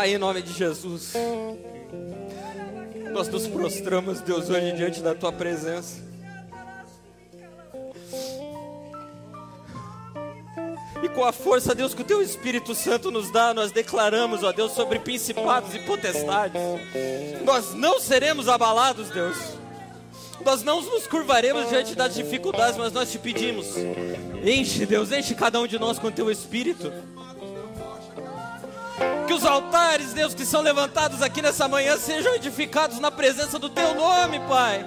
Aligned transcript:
Pai, 0.00 0.14
em 0.14 0.18
nome 0.18 0.40
de 0.40 0.54
Jesus, 0.54 1.12
nós 3.12 3.28
nos 3.28 3.46
prostramos, 3.46 4.22
Deus, 4.22 4.48
hoje 4.48 4.72
diante 4.72 5.02
da 5.02 5.14
Tua 5.14 5.30
presença. 5.30 6.00
E 11.02 11.08
com 11.10 11.22
a 11.22 11.32
força, 11.32 11.74
Deus, 11.74 11.92
que 11.92 12.00
o 12.00 12.04
Teu 12.06 12.22
Espírito 12.22 12.74
Santo 12.74 13.10
nos 13.10 13.30
dá, 13.30 13.52
nós 13.52 13.72
declaramos, 13.72 14.42
ó 14.42 14.52
Deus, 14.52 14.72
sobre 14.72 15.00
principados 15.00 15.74
e 15.74 15.80
potestades. 15.80 16.58
Nós 17.44 17.74
não 17.74 18.00
seremos 18.00 18.48
abalados, 18.48 19.10
Deus. 19.10 19.36
Nós 20.42 20.62
não 20.62 20.80
nos 20.80 21.06
curvaremos 21.06 21.68
diante 21.68 21.94
das 21.94 22.14
dificuldades, 22.14 22.78
mas 22.78 22.90
nós 22.90 23.12
te 23.12 23.18
pedimos. 23.18 23.66
Enche, 24.42 24.86
Deus, 24.86 25.12
enche 25.12 25.34
cada 25.34 25.60
um 25.60 25.66
de 25.66 25.78
nós 25.78 25.98
com 25.98 26.10
Teu 26.10 26.30
Espírito. 26.30 26.90
Os 29.40 29.46
altares, 29.46 30.12
Deus, 30.12 30.34
que 30.34 30.44
são 30.44 30.60
levantados 30.60 31.22
aqui 31.22 31.40
nessa 31.40 31.66
manhã 31.66 31.96
sejam 31.96 32.34
edificados 32.34 33.00
na 33.00 33.10
presença 33.10 33.58
do 33.58 33.70
Teu 33.70 33.94
nome, 33.94 34.38
Pai. 34.40 34.84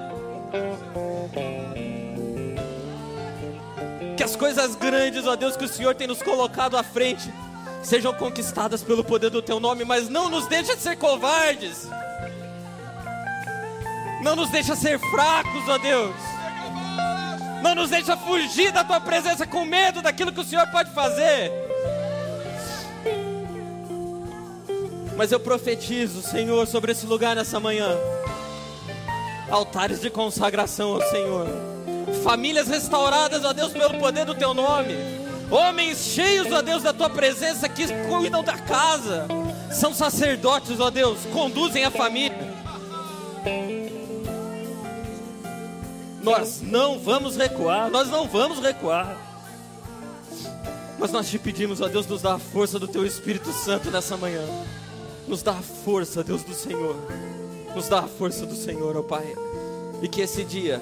Que 4.16 4.22
as 4.22 4.36
coisas 4.36 4.76
grandes, 4.76 5.26
ó 5.26 5.36
Deus, 5.36 5.58
que 5.58 5.66
o 5.66 5.68
Senhor 5.68 5.96
tem 5.96 6.06
nos 6.06 6.22
colocado 6.22 6.78
à 6.78 6.84
frente, 6.84 7.34
sejam 7.82 8.14
conquistadas 8.14 8.84
pelo 8.84 9.04
poder 9.04 9.32
do 9.32 9.42
Teu 9.42 9.60
nome, 9.60 9.84
mas 9.86 10.08
não 10.08 10.30
nos 10.30 10.46
deixe 10.46 10.78
ser 10.78 10.98
covardes. 10.98 11.88
Não 14.22 14.36
nos 14.36 14.52
deixa 14.52 14.76
ser 14.76 15.00
fracos, 15.00 15.68
ó 15.68 15.80
Deus. 15.80 16.16
Não 17.64 17.74
nos 17.74 17.90
deixa 17.90 18.16
fugir 18.16 18.72
da 18.72 18.84
Tua 18.84 19.02
presença 19.02 19.48
com 19.48 19.66
medo 19.66 20.00
daquilo 20.00 20.32
que 20.32 20.42
o 20.42 20.46
Senhor 20.46 20.68
pode 20.68 20.92
fazer. 20.92 21.52
Mas 25.16 25.32
eu 25.32 25.40
profetizo, 25.40 26.22
Senhor, 26.22 26.66
sobre 26.68 26.92
esse 26.92 27.06
lugar 27.06 27.36
nessa 27.36 27.60
manhã. 27.60 27.90
Altares 29.50 30.02
de 30.02 30.10
consagração 30.10 30.94
ao 30.94 31.02
Senhor. 31.10 31.48
Famílias 32.24 32.68
restauradas, 32.68 33.44
ó 33.44 33.54
Deus, 33.54 33.72
pelo 33.72 34.00
poder 34.00 34.26
do 34.26 34.34
teu 34.34 34.54
nome. 34.54 34.96
Homens 35.52 36.00
cheios, 36.00 36.52
ó 36.52 36.62
Deus, 36.62 36.82
da 36.82 36.94
tua 36.94 37.10
presença 37.10 37.70
que 37.70 37.86
cuidam 38.08 38.44
da 38.44 38.58
casa. 38.58 39.28
São 39.72 39.94
sacerdotes, 39.94 40.80
ó 40.80 40.90
Deus, 40.90 41.20
conduzem 41.32 41.84
a 41.86 41.92
família. 41.92 42.54
Nós 46.24 46.62
não 46.62 46.98
vamos 46.98 47.36
recuar, 47.36 47.90
nós 47.90 48.10
não 48.10 48.28
vamos 48.28 48.60
recuar. 48.60 49.18
Mas 50.98 51.12
nós 51.12 51.30
te 51.30 51.38
pedimos, 51.38 51.82
ó 51.82 51.88
Deus, 51.88 52.08
nos 52.08 52.22
dá 52.22 52.36
a 52.36 52.40
força 52.40 52.80
do 52.80 52.88
teu 52.88 53.06
Espírito 53.06 53.52
Santo 53.52 53.92
nessa 53.92 54.16
manhã. 54.16 54.42
Nos 55.28 55.42
dá 55.42 55.54
a 55.54 55.62
força, 55.62 56.24
Deus 56.24 56.44
do 56.44 56.54
Senhor. 56.54 56.96
Nos 57.76 57.88
dá 57.88 58.00
a 58.00 58.08
força 58.08 58.46
do 58.46 58.56
Senhor, 58.56 58.96
ó 58.98 59.04
Pai. 59.04 59.36
E 60.02 60.08
que 60.08 60.22
esse 60.22 60.44
dia 60.44 60.82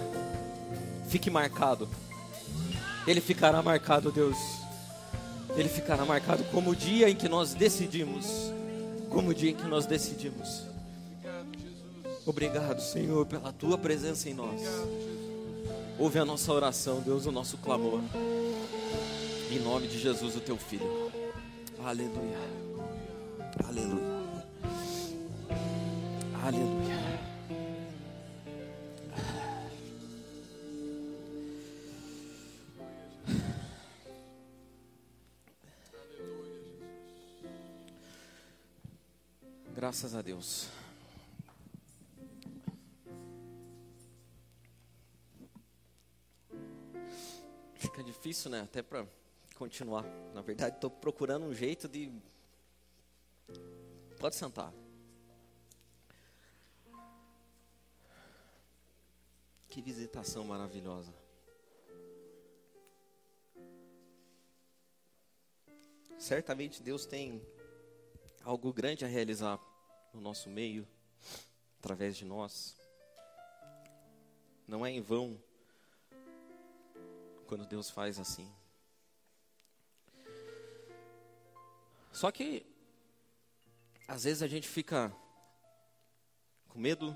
fique 1.07 1.29
marcado. 1.29 1.87
Ele 3.07 3.21
ficará 3.21 3.61
marcado, 3.61 4.11
Deus. 4.11 4.37
Ele 5.55 5.69
ficará 5.69 6.05
marcado 6.05 6.43
como 6.45 6.71
o 6.71 6.75
dia 6.75 7.09
em 7.09 7.15
que 7.15 7.27
nós 7.27 7.53
decidimos. 7.53 8.25
Como 9.09 9.29
o 9.29 9.33
dia 9.33 9.51
em 9.51 9.55
que 9.55 9.67
nós 9.67 9.85
decidimos. 9.85 10.63
Obrigado, 12.25 12.81
Senhor, 12.81 13.25
pela 13.25 13.51
tua 13.51 13.77
presença 13.77 14.29
em 14.29 14.33
nós. 14.33 14.61
Ouve 15.97 16.19
a 16.19 16.25
nossa 16.25 16.51
oração, 16.51 17.01
Deus, 17.01 17.25
o 17.25 17.31
nosso 17.31 17.57
clamor. 17.57 18.01
Em 19.51 19.59
nome 19.59 19.87
de 19.87 19.99
Jesus, 19.99 20.35
o 20.35 20.39
teu 20.39 20.57
filho. 20.57 21.11
Aleluia. 21.83 22.39
Aleluia. 23.67 24.10
Aleluia. 26.53 26.97
Graças 39.73 40.13
a 40.13 40.21
Deus. 40.21 40.67
Fica 47.75 48.03
difícil, 48.03 48.51
né? 48.51 48.59
Até 48.61 48.81
para 48.81 49.07
continuar. 49.55 50.03
Na 50.33 50.41
verdade, 50.41 50.75
estou 50.75 50.89
procurando 50.89 51.45
um 51.45 51.53
jeito 51.53 51.87
de. 51.87 52.11
Pode 54.19 54.35
sentar. 54.35 54.80
Que 59.71 59.81
visitação 59.81 60.43
maravilhosa. 60.43 61.13
Certamente 66.19 66.83
Deus 66.83 67.05
tem 67.05 67.41
algo 68.43 68.73
grande 68.73 69.05
a 69.05 69.07
realizar 69.07 69.57
no 70.13 70.19
nosso 70.19 70.49
meio, 70.49 70.85
através 71.79 72.17
de 72.17 72.25
nós. 72.25 72.75
Não 74.67 74.85
é 74.85 74.91
em 74.91 74.99
vão 74.99 75.41
quando 77.47 77.65
Deus 77.65 77.89
faz 77.89 78.19
assim. 78.19 78.53
Só 82.11 82.29
que 82.29 82.65
às 84.05 84.25
vezes 84.25 84.43
a 84.43 84.47
gente 84.47 84.67
fica 84.67 85.15
com 86.67 86.77
medo, 86.77 87.15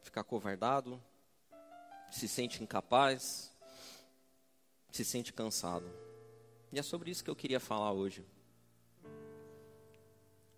fica 0.00 0.24
covardado, 0.24 0.98
se 2.10 2.28
sente 2.28 2.62
incapaz, 2.62 3.52
se 4.90 5.04
sente 5.04 5.32
cansado. 5.32 5.86
E 6.72 6.78
é 6.78 6.82
sobre 6.82 7.10
isso 7.10 7.24
que 7.24 7.30
eu 7.30 7.36
queria 7.36 7.60
falar 7.60 7.92
hoje. 7.92 8.24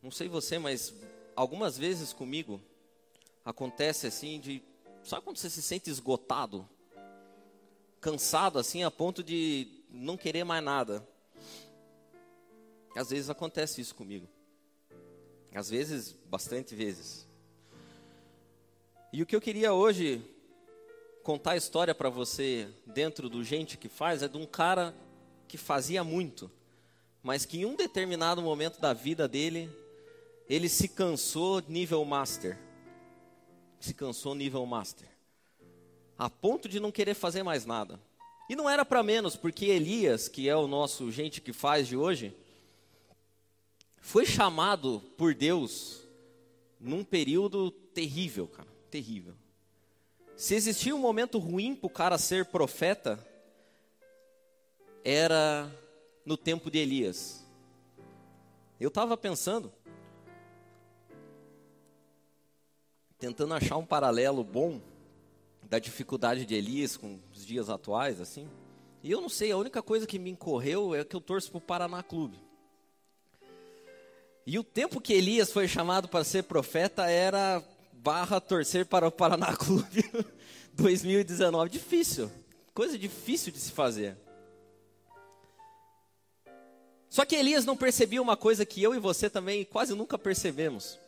Não 0.02 0.10
sei 0.10 0.28
você, 0.28 0.58
mas 0.58 0.94
algumas 1.36 1.76
vezes 1.76 2.12
comigo 2.12 2.60
acontece 3.44 4.06
assim 4.06 4.40
de, 4.40 4.62
sabe 5.04 5.22
quando 5.22 5.36
você 5.36 5.50
se 5.50 5.62
sente 5.62 5.90
esgotado, 5.90 6.68
cansado 8.00 8.58
assim 8.58 8.82
a 8.82 8.90
ponto 8.90 9.22
de 9.22 9.84
não 9.90 10.16
querer 10.16 10.44
mais 10.44 10.64
nada? 10.64 11.06
Às 12.96 13.10
vezes 13.10 13.30
acontece 13.30 13.80
isso 13.80 13.94
comigo. 13.94 14.28
Às 15.54 15.68
vezes, 15.68 16.12
bastante 16.12 16.74
vezes. 16.74 17.28
E 19.12 19.22
o 19.22 19.26
que 19.26 19.34
eu 19.34 19.40
queria 19.40 19.72
hoje 19.72 20.24
contar 21.22 21.52
a 21.52 21.56
história 21.56 21.94
para 21.94 22.08
você 22.08 22.68
dentro 22.86 23.28
do 23.28 23.44
gente 23.44 23.76
que 23.76 23.88
faz 23.88 24.22
é 24.22 24.28
de 24.28 24.36
um 24.36 24.46
cara 24.46 24.94
que 25.46 25.58
fazia 25.58 26.02
muito, 26.02 26.50
mas 27.22 27.44
que 27.44 27.58
em 27.58 27.64
um 27.64 27.76
determinado 27.76 28.40
momento 28.40 28.80
da 28.80 28.92
vida 28.92 29.28
dele, 29.28 29.70
ele 30.48 30.68
se 30.68 30.88
cansou 30.88 31.62
nível 31.68 32.04
master. 32.04 32.58
Se 33.78 33.94
cansou 33.94 34.34
nível 34.34 34.64
master. 34.66 35.08
A 36.18 36.28
ponto 36.28 36.68
de 36.68 36.80
não 36.80 36.92
querer 36.92 37.14
fazer 37.14 37.42
mais 37.42 37.64
nada. 37.64 38.00
E 38.48 38.56
não 38.56 38.68
era 38.68 38.84
para 38.84 39.02
menos, 39.02 39.36
porque 39.36 39.66
Elias, 39.66 40.28
que 40.28 40.48
é 40.48 40.56
o 40.56 40.66
nosso 40.66 41.10
gente 41.10 41.40
que 41.40 41.52
faz 41.52 41.86
de 41.86 41.96
hoje, 41.96 42.36
foi 44.00 44.26
chamado 44.26 45.00
por 45.16 45.34
Deus 45.34 46.02
num 46.80 47.04
período 47.04 47.70
terrível, 47.70 48.48
cara, 48.48 48.68
terrível. 48.90 49.34
Se 50.40 50.54
existia 50.54 50.96
um 50.96 50.98
momento 50.98 51.38
ruim 51.38 51.74
para 51.74 51.86
o 51.86 51.90
cara 51.90 52.16
ser 52.16 52.46
profeta, 52.46 53.22
era 55.04 55.70
no 56.24 56.34
tempo 56.34 56.70
de 56.70 56.78
Elias. 56.78 57.46
Eu 58.80 58.88
estava 58.88 59.18
pensando, 59.18 59.70
tentando 63.18 63.52
achar 63.52 63.76
um 63.76 63.84
paralelo 63.84 64.42
bom 64.42 64.80
da 65.64 65.78
dificuldade 65.78 66.46
de 66.46 66.54
Elias 66.54 66.96
com 66.96 67.20
os 67.34 67.44
dias 67.44 67.68
atuais, 67.68 68.18
assim. 68.18 68.48
E 69.02 69.10
eu 69.10 69.20
não 69.20 69.28
sei, 69.28 69.52
a 69.52 69.58
única 69.58 69.82
coisa 69.82 70.06
que 70.06 70.18
me 70.18 70.30
incorreu 70.30 70.94
é 70.94 71.04
que 71.04 71.14
eu 71.14 71.20
torço 71.20 71.50
para 71.50 71.58
o 71.58 71.60
Paraná 71.60 72.02
Clube. 72.02 72.38
E 74.46 74.58
o 74.58 74.64
tempo 74.64 75.02
que 75.02 75.12
Elias 75.12 75.52
foi 75.52 75.68
chamado 75.68 76.08
para 76.08 76.24
ser 76.24 76.44
profeta 76.44 77.10
era 77.10 77.62
barra 78.02 78.40
torcer 78.40 78.86
para 78.86 79.06
o 79.06 79.12
Paraná 79.12 79.54
Clube 79.56 80.04
2019. 80.72 81.70
Difícil, 81.70 82.30
coisa 82.72 82.98
difícil 82.98 83.52
de 83.52 83.58
se 83.58 83.72
fazer. 83.72 84.16
Só 87.08 87.24
que 87.24 87.34
Elias 87.34 87.64
não 87.64 87.76
percebia 87.76 88.22
uma 88.22 88.36
coisa 88.36 88.64
que 88.64 88.82
eu 88.82 88.94
e 88.94 88.98
você 88.98 89.28
também 89.28 89.64
quase 89.64 89.94
nunca 89.94 90.16
percebemos. 90.16 90.98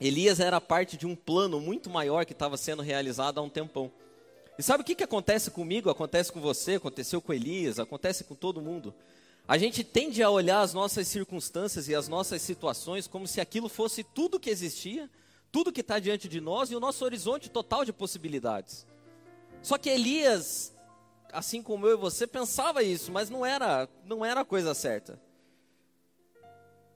Elias 0.00 0.40
era 0.40 0.60
parte 0.60 0.96
de 0.96 1.06
um 1.06 1.16
plano 1.16 1.58
muito 1.60 1.88
maior 1.88 2.26
que 2.26 2.32
estava 2.32 2.56
sendo 2.56 2.82
realizado 2.82 3.38
há 3.38 3.42
um 3.42 3.48
tempão. 3.48 3.90
E 4.58 4.62
sabe 4.62 4.82
o 4.82 4.84
que, 4.84 4.94
que 4.94 5.04
acontece 5.04 5.50
comigo, 5.50 5.88
acontece 5.88 6.30
com 6.30 6.40
você, 6.40 6.74
aconteceu 6.74 7.20
com 7.20 7.32
Elias, 7.32 7.78
acontece 7.78 8.24
com 8.24 8.34
todo 8.34 8.60
mundo? 8.60 8.94
A 9.48 9.56
gente 9.56 9.82
tende 9.82 10.22
a 10.22 10.30
olhar 10.30 10.60
as 10.60 10.74
nossas 10.74 11.08
circunstâncias 11.08 11.88
e 11.88 11.94
as 11.94 12.08
nossas 12.08 12.42
situações 12.42 13.06
como 13.06 13.26
se 13.26 13.40
aquilo 13.40 13.68
fosse 13.68 14.04
tudo 14.04 14.38
que 14.38 14.50
existia, 14.50 15.08
tudo 15.52 15.70
que 15.70 15.82
está 15.82 15.98
diante 15.98 16.28
de 16.28 16.40
nós 16.40 16.70
e 16.70 16.74
o 16.74 16.80
nosso 16.80 17.04
horizonte 17.04 17.50
total 17.50 17.84
de 17.84 17.92
possibilidades. 17.92 18.86
Só 19.60 19.76
que 19.76 19.90
Elias, 19.90 20.74
assim 21.30 21.62
como 21.62 21.86
eu 21.86 21.92
e 21.92 22.00
você, 22.00 22.26
pensava 22.26 22.82
isso, 22.82 23.12
mas 23.12 23.28
não 23.28 23.44
era, 23.44 23.86
não 24.04 24.24
era 24.24 24.40
a 24.40 24.44
coisa 24.44 24.74
certa. 24.74 25.20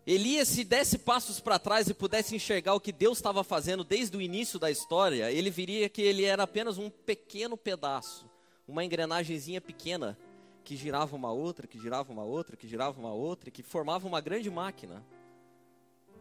Elias, 0.07 0.49
se 0.49 0.65
desse 0.65 0.99
passos 0.99 1.41
para 1.41 1.59
trás 1.59 1.89
e 1.89 1.95
pudesse 1.95 2.35
enxergar 2.35 2.75
o 2.75 2.81
que 2.81 2.93
Deus 2.93 3.19
estava 3.19 3.45
fazendo 3.45 3.85
desde 3.85 4.17
o 4.17 4.23
início 4.23 4.59
da 4.59 4.71
história, 4.71 5.31
ele 5.31 5.51
viria 5.51 5.89
que 5.89 6.01
ele 6.01 6.25
era 6.25 6.45
apenas 6.45 6.79
um 6.79 6.89
pequeno 6.89 7.57
pedaço, 7.57 8.25
uma 8.67 8.85
engrenagemzinha 8.85 9.61
pequena 9.61 10.17
que 10.65 10.77
girava 10.77 11.15
uma 11.15 11.33
outra, 11.33 11.67
que 11.67 11.79
girava 11.79 12.13
uma 12.13 12.25
outra, 12.25 12.57
que 12.57 12.69
girava 12.69 12.99
uma 12.99 13.13
outra, 13.13 13.51
que 13.51 13.63
formava 13.63 14.07
uma 14.07 14.21
grande 14.21 14.49
máquina. 14.49 15.05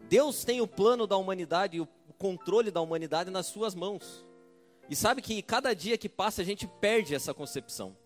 Deus 0.08 0.44
tem 0.44 0.60
o 0.60 0.66
plano 0.66 1.06
da 1.06 1.16
humanidade 1.16 1.76
e 1.76 1.80
o 1.80 1.88
controle 2.18 2.70
da 2.70 2.80
humanidade 2.80 3.30
nas 3.30 3.46
suas 3.46 3.74
mãos. 3.74 4.24
E 4.88 4.96
sabe 4.96 5.20
que 5.20 5.42
cada 5.42 5.74
dia 5.74 5.98
que 5.98 6.08
passa 6.08 6.42
a 6.42 6.44
gente 6.44 6.66
perde 6.66 7.14
essa 7.14 7.34
concepção. 7.34 7.96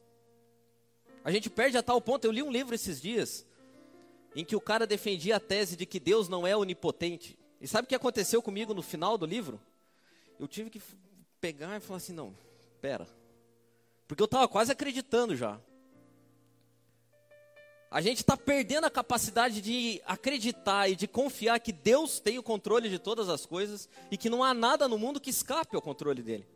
A 1.24 1.30
gente 1.30 1.50
perde 1.50 1.76
a 1.76 1.82
tal 1.82 2.00
ponto. 2.00 2.24
Eu 2.24 2.32
li 2.32 2.42
um 2.42 2.50
livro 2.50 2.74
esses 2.74 3.00
dias 3.00 3.46
em 4.34 4.44
que 4.44 4.56
o 4.56 4.60
cara 4.60 4.86
defendia 4.86 5.36
a 5.36 5.40
tese 5.40 5.76
de 5.76 5.84
que 5.84 6.00
Deus 6.00 6.28
não 6.28 6.46
é 6.46 6.56
onipotente. 6.56 7.38
E 7.60 7.68
sabe 7.68 7.84
o 7.84 7.88
que 7.88 7.94
aconteceu 7.94 8.40
comigo 8.40 8.72
no 8.72 8.82
final 8.82 9.18
do 9.18 9.26
livro? 9.26 9.60
Eu 10.38 10.48
tive 10.48 10.70
que 10.70 10.80
pegar 11.40 11.76
e 11.76 11.80
falar 11.80 11.98
assim: 11.98 12.12
não, 12.12 12.34
pera. 12.80 13.06
Porque 14.08 14.22
eu 14.22 14.26
estava 14.26 14.48
quase 14.48 14.72
acreditando 14.72 15.36
já. 15.36 15.60
A 17.90 18.00
gente 18.00 18.18
está 18.18 18.36
perdendo 18.36 18.84
a 18.84 18.90
capacidade 18.90 19.60
de 19.60 20.00
acreditar 20.06 20.88
e 20.88 20.94
de 20.94 21.08
confiar 21.08 21.58
que 21.58 21.72
Deus 21.72 22.20
tem 22.20 22.38
o 22.38 22.42
controle 22.42 22.88
de 22.88 23.00
todas 23.00 23.28
as 23.28 23.44
coisas 23.44 23.88
e 24.12 24.16
que 24.16 24.30
não 24.30 24.44
há 24.44 24.54
nada 24.54 24.86
no 24.86 24.96
mundo 24.96 25.20
que 25.20 25.30
escape 25.30 25.74
ao 25.74 25.82
controle 25.82 26.22
dele. 26.22 26.46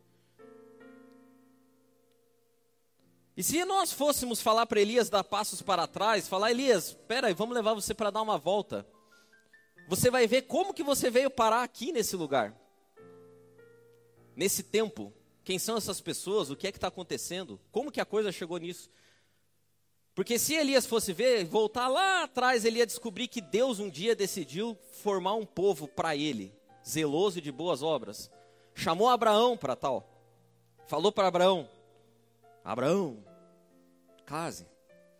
E 3.35 3.43
se 3.43 3.65
nós 3.65 3.91
fôssemos 3.91 4.41
falar 4.41 4.65
para 4.65 4.79
Elias 4.79 5.09
dar 5.09 5.25
passos 5.25 5.61
para 5.61 5.85
trás, 5.85 6.25
falar, 6.25 6.51
Elias, 6.51 6.89
espera 6.89 7.27
aí, 7.27 7.33
vamos 7.33 7.53
levar 7.53 7.73
você 7.73 7.93
para 7.93 8.09
dar 8.09 8.21
uma 8.21 8.37
volta. 8.37 8.87
Você 9.89 10.09
vai 10.09 10.25
ver 10.27 10.43
como 10.43 10.73
que 10.73 10.83
você 10.83 11.09
veio 11.09 11.29
parar 11.29 11.63
aqui 11.63 11.91
nesse 11.91 12.15
lugar. 12.15 12.55
Nesse 14.37 14.63
tempo. 14.63 15.13
Quem 15.43 15.59
são 15.59 15.75
essas 15.75 15.99
pessoas? 15.99 16.49
O 16.49 16.55
que 16.55 16.65
é 16.65 16.71
que 16.71 16.77
está 16.77 16.87
acontecendo? 16.87 17.59
Como 17.73 17.91
que 17.91 17.99
a 17.99 18.05
coisa 18.05 18.31
chegou 18.31 18.57
nisso? 18.57 18.89
Porque 20.15 20.39
se 20.39 20.55
Elias 20.55 20.85
fosse 20.85 21.11
ver, 21.11 21.43
voltar 21.43 21.89
lá 21.89 22.23
atrás, 22.23 22.63
ele 22.63 22.79
ia 22.79 22.85
descobrir 22.85 23.27
que 23.27 23.41
Deus 23.41 23.79
um 23.79 23.89
dia 23.89 24.15
decidiu 24.15 24.77
formar 25.03 25.33
um 25.33 25.45
povo 25.45 25.89
para 25.89 26.15
ele, 26.15 26.53
zeloso 26.87 27.39
e 27.39 27.41
de 27.41 27.51
boas 27.51 27.83
obras. 27.83 28.31
Chamou 28.73 29.09
Abraão 29.09 29.57
para 29.57 29.75
tal. 29.75 30.07
Falou 30.87 31.11
para 31.11 31.27
Abraão: 31.27 31.67
Abraão, 32.63 33.17
case, 34.25 34.65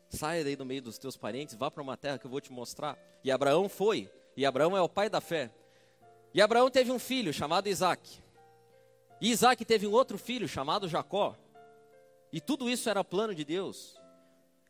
saia 0.08 0.46
daí 0.46 0.56
do 0.56 0.66
meio 0.66 0.82
dos 0.82 0.98
teus 0.98 1.18
parentes, 1.18 1.56
vá 1.56 1.70
para 1.70 1.84
uma 1.84 1.98
terra 1.98 2.18
que 2.18 2.26
eu 2.26 2.32
vou 2.32 2.40
te 2.40 2.54
mostrar. 2.54 2.98
E 3.22 3.30
Abraão 3.30 3.68
foi, 3.68 4.10
e 4.38 4.46
Abraão 4.46 4.78
é 4.78 4.82
o 4.82 4.88
pai 4.88 5.10
da 5.10 5.20
fé. 5.20 5.52
E 6.34 6.42
Abraão 6.42 6.72
teve 6.72 6.92
um 6.92 7.00
filho 7.00 7.34
chamado 7.34 7.68
Isaac. 7.68 8.22
E 9.20 9.30
Isaac 9.30 9.66
teve 9.66 9.88
um 9.88 9.92
outro 9.92 10.18
filho 10.18 10.48
chamado 10.48 10.88
Jacó. 10.88 11.36
E 12.32 12.40
tudo 12.40 12.70
isso 12.70 12.90
era 12.90 13.04
plano 13.04 13.36
de 13.36 13.44
Deus. 13.44 13.98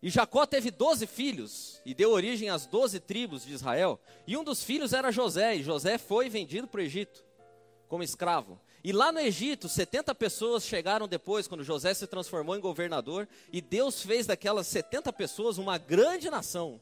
E 0.05 0.09
Jacó 0.11 0.45
teve 0.45 0.69
doze 0.69 1.07
filhos 1.07 1.81
e 1.83 1.91
deu 1.91 2.11
origem 2.11 2.47
às 2.47 2.67
doze 2.67 2.99
tribos 2.99 3.43
de 3.43 3.51
Israel. 3.51 3.99
E 4.27 4.37
um 4.37 4.43
dos 4.43 4.63
filhos 4.63 4.93
era 4.93 5.11
José, 5.11 5.55
e 5.55 5.63
José 5.63 5.97
foi 5.97 6.29
vendido 6.29 6.67
para 6.67 6.77
o 6.77 6.83
Egito 6.83 7.25
como 7.87 8.03
escravo. 8.03 8.61
E 8.83 8.91
lá 8.91 9.11
no 9.11 9.19
Egito, 9.19 9.67
70 9.67 10.13
pessoas 10.13 10.63
chegaram 10.63 11.07
depois, 11.07 11.47
quando 11.47 11.63
José 11.63 11.91
se 11.95 12.05
transformou 12.05 12.55
em 12.55 12.59
governador, 12.59 13.27
e 13.51 13.59
Deus 13.59 14.03
fez 14.03 14.27
daquelas 14.27 14.67
70 14.67 15.11
pessoas 15.11 15.57
uma 15.57 15.79
grande 15.79 16.29
nação. 16.29 16.79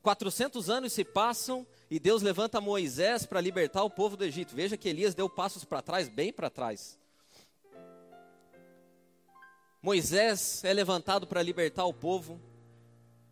400 0.00 0.70
anos 0.70 0.94
se 0.94 1.04
passam 1.04 1.66
e 1.90 2.00
Deus 2.00 2.22
levanta 2.22 2.62
Moisés 2.62 3.26
para 3.26 3.42
libertar 3.42 3.82
o 3.82 3.90
povo 3.90 4.16
do 4.16 4.24
Egito. 4.24 4.54
Veja 4.54 4.78
que 4.78 4.88
Elias 4.88 5.14
deu 5.14 5.28
passos 5.28 5.66
para 5.66 5.82
trás, 5.82 6.08
bem 6.08 6.32
para 6.32 6.48
trás. 6.48 6.98
Moisés 9.86 10.64
é 10.64 10.72
levantado 10.72 11.28
para 11.28 11.40
libertar 11.40 11.84
o 11.84 11.94
povo. 11.94 12.40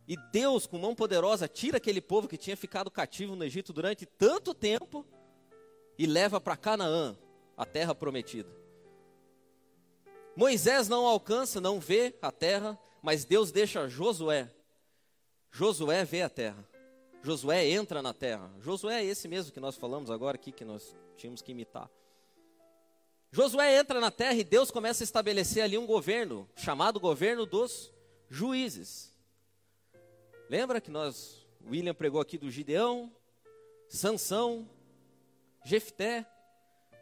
E 0.06 0.16
Deus, 0.30 0.68
com 0.68 0.78
mão 0.78 0.94
poderosa, 0.94 1.48
tira 1.48 1.78
aquele 1.78 2.00
povo 2.00 2.28
que 2.28 2.36
tinha 2.36 2.56
ficado 2.56 2.92
cativo 2.92 3.34
no 3.34 3.42
Egito 3.42 3.72
durante 3.72 4.06
tanto 4.06 4.54
tempo 4.54 5.04
e 5.98 6.06
leva 6.06 6.40
para 6.40 6.56
Canaã, 6.56 7.18
a 7.56 7.66
terra 7.66 7.92
prometida. 7.92 8.48
Moisés 10.36 10.88
não 10.88 11.04
alcança, 11.04 11.60
não 11.60 11.80
vê 11.80 12.14
a 12.22 12.30
terra, 12.30 12.78
mas 13.02 13.24
Deus 13.24 13.50
deixa 13.50 13.88
Josué. 13.88 14.48
Josué 15.50 16.04
vê 16.04 16.22
a 16.22 16.30
terra. 16.30 16.64
Josué 17.20 17.68
entra 17.68 18.00
na 18.00 18.14
terra. 18.14 18.48
Josué 18.60 19.02
é 19.02 19.04
esse 19.04 19.26
mesmo 19.26 19.50
que 19.50 19.58
nós 19.58 19.74
falamos 19.74 20.08
agora 20.08 20.36
aqui, 20.36 20.52
que 20.52 20.64
nós 20.64 20.94
tínhamos 21.16 21.42
que 21.42 21.50
imitar. 21.50 21.90
Josué 23.34 23.76
entra 23.76 24.00
na 24.00 24.12
terra 24.12 24.34
e 24.34 24.44
Deus 24.44 24.70
começa 24.70 25.02
a 25.02 25.04
estabelecer 25.06 25.64
ali 25.64 25.76
um 25.76 25.84
governo, 25.84 26.48
chamado 26.54 27.00
governo 27.00 27.44
dos 27.44 27.92
juízes. 28.30 29.12
Lembra 30.48 30.80
que 30.80 30.88
nós, 30.88 31.44
William 31.68 31.94
pregou 31.94 32.20
aqui 32.20 32.38
do 32.38 32.48
Gideão, 32.48 33.12
Sansão, 33.88 34.70
Jefté, 35.64 36.24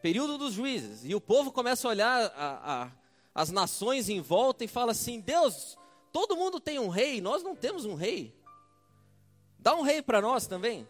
período 0.00 0.38
dos 0.38 0.55
juízes, 0.55 1.05
e 1.05 1.14
o 1.14 1.20
povo 1.20 1.52
começa 1.52 1.87
a 1.87 1.90
olhar 1.90 2.32
a, 2.34 2.84
a, 2.84 2.93
as 3.34 3.50
nações 3.50 4.08
em 4.08 4.23
volta 4.23 4.64
e 4.64 4.69
fala 4.69 4.93
assim: 4.93 5.20
Deus, 5.20 5.76
todo 6.14 6.34
mundo 6.34 6.58
tem 6.58 6.79
um 6.79 6.88
rei, 6.88 7.20
nós 7.20 7.43
não 7.43 7.55
temos 7.55 7.84
um 7.84 7.94
rei. 7.94 8.34
Dá 9.58 9.76
um 9.76 9.82
rei 9.82 10.00
para 10.00 10.23
nós 10.23 10.46
também. 10.46 10.88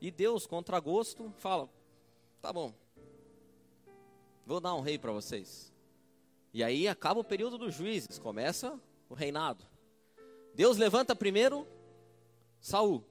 E 0.00 0.10
Deus, 0.10 0.44
contra 0.44 0.80
gosto, 0.80 1.32
fala: 1.38 1.70
Tá 2.40 2.52
bom, 2.52 2.74
vou 4.46 4.60
dar 4.60 4.74
um 4.74 4.80
rei 4.80 4.98
para 4.98 5.12
vocês. 5.12 5.72
E 6.52 6.62
aí 6.62 6.86
acaba 6.86 7.20
o 7.20 7.24
período 7.24 7.56
dos 7.56 7.74
juízes, 7.74 8.18
começa 8.18 8.78
o 9.08 9.14
reinado. 9.14 9.64
Deus 10.54 10.76
levanta 10.76 11.16
primeiro 11.16 11.66
Saul. 12.60 13.04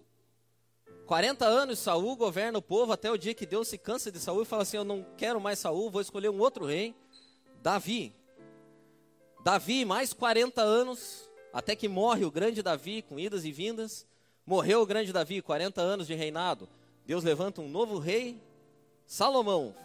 40 1.05 1.45
anos 1.45 1.79
Saul 1.79 2.15
governa 2.15 2.59
o 2.59 2.61
povo 2.61 2.93
até 2.93 3.11
o 3.11 3.17
dia 3.17 3.33
que 3.33 3.45
Deus 3.45 3.67
se 3.67 3.77
cansa 3.77 4.11
de 4.11 4.19
Saul 4.19 4.43
e 4.43 4.45
fala 4.45 4.61
assim: 4.61 4.77
Eu 4.77 4.83
não 4.83 5.05
quero 5.17 5.41
mais 5.41 5.59
Saul, 5.59 5.89
vou 5.89 6.01
escolher 6.01 6.29
um 6.29 6.39
outro 6.39 6.65
rei, 6.65 6.95
Davi. 7.61 8.15
Davi, 9.43 9.83
mais 9.83 10.13
40 10.13 10.61
anos, 10.61 11.29
até 11.51 11.75
que 11.75 11.87
morre 11.87 12.23
o 12.23 12.31
grande 12.31 12.61
Davi, 12.61 13.01
com 13.01 13.19
idas 13.19 13.43
e 13.43 13.51
vindas. 13.51 14.05
Morreu 14.45 14.81
o 14.81 14.85
grande 14.85 15.11
Davi, 15.11 15.41
40 15.41 15.81
anos 15.81 16.07
de 16.07 16.13
reinado. 16.13 16.69
Deus 17.05 17.23
levanta 17.23 17.61
um 17.61 17.67
novo 17.67 17.97
rei, 17.97 18.41
Salomão, 19.05 19.75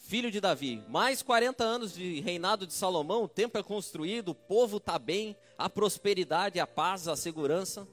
filho 0.00 0.30
de 0.30 0.40
Davi. 0.40 0.82
Mais 0.88 1.22
40 1.22 1.62
anos 1.62 1.94
de 1.94 2.20
reinado 2.20 2.66
de 2.66 2.74
Salomão, 2.74 3.22
o 3.22 3.28
templo 3.28 3.60
é 3.60 3.62
construído, 3.62 4.30
o 4.30 4.34
povo 4.34 4.78
está 4.78 4.98
bem, 4.98 5.36
a 5.56 5.70
prosperidade, 5.70 6.58
a 6.58 6.66
paz, 6.66 7.06
a 7.06 7.14
segurança 7.14 7.86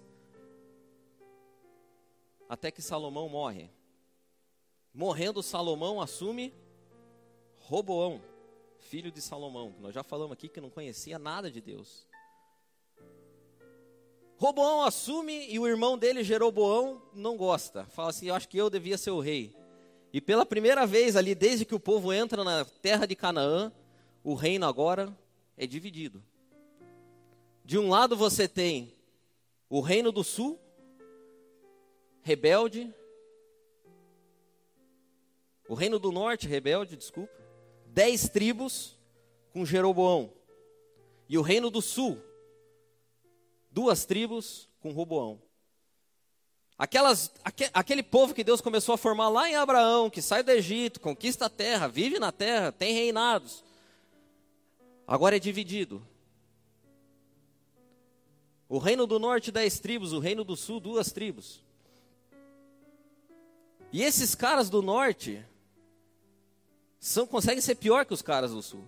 até 2.49 2.71
que 2.71 2.81
Salomão 2.81 3.27
morre. 3.27 3.69
Morrendo 4.93 5.43
Salomão 5.43 6.01
assume 6.01 6.53
Roboão, 7.59 8.21
filho 8.79 9.11
de 9.11 9.21
Salomão. 9.21 9.75
Nós 9.79 9.93
já 9.93 10.03
falamos 10.03 10.33
aqui 10.33 10.47
que 10.47 10.61
não 10.61 10.69
conhecia 10.69 11.19
nada 11.19 11.51
de 11.51 11.61
Deus. 11.61 12.07
Roboão 14.37 14.83
assume 14.83 15.51
e 15.51 15.59
o 15.59 15.67
irmão 15.67 15.97
dele, 15.97 16.23
Jeroboão, 16.23 17.01
não 17.13 17.35
gosta. 17.35 17.85
Fala 17.85 18.09
assim: 18.09 18.27
Eu 18.27 18.35
acho 18.35 18.47
que 18.47 18.57
eu 18.57 18.69
devia 18.69 18.97
ser 18.97 19.11
o 19.11 19.19
rei. 19.19 19.55
E 20.11 20.21
pela 20.21 20.45
primeira 20.45 20.85
vez 20.85 21.15
ali, 21.15 21.35
desde 21.35 21.65
que 21.65 21.75
o 21.75 21.79
povo 21.79 22.13
entra 22.13 22.43
na 22.43 22.65
terra 22.65 23.05
de 23.05 23.15
Canaã, 23.15 23.71
o 24.23 24.33
reino 24.33 24.65
agora 24.65 25.15
é 25.57 25.67
dividido. 25.67 26.23
De 27.63 27.77
um 27.77 27.89
lado 27.89 28.15
você 28.15 28.47
tem 28.47 28.93
o 29.69 29.81
reino 29.81 30.11
do 30.11 30.23
sul, 30.23 30.59
rebelde. 32.21 32.93
O 35.67 35.73
reino 35.73 35.99
do 35.99 36.11
norte, 36.11 36.47
rebelde, 36.47 36.95
desculpa. 36.95 37.33
Dez 37.87 38.29
tribos 38.29 38.97
com 39.51 39.65
Jeroboão. 39.65 40.33
E 41.27 41.37
o 41.37 41.41
reino 41.41 41.69
do 41.69 41.81
sul, 41.81 42.21
duas 43.69 44.05
tribos 44.05 44.69
com 44.79 44.91
Roboão. 44.91 45.41
Aquelas, 46.77 47.31
aquele 47.73 48.03
povo 48.03 48.35
que 48.35 48.43
Deus 48.43 48.61
começou 48.61 48.93
a 48.93 48.97
formar 48.97 49.29
lá 49.29 49.49
em 49.49 49.55
Abraão, 49.55 50.11
que 50.11 50.21
sai 50.21 50.43
do 50.43 50.51
Egito, 50.51 50.99
conquista 50.99 51.47
a 51.47 51.49
terra, 51.49 51.87
vive 51.87 52.19
na 52.19 52.31
terra, 52.31 52.71
tem 52.71 52.93
reinados. 52.93 53.63
Agora 55.07 55.37
é 55.37 55.39
dividido. 55.39 56.05
O 58.69 58.77
reino 58.77 59.07
do 59.07 59.17
norte, 59.17 59.51
dez 59.51 59.79
tribos. 59.79 60.13
O 60.13 60.19
reino 60.19 60.43
do 60.43 60.55
sul, 60.55 60.79
duas 60.79 61.11
tribos. 61.11 61.63
E 63.91 64.03
esses 64.03 64.35
caras 64.35 64.69
do 64.69 64.81
norte 64.81 65.43
são, 66.99 67.25
conseguem 67.25 67.61
ser 67.61 67.75
pior 67.75 68.05
que 68.05 68.13
os 68.13 68.21
caras 68.21 68.51
do 68.51 68.61
sul. 68.61 68.83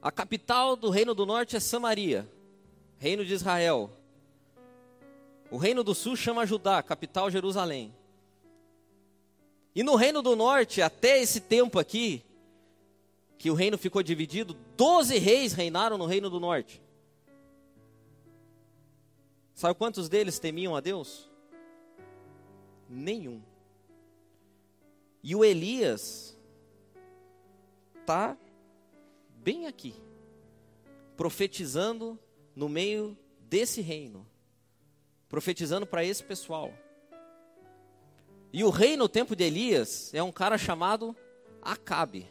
A 0.00 0.10
capital 0.10 0.74
do 0.74 0.88
reino 0.88 1.14
do 1.14 1.26
norte 1.26 1.56
é 1.56 1.60
Samaria, 1.60 2.26
reino 2.98 3.24
de 3.24 3.34
Israel. 3.34 3.90
O 5.50 5.56
reino 5.56 5.84
do 5.84 5.94
sul 5.94 6.16
chama 6.16 6.46
Judá, 6.46 6.82
capital 6.82 7.30
Jerusalém. 7.30 7.94
E 9.74 9.82
no 9.82 9.94
reino 9.94 10.22
do 10.22 10.34
norte, 10.34 10.80
até 10.80 11.20
esse 11.20 11.40
tempo 11.40 11.78
aqui, 11.78 12.24
que 13.38 13.50
o 13.50 13.54
reino 13.54 13.76
ficou 13.76 14.02
dividido, 14.02 14.54
doze 14.76 15.18
reis 15.18 15.52
reinaram 15.52 15.98
no 15.98 16.06
reino 16.06 16.30
do 16.30 16.40
norte. 16.40 16.82
Sabe 19.54 19.74
quantos 19.74 20.08
deles 20.08 20.38
temiam 20.38 20.74
a 20.74 20.80
Deus? 20.80 21.30
Nenhum. 22.88 23.42
E 25.22 25.34
o 25.34 25.44
Elias 25.44 26.36
está 28.00 28.36
bem 29.42 29.66
aqui, 29.66 29.94
profetizando 31.16 32.18
no 32.56 32.70
meio 32.70 33.16
desse 33.40 33.82
reino, 33.82 34.26
profetizando 35.28 35.86
para 35.86 36.02
esse 36.02 36.24
pessoal. 36.24 36.72
E 38.50 38.64
o 38.64 38.70
rei 38.70 38.96
no 38.96 39.08
tempo 39.08 39.36
de 39.36 39.44
Elias 39.44 40.12
é 40.14 40.22
um 40.22 40.32
cara 40.32 40.56
chamado 40.56 41.14
Acabe. 41.60 42.26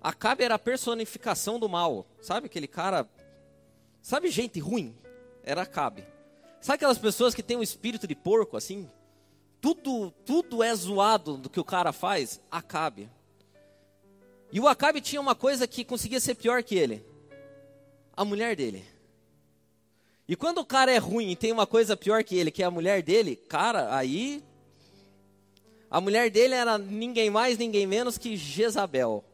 Acabe 0.00 0.42
era 0.42 0.56
a 0.56 0.58
personificação 0.58 1.60
do 1.60 1.68
mal. 1.68 2.06
Sabe 2.20 2.46
aquele 2.46 2.66
cara. 2.66 3.08
Sabe 4.02 4.30
gente 4.30 4.58
ruim? 4.58 4.96
Era 5.44 5.62
Acabe. 5.62 6.04
Sabe 6.60 6.76
aquelas 6.76 6.98
pessoas 6.98 7.34
que 7.34 7.42
têm 7.42 7.56
um 7.56 7.62
espírito 7.62 8.06
de 8.08 8.14
porco 8.14 8.56
assim? 8.56 8.90
Tudo, 9.60 10.10
tudo 10.24 10.62
é 10.62 10.74
zoado 10.74 11.36
do 11.36 11.50
que 11.50 11.60
o 11.60 11.64
cara 11.64 11.92
faz? 11.92 12.40
Acabe. 12.50 13.10
E 14.52 14.58
o 14.58 14.68
Acabe 14.68 15.00
tinha 15.00 15.20
uma 15.20 15.34
coisa 15.34 15.66
que 15.66 15.84
conseguia 15.84 16.20
ser 16.20 16.34
pior 16.34 16.62
que 16.62 16.74
ele: 16.74 17.04
a 18.16 18.24
mulher 18.24 18.56
dele. 18.56 18.84
E 20.26 20.36
quando 20.36 20.58
o 20.58 20.64
cara 20.64 20.92
é 20.92 20.98
ruim 20.98 21.30
e 21.30 21.36
tem 21.36 21.50
uma 21.50 21.66
coisa 21.66 21.96
pior 21.96 22.22
que 22.22 22.36
ele, 22.36 22.50
que 22.50 22.62
é 22.62 22.66
a 22.66 22.70
mulher 22.70 23.02
dele, 23.02 23.36
cara, 23.36 23.94
aí. 23.94 24.42
A 25.90 26.00
mulher 26.00 26.30
dele 26.30 26.54
era 26.54 26.78
ninguém 26.78 27.30
mais, 27.30 27.58
ninguém 27.58 27.84
menos 27.84 28.16
que 28.16 28.36
Jezabel. 28.36 29.24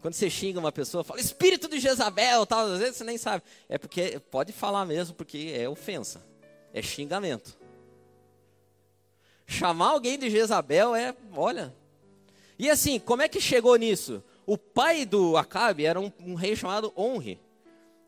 Quando 0.00 0.14
você 0.14 0.30
xinga 0.30 0.58
uma 0.58 0.72
pessoa, 0.72 1.04
fala 1.04 1.20
espírito 1.20 1.68
de 1.68 1.78
Jezabel, 1.78 2.46
tal, 2.46 2.66
às 2.66 2.78
vezes 2.78 2.96
você 2.96 3.04
nem 3.04 3.18
sabe. 3.18 3.42
É 3.68 3.76
porque 3.76 4.18
pode 4.30 4.52
falar 4.52 4.86
mesmo, 4.86 5.14
porque 5.14 5.52
é 5.54 5.68
ofensa, 5.68 6.24
é 6.72 6.80
xingamento. 6.80 7.58
Chamar 9.46 9.88
alguém 9.88 10.18
de 10.18 10.30
Jezabel 10.30 10.94
é, 10.94 11.14
olha, 11.34 11.74
e 12.58 12.68
assim, 12.68 12.98
como 12.98 13.22
é 13.22 13.28
que 13.28 13.40
chegou 13.40 13.76
nisso? 13.76 14.22
O 14.44 14.58
pai 14.58 15.06
do 15.06 15.36
Acabe 15.36 15.84
era 15.84 16.00
um, 16.00 16.10
um 16.20 16.34
rei 16.34 16.56
chamado 16.56 16.92
Onre. 16.96 17.40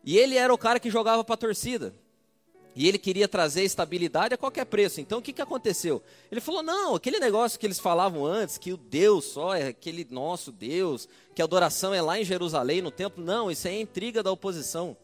E 0.03 0.17
ele 0.17 0.35
era 0.35 0.53
o 0.53 0.57
cara 0.57 0.79
que 0.79 0.89
jogava 0.89 1.23
para 1.23 1.35
a 1.35 1.37
torcida. 1.37 1.93
E 2.75 2.87
ele 2.87 2.97
queria 2.97 3.27
trazer 3.27 3.63
estabilidade 3.63 4.33
a 4.33 4.37
qualquer 4.37 4.65
preço. 4.65 5.01
Então 5.01 5.19
o 5.19 5.21
que, 5.21 5.33
que 5.33 5.41
aconteceu? 5.41 6.01
Ele 6.31 6.41
falou: 6.41 6.63
não, 6.63 6.95
aquele 6.95 7.19
negócio 7.19 7.59
que 7.59 7.65
eles 7.65 7.79
falavam 7.79 8.25
antes, 8.25 8.57
que 8.57 8.73
o 8.73 8.77
Deus 8.77 9.25
só 9.25 9.53
é 9.53 9.67
aquele 9.67 10.07
nosso 10.09 10.51
Deus, 10.51 11.07
que 11.35 11.41
a 11.41 11.45
adoração 11.45 11.93
é 11.93 12.01
lá 12.01 12.19
em 12.19 12.23
Jerusalém, 12.23 12.81
no 12.81 12.91
templo, 12.91 13.23
não, 13.23 13.51
isso 13.51 13.67
é 13.67 13.79
intriga 13.79 14.23
da 14.23 14.31
oposição. 14.31 14.95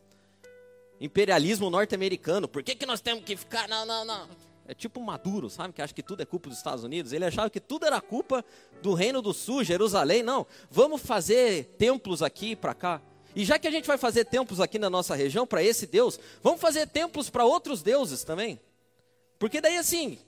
Imperialismo 0.99 1.69
norte-americano, 1.69 2.47
por 2.47 2.63
que, 2.63 2.73
que 2.73 2.85
nós 2.85 3.01
temos 3.01 3.23
que 3.23 3.35
ficar. 3.35 3.67
Não, 3.67 3.85
não, 3.85 4.03
não. 4.03 4.27
É 4.67 4.73
tipo 4.73 4.99
Maduro, 5.01 5.49
sabe? 5.49 5.73
Que 5.73 5.81
acha 5.81 5.93
que 5.93 6.03
tudo 6.03 6.21
é 6.21 6.25
culpa 6.25 6.49
dos 6.49 6.57
Estados 6.57 6.83
Unidos. 6.83 7.13
Ele 7.13 7.23
achava 7.23 7.49
que 7.49 7.59
tudo 7.59 7.85
era 7.85 8.01
culpa 8.01 8.43
do 8.81 8.93
Reino 8.93 9.21
do 9.21 9.33
Sul, 9.33 9.63
Jerusalém. 9.63 10.21
Não, 10.21 10.45
vamos 10.69 11.01
fazer 11.01 11.75
templos 11.77 12.21
aqui 12.21 12.55
para 12.55 12.73
cá. 12.73 13.01
E 13.33 13.45
já 13.45 13.57
que 13.57 13.67
a 13.67 13.71
gente 13.71 13.87
vai 13.87 13.97
fazer 13.97 14.25
templos 14.25 14.59
aqui 14.59 14.77
na 14.77 14.89
nossa 14.89 15.15
região 15.15 15.47
para 15.47 15.63
esse 15.63 15.87
Deus, 15.87 16.19
vamos 16.41 16.59
fazer 16.59 16.87
templos 16.87 17.29
para 17.29 17.45
outros 17.45 17.81
deuses 17.81 18.23
também. 18.23 18.59
Porque 19.39 19.61
daí 19.61 19.77
assim, 19.77 20.19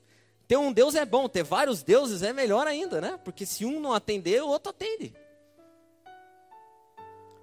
ter 0.47 0.57
um 0.57 0.71
Deus 0.71 0.95
é 0.95 1.05
bom, 1.05 1.27
ter 1.27 1.43
vários 1.43 1.83
deuses 1.83 2.21
é 2.21 2.31
melhor 2.31 2.65
ainda, 2.65 3.01
né? 3.01 3.19
Porque 3.25 3.45
se 3.45 3.65
um 3.65 3.79
não 3.79 3.93
atender, 3.93 4.41
o 4.41 4.47
outro 4.47 4.69
atende. 4.69 5.13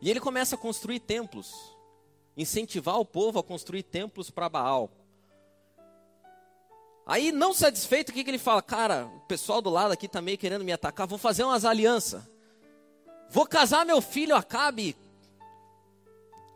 E 0.01 0.11
ele 0.11 0.21
começa 0.21 0.55
a 0.55 0.59
construir 0.59 1.01
templos, 1.01 1.53
incentivar 2.37 2.99
o 2.99 3.05
povo 3.05 3.39
a 3.39 3.43
construir 3.43 3.83
templos 3.83 4.31
para 4.31 4.49
Baal, 4.49 4.91
Aí, 7.07 7.31
não 7.31 7.55
satisfeito, 7.55 8.09
o 8.09 8.13
que, 8.13 8.25
que 8.25 8.31
ele 8.31 8.39
fala? 8.39 8.61
Cara, 8.61 9.07
o 9.07 9.21
pessoal 9.21 9.63
do 9.63 9.71
lado 9.71 9.93
aqui 9.93 10.07
está 10.07 10.21
meio 10.21 10.37
querendo 10.37 10.65
me 10.65 10.73
atacar, 10.73 11.07
vou 11.07 11.17
fazer 11.17 11.45
umas 11.45 11.65
alianças. 11.65 12.21
Vou 13.31 13.47
casar 13.47 13.87
meu 13.87 14.01
filho 14.01 14.35
Acabe 14.35 14.97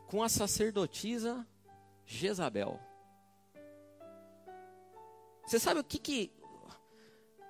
com 0.08 0.22
a 0.22 0.28
sacerdotisa 0.28 1.46
Jezabel. 2.04 2.80
Você 5.46 5.58
sabe 5.58 5.80
o 5.80 5.84
que 5.84 5.98
que 5.98 6.32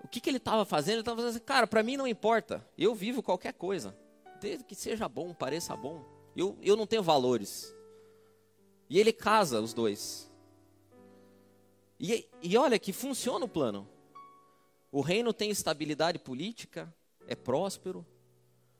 o 0.02 0.08
que, 0.08 0.20
que 0.20 0.28
ele 0.28 0.38
estava 0.38 0.64
fazendo? 0.64 0.94
Ele 0.94 1.00
estava 1.00 1.18
fazendo 1.18 1.36
assim, 1.36 1.44
cara, 1.44 1.66
para 1.66 1.82
mim 1.82 1.96
não 1.96 2.06
importa. 2.06 2.66
Eu 2.76 2.94
vivo 2.94 3.22
qualquer 3.22 3.52
coisa, 3.52 3.96
desde 4.40 4.64
que 4.64 4.74
seja 4.74 5.08
bom, 5.08 5.32
pareça 5.32 5.76
bom. 5.76 6.04
Eu, 6.36 6.58
eu 6.62 6.76
não 6.76 6.86
tenho 6.86 7.02
valores. 7.02 7.74
E 8.88 8.98
ele 8.98 9.12
casa 9.12 9.60
os 9.60 9.72
dois. 9.72 10.29
E, 12.00 12.26
e 12.42 12.56
olha 12.56 12.78
que 12.78 12.94
funciona 12.94 13.44
o 13.44 13.48
plano. 13.48 13.86
O 14.90 15.02
reino 15.02 15.34
tem 15.34 15.50
estabilidade 15.50 16.18
política, 16.18 16.92
é 17.26 17.36
próspero. 17.36 18.06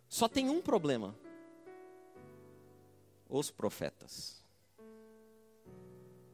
Só 0.09 0.27
tem 0.27 0.49
um 0.49 0.63
problema: 0.63 1.15
os 3.29 3.51
profetas. 3.51 4.43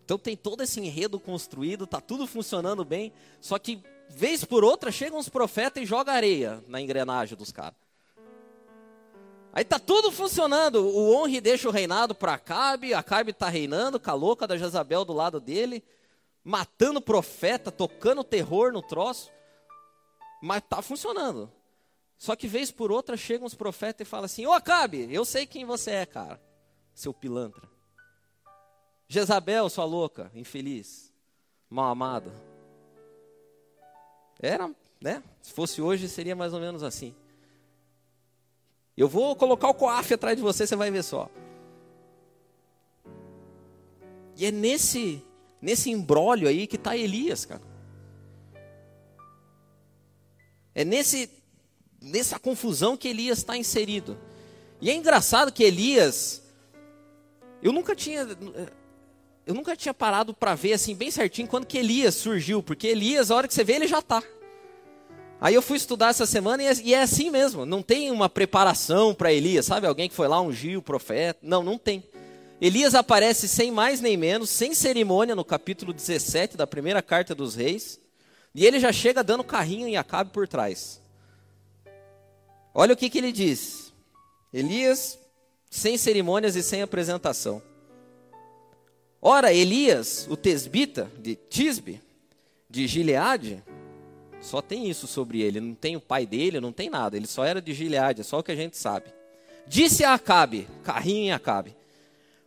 Então 0.05 0.17
tem 0.17 0.37
todo 0.37 0.63
esse 0.63 0.79
enredo 0.79 1.19
construído, 1.19 1.85
tá 1.85 2.01
tudo 2.01 2.29
funcionando 2.29 2.85
bem, 2.85 3.13
só 3.41 3.59
que 3.59 3.83
vez 4.09 4.45
por 4.45 4.63
outra 4.63 4.93
chegam 4.93 5.19
os 5.19 5.29
profetas 5.29 5.83
e 5.83 5.87
joga 5.87 6.13
areia 6.13 6.63
na 6.69 6.81
engrenagem 6.81 7.37
dos 7.37 7.51
caras. 7.51 7.75
Aí 9.53 9.65
tá 9.65 9.81
tudo 9.81 10.13
funcionando. 10.13 10.87
O 10.87 11.13
Honre 11.13 11.41
deixa 11.41 11.69
o 11.69 11.73
reinado 11.73 12.15
para 12.15 12.35
Acabe, 12.35 12.95
Acabe 12.95 13.33
tá 13.33 13.49
reinando, 13.49 13.99
com 13.99 14.11
a 14.11 14.15
louca 14.15 14.47
da 14.47 14.57
Jezabel 14.57 15.05
do 15.05 15.13
lado 15.13 15.41
dele 15.41 15.83
matando 16.47 17.01
profeta, 17.03 17.73
tocando 17.73 18.23
terror 18.23 18.73
no 18.73 18.81
troço, 18.81 19.33
mas 20.41 20.63
tá 20.63 20.81
funcionando. 20.81 21.53
Só 22.17 22.37
que 22.37 22.47
vez 22.47 22.71
por 22.71 22.93
outra 22.93 23.17
chegam 23.17 23.45
os 23.45 23.55
profetas 23.55 24.07
e 24.07 24.09
falam 24.09 24.27
assim: 24.27 24.47
Ô 24.47 24.53
Acabe, 24.53 25.13
eu 25.13 25.25
sei 25.25 25.45
quem 25.45 25.65
você 25.65 25.91
é, 25.91 26.07
cara, 26.07 26.41
seu 26.95 27.13
pilantra. 27.13 27.69
Jezabel, 29.09 29.69
sua 29.69 29.85
louca, 29.85 30.31
infeliz, 30.37 31.13
mal 31.69 31.91
amada. 31.91 32.33
Era, 34.39 34.71
né? 35.01 35.25
Se 35.43 35.53
fosse 35.53 35.83
hoje, 35.83 36.09
seria 36.09 36.37
mais 36.37 36.55
ou 36.55 36.61
menos 36.61 36.85
assim. 36.85 37.13
Eu 38.97 39.09
vou 39.09 39.35
colocar 39.35 39.69
o 39.69 39.75
coaf 39.75 40.15
atrás 40.15 40.37
de 40.37 40.43
você, 40.43 40.65
você 40.65 40.77
vai 40.77 40.93
ver 40.93 41.03
só. 41.03 41.29
E 44.37 44.47
é 44.47 44.53
nesse 44.53 45.26
nesse 45.61 45.91
embrólio 45.91 46.49
aí 46.49 46.67
que 46.67 46.77
está 46.77 46.97
Elias, 46.97 47.45
cara. 47.45 47.63
É 50.75 50.85
nesse, 50.85 51.31
nessa 52.01 52.39
confusão 52.39 52.97
que 52.97 53.09
Elias 53.09 53.39
está 53.39 53.57
inserido. 53.57 54.19
E 54.81 54.91
é 54.91 54.95
engraçado 54.95 55.53
que 55.53 55.65
Elias, 55.65 56.43
eu 57.63 57.73
nunca 57.73 57.95
tinha, 57.97 58.27
eu 59.47 59.55
nunca 59.55 59.75
tinha 59.75 59.95
parado 59.95 60.35
para 60.35 60.55
ver 60.55 60.75
assim 60.75 60.95
bem 60.95 61.11
certinho 61.11 61.49
quando 61.49 61.67
que 61.67 61.79
Elias 61.79 62.15
surgiu, 62.15 62.63
porque 62.63 62.89
Elias, 62.89 63.31
a 63.31 63.37
hora 63.37 63.49
que 63.49 63.55
você 63.55 63.65
vê, 63.65 63.75
ele 63.75 63.87
já 63.87 64.01
está. 64.01 64.23
Aí 65.41 65.55
eu 65.55 65.63
fui 65.63 65.77
estudar 65.77 66.09
essa 66.09 66.27
semana 66.27 66.63
e 66.63 66.67
é, 66.67 66.73
e 66.83 66.95
é 66.95 67.03
assim 67.03 67.31
mesmo. 67.31 67.67
Não 67.67 67.83
tem 67.83 68.11
uma 68.11 68.29
preparação 68.29 69.15
para 69.15 69.33
Elias, 69.33 69.67
sabe? 69.67 69.87
Alguém 69.87 70.09
que 70.09 70.15
foi 70.15 70.29
lá 70.29 70.41
ungir 70.41 70.79
o 70.79 70.83
profeta. 70.83 71.39
Não, 71.43 71.63
não 71.63 71.77
tem. 71.77 72.03
Elias 72.61 72.95
aparece 72.95 73.47
sem 73.49 73.71
mais 73.71 74.01
nem 74.01 74.17
menos, 74.17 74.49
sem 74.49 74.75
cerimônia, 74.75 75.35
no 75.35 75.45
capítulo 75.45 75.93
17 75.93 76.57
da 76.57 76.67
primeira 76.67 77.03
carta 77.03 77.35
dos 77.35 77.55
reis. 77.55 78.01
E 78.55 78.65
ele 78.65 78.81
já 78.81 78.93
chega 78.93 79.23
dando 79.23 79.45
carrinho 79.45 79.87
em 79.87 79.99
Acabe 79.99 80.31
por 80.31 80.49
trás. 80.49 81.03
Olha 82.73 82.95
o 82.95 82.97
que, 82.97 83.11
que 83.11 83.19
ele 83.19 83.31
diz. 83.31 83.93
Elias, 84.53 85.19
sem 85.71 85.99
cerimônias 85.99 86.57
e 86.57 86.63
sem 86.63 86.81
apresentação. 86.81 87.63
Ora, 89.21 89.53
Elias, 89.53 90.27
o 90.31 90.37
tesbita 90.37 91.11
de 91.19 91.37
Tisbe, 91.37 92.01
de 92.71 92.87
Gileade, 92.87 93.63
Só 94.41 94.63
tem 94.63 94.89
isso 94.89 95.07
sobre 95.07 95.41
ele. 95.41 95.61
Não 95.61 95.75
tem 95.75 95.97
o 95.97 96.01
pai 96.01 96.25
dele, 96.25 96.61
não 96.61 96.73
tem 96.73 96.89
nada. 96.89 97.17
Ele 97.17 97.27
só 97.27 97.45
era 97.45 97.61
de 97.61 97.75
Gileade, 97.75 98.21
é 98.21 98.25
só 98.25 98.39
o 98.39 98.43
que 98.43 98.53
a 98.53 98.57
gente 98.57 98.77
sabe. 98.77 99.07
Disse 99.67 100.05
a 100.05 100.15
Acabe, 100.15 100.69
carrinho 100.85 101.25
em 101.25 101.33
Acabe: 101.33 101.75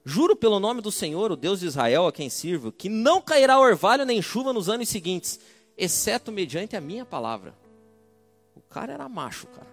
Juro 0.10 0.36
pelo 0.36 0.60
nome 0.60 0.82
do 0.82 0.92
Senhor, 0.92 1.32
o 1.32 1.36
Deus 1.36 1.60
de 1.60 1.68
Israel, 1.68 2.08
a 2.08 2.12
quem 2.12 2.32
sirvo, 2.32 2.72
que 2.72 2.90
não 2.90 3.22
cairá 3.22 3.60
orvalho 3.60 4.08
nem 4.08 4.24
chuva 4.24 4.52
nos 4.52 4.68
anos 4.68 4.90
seguintes, 4.90 5.40
exceto 5.78 6.32
mediante 6.32 6.76
a 6.76 6.82
minha 6.82 7.06
palavra. 7.06 7.54
O 8.56 8.60
cara 8.60 8.92
era 8.92 9.08
macho, 9.08 9.46
cara. 9.46 9.68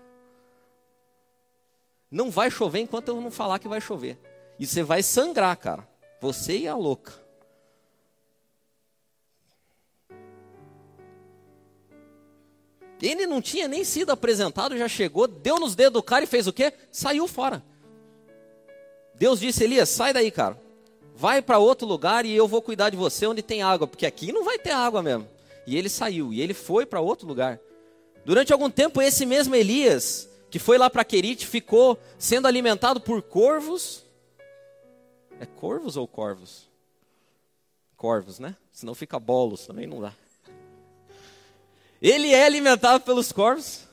Não 2.11 2.31
vai 2.31 2.51
chover 2.51 2.81
enquanto 2.81 3.09
eu 3.09 3.19
não 3.19 3.31
falar 3.31 3.59
que 3.59 3.67
vai 3.67 3.81
chover. 3.81 4.19
E 4.59 4.67
você 4.67 4.83
vai 4.83 5.03
sangrar, 5.03 5.57
cara. 5.57 5.89
Você 6.21 6.59
e 6.59 6.69
a 6.69 6.77
louca. 6.77 7.15
Ele 13.01 13.27
não 13.27 13.41
tinha 13.41 13.67
nem 13.67 13.85
sido 13.85 14.11
apresentado, 14.11 14.77
já 14.77 14.87
chegou, 14.87 15.27
deu 15.27 15.59
nos 15.59 15.75
dedos 15.75 15.95
do 15.95 16.03
cara 16.03 16.25
e 16.25 16.27
fez 16.27 16.47
o 16.47 16.53
quê? 16.53 16.75
Saiu 16.93 17.27
fora. 17.27 17.65
Deus 19.19 19.41
disse, 19.41 19.65
Elias, 19.65 19.89
sai 19.89 20.13
daí, 20.13 20.31
cara. 20.31 20.61
Vai 21.15 21.41
para 21.41 21.59
outro 21.59 21.87
lugar 21.87 22.27
e 22.27 22.35
eu 22.35 22.47
vou 22.47 22.61
cuidar 22.61 22.91
de 22.91 22.97
você 22.97 23.27
onde 23.27 23.43
tem 23.43 23.63
água, 23.63 23.87
porque 23.87 24.05
aqui 24.05 24.33
não 24.33 24.45
vai 24.45 24.59
ter 24.59 24.73
água 24.73 25.03
mesmo. 25.03 25.27
E 25.67 25.77
ele 25.77 25.89
saiu, 25.89 26.33
e 26.33 26.41
ele 26.41 26.53
foi 26.55 26.85
para 26.85 27.01
outro 27.01 27.27
lugar. 27.27 27.59
Durante 28.25 28.53
algum 28.53 28.71
tempo, 28.71 29.01
esse 29.01 29.25
mesmo 29.25 29.55
Elias, 29.55 30.29
que 30.51 30.59
foi 30.59 30.77
lá 30.79 30.91
para 30.91 31.05
Querite, 31.05 31.47
ficou 31.47 31.99
sendo 32.19 32.47
alimentado 32.47 33.01
por 33.01 33.23
corvos. 33.23 34.03
É 35.41 35.47
corvos 35.47 35.97
ou 35.97 36.07
corvos? 36.07 36.69
Corvos, 37.97 38.39
né? 38.39 38.55
Senão 38.71 38.95
fica 38.95 39.19
bolos, 39.19 39.67
também 39.67 39.87
não 39.87 40.01
dá. 40.01 40.13
Ele 42.01 42.33
é 42.35 42.45
alimentado 42.45 43.03
pelos 43.03 43.33
corvos, 43.33 43.85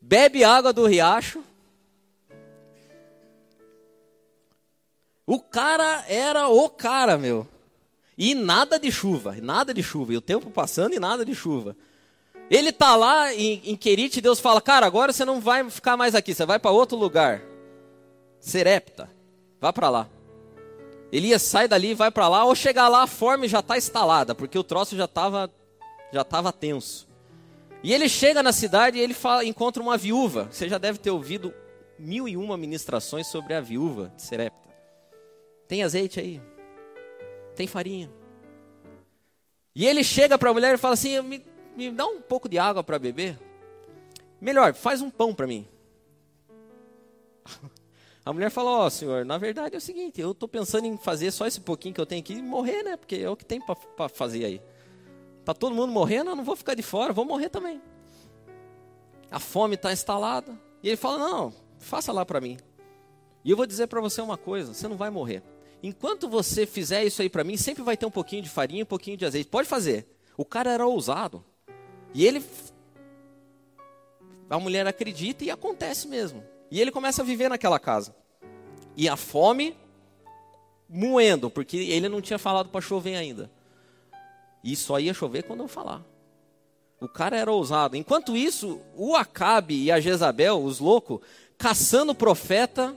bebe 0.00 0.42
água 0.42 0.72
do 0.72 0.86
riacho. 0.86 1.42
O 5.26 5.38
cara 5.38 6.04
era 6.08 6.48
o 6.48 6.68
cara, 6.68 7.16
meu. 7.16 7.46
E 8.16 8.34
nada 8.34 8.78
de 8.78 8.90
chuva, 8.90 9.36
nada 9.40 9.72
de 9.72 9.82
chuva. 9.82 10.12
E 10.12 10.16
o 10.16 10.20
tempo 10.20 10.50
passando 10.50 10.94
e 10.94 10.98
nada 10.98 11.24
de 11.24 11.34
chuva. 11.34 11.76
Ele 12.50 12.72
tá 12.72 12.94
lá 12.96 13.32
em, 13.32 13.62
em 13.64 13.76
Querite 13.76 14.20
Deus 14.20 14.40
fala: 14.40 14.60
Cara, 14.60 14.86
agora 14.86 15.12
você 15.12 15.24
não 15.24 15.40
vai 15.40 15.68
ficar 15.70 15.96
mais 15.96 16.14
aqui, 16.14 16.34
você 16.34 16.44
vai 16.44 16.58
para 16.58 16.70
outro 16.70 16.96
lugar. 16.96 17.42
Serepta, 18.40 19.08
vá 19.60 19.72
para 19.72 19.88
lá. 19.88 20.08
Elias 21.12 21.42
sai 21.42 21.68
dali 21.68 21.94
vai 21.94 22.10
para 22.10 22.28
lá, 22.28 22.44
ou 22.44 22.54
chegar 22.54 22.88
lá 22.88 23.02
a 23.02 23.06
forma 23.06 23.46
já 23.46 23.60
está 23.60 23.76
instalada, 23.76 24.34
porque 24.34 24.58
o 24.58 24.64
troço 24.64 24.96
já 24.96 25.04
estava 25.04 25.50
já 26.12 26.24
tava 26.24 26.52
tenso. 26.52 27.08
E 27.82 27.92
ele 27.92 28.08
chega 28.08 28.42
na 28.42 28.52
cidade 28.52 28.98
e 28.98 29.00
ele 29.00 29.14
fala, 29.14 29.44
encontra 29.44 29.82
uma 29.82 29.96
viúva. 29.96 30.48
Você 30.50 30.68
já 30.68 30.78
deve 30.78 30.98
ter 30.98 31.10
ouvido 31.10 31.52
mil 31.98 32.28
e 32.28 32.36
uma 32.36 32.56
ministrações 32.56 33.26
sobre 33.26 33.54
a 33.54 33.60
viúva 33.60 34.12
de 34.14 34.22
Serepta. 34.22 34.61
Tem 35.66 35.82
azeite 35.82 36.20
aí? 36.20 36.40
Tem 37.54 37.66
farinha? 37.66 38.10
E 39.74 39.86
ele 39.86 40.04
chega 40.04 40.38
para 40.38 40.50
a 40.50 40.52
mulher 40.52 40.74
e 40.74 40.78
fala 40.78 40.94
assim: 40.94 41.20
me, 41.22 41.44
me 41.76 41.90
dá 41.90 42.06
um 42.06 42.20
pouco 42.20 42.48
de 42.48 42.58
água 42.58 42.84
para 42.84 42.98
beber. 42.98 43.38
Melhor, 44.40 44.74
faz 44.74 45.00
um 45.00 45.10
pão 45.10 45.34
para 45.34 45.46
mim. 45.46 45.66
A 48.24 48.32
mulher 48.32 48.50
fala: 48.50 48.70
Ó, 48.70 48.86
oh, 48.86 48.90
senhor, 48.90 49.24
na 49.24 49.36
verdade 49.36 49.74
é 49.74 49.78
o 49.78 49.80
seguinte, 49.80 50.20
eu 50.20 50.30
estou 50.30 50.48
pensando 50.48 50.86
em 50.86 50.96
fazer 50.96 51.32
só 51.32 51.46
esse 51.46 51.60
pouquinho 51.60 51.94
que 51.94 52.00
eu 52.00 52.06
tenho 52.06 52.20
aqui 52.20 52.34
e 52.34 52.42
morrer, 52.42 52.82
né? 52.84 52.96
Porque 52.96 53.16
é 53.16 53.28
o 53.28 53.36
que 53.36 53.44
tem 53.44 53.60
para 53.60 54.08
fazer 54.08 54.44
aí. 54.44 54.62
Está 55.40 55.52
todo 55.52 55.74
mundo 55.74 55.92
morrendo, 55.92 56.30
eu 56.30 56.36
não 56.36 56.44
vou 56.44 56.54
ficar 56.54 56.74
de 56.74 56.82
fora, 56.82 57.12
vou 57.12 57.24
morrer 57.24 57.48
também. 57.48 57.82
A 59.28 59.40
fome 59.40 59.74
está 59.74 59.92
instalada. 59.92 60.56
E 60.82 60.88
ele 60.88 60.96
fala: 60.96 61.18
Não, 61.18 61.52
faça 61.78 62.12
lá 62.12 62.24
para 62.24 62.40
mim. 62.40 62.58
E 63.44 63.50
eu 63.50 63.56
vou 63.56 63.66
dizer 63.66 63.88
para 63.88 64.00
você 64.00 64.20
uma 64.20 64.36
coisa: 64.36 64.72
você 64.72 64.86
não 64.86 64.96
vai 64.96 65.10
morrer. 65.10 65.42
Enquanto 65.82 66.28
você 66.28 66.64
fizer 66.64 67.04
isso 67.04 67.20
aí 67.20 67.28
para 67.28 67.42
mim, 67.42 67.56
sempre 67.56 67.82
vai 67.82 67.96
ter 67.96 68.06
um 68.06 68.10
pouquinho 68.10 68.42
de 68.42 68.48
farinha, 68.48 68.84
um 68.84 68.86
pouquinho 68.86 69.16
de 69.16 69.26
azeite. 69.26 69.50
Pode 69.50 69.68
fazer. 69.68 70.06
O 70.36 70.44
cara 70.44 70.70
era 70.70 70.86
ousado. 70.86 71.44
E 72.14 72.24
ele. 72.24 72.44
A 74.48 74.58
mulher 74.58 74.86
acredita 74.86 75.44
e 75.44 75.50
acontece 75.50 76.06
mesmo. 76.06 76.44
E 76.70 76.80
ele 76.80 76.90
começa 76.90 77.22
a 77.22 77.24
viver 77.24 77.48
naquela 77.48 77.78
casa. 77.78 78.14
E 78.96 79.08
a 79.08 79.16
fome 79.16 79.76
moendo, 80.88 81.50
porque 81.50 81.76
ele 81.76 82.08
não 82.08 82.20
tinha 82.20 82.38
falado 82.38 82.68
para 82.68 82.80
chover 82.80 83.16
ainda. 83.16 83.50
E 84.62 84.76
só 84.76 85.00
ia 85.00 85.14
chover 85.14 85.42
quando 85.42 85.60
eu 85.60 85.68
falar. 85.68 86.04
O 87.00 87.08
cara 87.08 87.36
era 87.36 87.50
ousado. 87.50 87.96
Enquanto 87.96 88.36
isso, 88.36 88.80
o 88.94 89.16
Acabe 89.16 89.74
e 89.74 89.90
a 89.90 89.98
Jezabel, 89.98 90.62
os 90.62 90.78
loucos, 90.78 91.20
caçando 91.58 92.12
o 92.12 92.14
profeta 92.14 92.94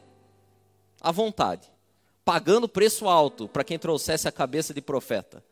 à 1.02 1.12
vontade, 1.12 1.72
pagando 2.26 2.68
preço 2.68 3.08
alto 3.08 3.48
para 3.48 3.64
quem 3.64 3.78
trouxesse 3.78 4.28
a 4.28 4.32
cabeça 4.32 4.74
de 4.74 4.82
profeta. 4.82 5.44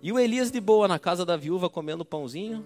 E 0.00 0.12
o 0.12 0.18
Elias 0.18 0.52
de 0.52 0.60
boa 0.60 0.86
na 0.86 0.98
casa 0.98 1.26
da 1.26 1.36
viúva 1.36 1.68
comendo 1.68 2.04
pãozinho 2.04 2.64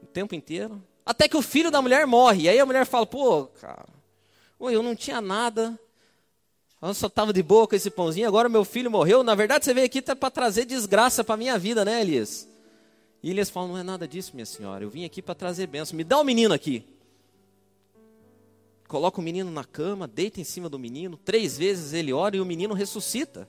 o 0.00 0.06
tempo 0.06 0.34
inteiro, 0.34 0.80
até 1.04 1.28
que 1.28 1.36
o 1.36 1.42
filho 1.42 1.70
da 1.70 1.82
mulher 1.82 2.06
morre. 2.06 2.44
E 2.44 2.48
aí 2.48 2.58
a 2.60 2.64
mulher 2.64 2.86
fala: 2.86 3.04
"Pô, 3.04 3.46
cara, 3.60 3.86
eu 4.60 4.82
não 4.82 4.94
tinha 4.94 5.20
nada, 5.20 5.78
eu 6.80 6.94
só 6.94 7.08
estava 7.08 7.32
de 7.32 7.42
boa 7.42 7.66
com 7.66 7.74
esse 7.74 7.90
pãozinho, 7.90 8.28
agora 8.28 8.48
meu 8.48 8.64
filho 8.64 8.90
morreu. 8.90 9.22
Na 9.22 9.34
verdade, 9.34 9.64
você 9.64 9.74
veio 9.74 9.86
aqui 9.86 10.00
tá 10.00 10.14
para 10.14 10.30
trazer 10.30 10.64
desgraça 10.64 11.24
para 11.24 11.36
minha 11.36 11.58
vida, 11.58 11.84
né, 11.84 12.00
Elias? 12.00 12.48
E 13.22 13.30
Elias 13.30 13.50
fala: 13.50 13.68
Não 13.68 13.78
é 13.78 13.82
nada 13.82 14.08
disso, 14.08 14.30
minha 14.32 14.46
senhora. 14.46 14.84
Eu 14.84 14.88
vim 14.88 15.04
aqui 15.04 15.20
para 15.20 15.34
trazer 15.34 15.66
bênção. 15.66 15.96
Me 15.96 16.04
dá 16.04 16.16
o 16.16 16.20
um 16.20 16.24
menino 16.24 16.54
aqui. 16.54 16.84
Coloca 18.90 19.20
o 19.20 19.22
menino 19.22 19.52
na 19.52 19.62
cama, 19.62 20.08
deita 20.08 20.40
em 20.40 20.44
cima 20.44 20.68
do 20.68 20.76
menino. 20.76 21.16
Três 21.16 21.56
vezes 21.56 21.92
ele 21.92 22.12
ora 22.12 22.36
e 22.36 22.40
o 22.40 22.44
menino 22.44 22.74
ressuscita. 22.74 23.48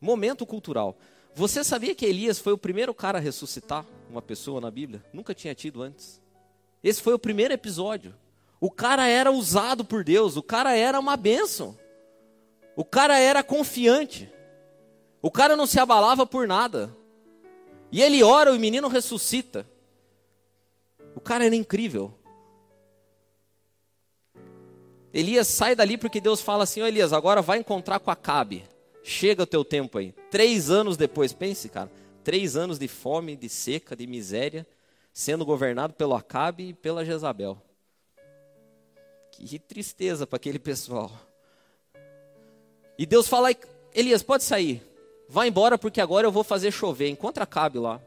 Momento 0.00 0.44
cultural. 0.44 0.98
Você 1.36 1.62
sabia 1.62 1.94
que 1.94 2.04
Elias 2.04 2.40
foi 2.40 2.52
o 2.52 2.58
primeiro 2.58 2.92
cara 2.92 3.18
a 3.18 3.20
ressuscitar 3.20 3.86
uma 4.10 4.20
pessoa 4.20 4.60
na 4.60 4.72
Bíblia? 4.72 5.04
Nunca 5.12 5.32
tinha 5.32 5.54
tido 5.54 5.84
antes. 5.84 6.20
Esse 6.82 7.00
foi 7.00 7.14
o 7.14 7.18
primeiro 7.18 7.54
episódio. 7.54 8.12
O 8.60 8.72
cara 8.72 9.06
era 9.06 9.30
usado 9.30 9.84
por 9.84 10.02
Deus, 10.02 10.36
o 10.36 10.42
cara 10.42 10.76
era 10.76 10.98
uma 10.98 11.16
bênção. 11.16 11.78
O 12.74 12.84
cara 12.84 13.20
era 13.20 13.40
confiante. 13.40 14.28
O 15.22 15.30
cara 15.30 15.54
não 15.54 15.64
se 15.64 15.78
abalava 15.78 16.26
por 16.26 16.48
nada. 16.48 16.92
E 17.92 18.02
ele 18.02 18.20
ora, 18.24 18.52
o 18.52 18.58
menino 18.58 18.88
ressuscita. 18.88 19.64
O 21.14 21.20
cara 21.20 21.46
era 21.46 21.54
incrível. 21.54 22.12
Elias 25.16 25.48
sai 25.48 25.74
dali 25.74 25.96
porque 25.96 26.20
Deus 26.20 26.42
fala 26.42 26.64
assim: 26.64 26.82
Ô 26.82 26.86
Elias, 26.86 27.10
agora 27.14 27.40
vai 27.40 27.58
encontrar 27.58 27.98
com 27.98 28.10
Acabe. 28.10 28.64
Chega 29.02 29.44
o 29.44 29.46
teu 29.46 29.64
tempo 29.64 29.96
aí. 29.96 30.12
Três 30.30 30.70
anos 30.70 30.98
depois, 30.98 31.32
pense, 31.32 31.70
cara. 31.70 31.90
Três 32.22 32.54
anos 32.54 32.78
de 32.78 32.86
fome, 32.86 33.34
de 33.34 33.48
seca, 33.48 33.96
de 33.96 34.06
miséria, 34.06 34.66
sendo 35.14 35.42
governado 35.42 35.94
pelo 35.94 36.14
Acabe 36.14 36.68
e 36.68 36.74
pela 36.74 37.02
Jezabel. 37.02 37.56
Que 39.30 39.58
tristeza 39.58 40.26
para 40.26 40.36
aquele 40.36 40.58
pessoal. 40.58 41.10
E 42.98 43.06
Deus 43.06 43.26
fala: 43.26 43.48
Elias, 43.94 44.22
pode 44.22 44.44
sair. 44.44 44.82
Vai 45.30 45.48
embora 45.48 45.78
porque 45.78 46.02
agora 46.02 46.26
eu 46.26 46.32
vou 46.32 46.44
fazer 46.44 46.70
chover. 46.70 47.08
Encontra 47.08 47.46
Cabe 47.46 47.78
lá. 47.78 48.02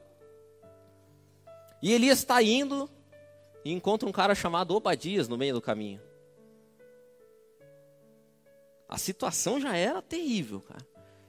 E 1.81 1.91
Elias 1.91 2.19
está 2.19 2.39
indo 2.43 2.87
e 3.65 3.73
encontra 3.73 4.07
um 4.07 4.11
cara 4.11 4.35
chamado 4.35 4.75
Obadias 4.75 5.27
no 5.27 5.39
meio 5.39 5.55
do 5.55 5.61
caminho. 5.61 5.99
A 8.89 8.97
situação 8.97 9.61
já 9.61 9.77
era 9.77 10.01
terrível, 10.01 10.59
cara. 10.61 10.85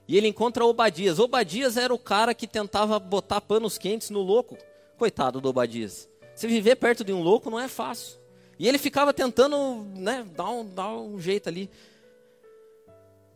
E 0.07 0.17
ele 0.17 0.27
encontra 0.27 0.65
Obadias. 0.65 1.19
Obadias 1.19 1.77
era 1.77 1.93
o 1.93 1.99
cara 1.99 2.33
que 2.33 2.47
tentava 2.47 2.97
botar 2.97 3.39
panos 3.39 3.77
quentes 3.77 4.09
no 4.09 4.19
louco. 4.19 4.57
Coitado 4.97 5.39
do 5.39 5.47
Obadias. 5.47 6.09
Se 6.35 6.47
viver 6.47 6.75
perto 6.77 7.03
de 7.03 7.13
um 7.13 7.21
louco 7.21 7.51
não 7.51 7.59
é 7.59 7.67
fácil. 7.67 8.19
E 8.57 8.67
ele 8.67 8.79
ficava 8.79 9.13
tentando 9.13 9.85
né, 9.95 10.25
dar, 10.35 10.49
um, 10.49 10.65
dar 10.67 10.91
um 10.91 11.19
jeito 11.21 11.47
ali. 11.47 11.69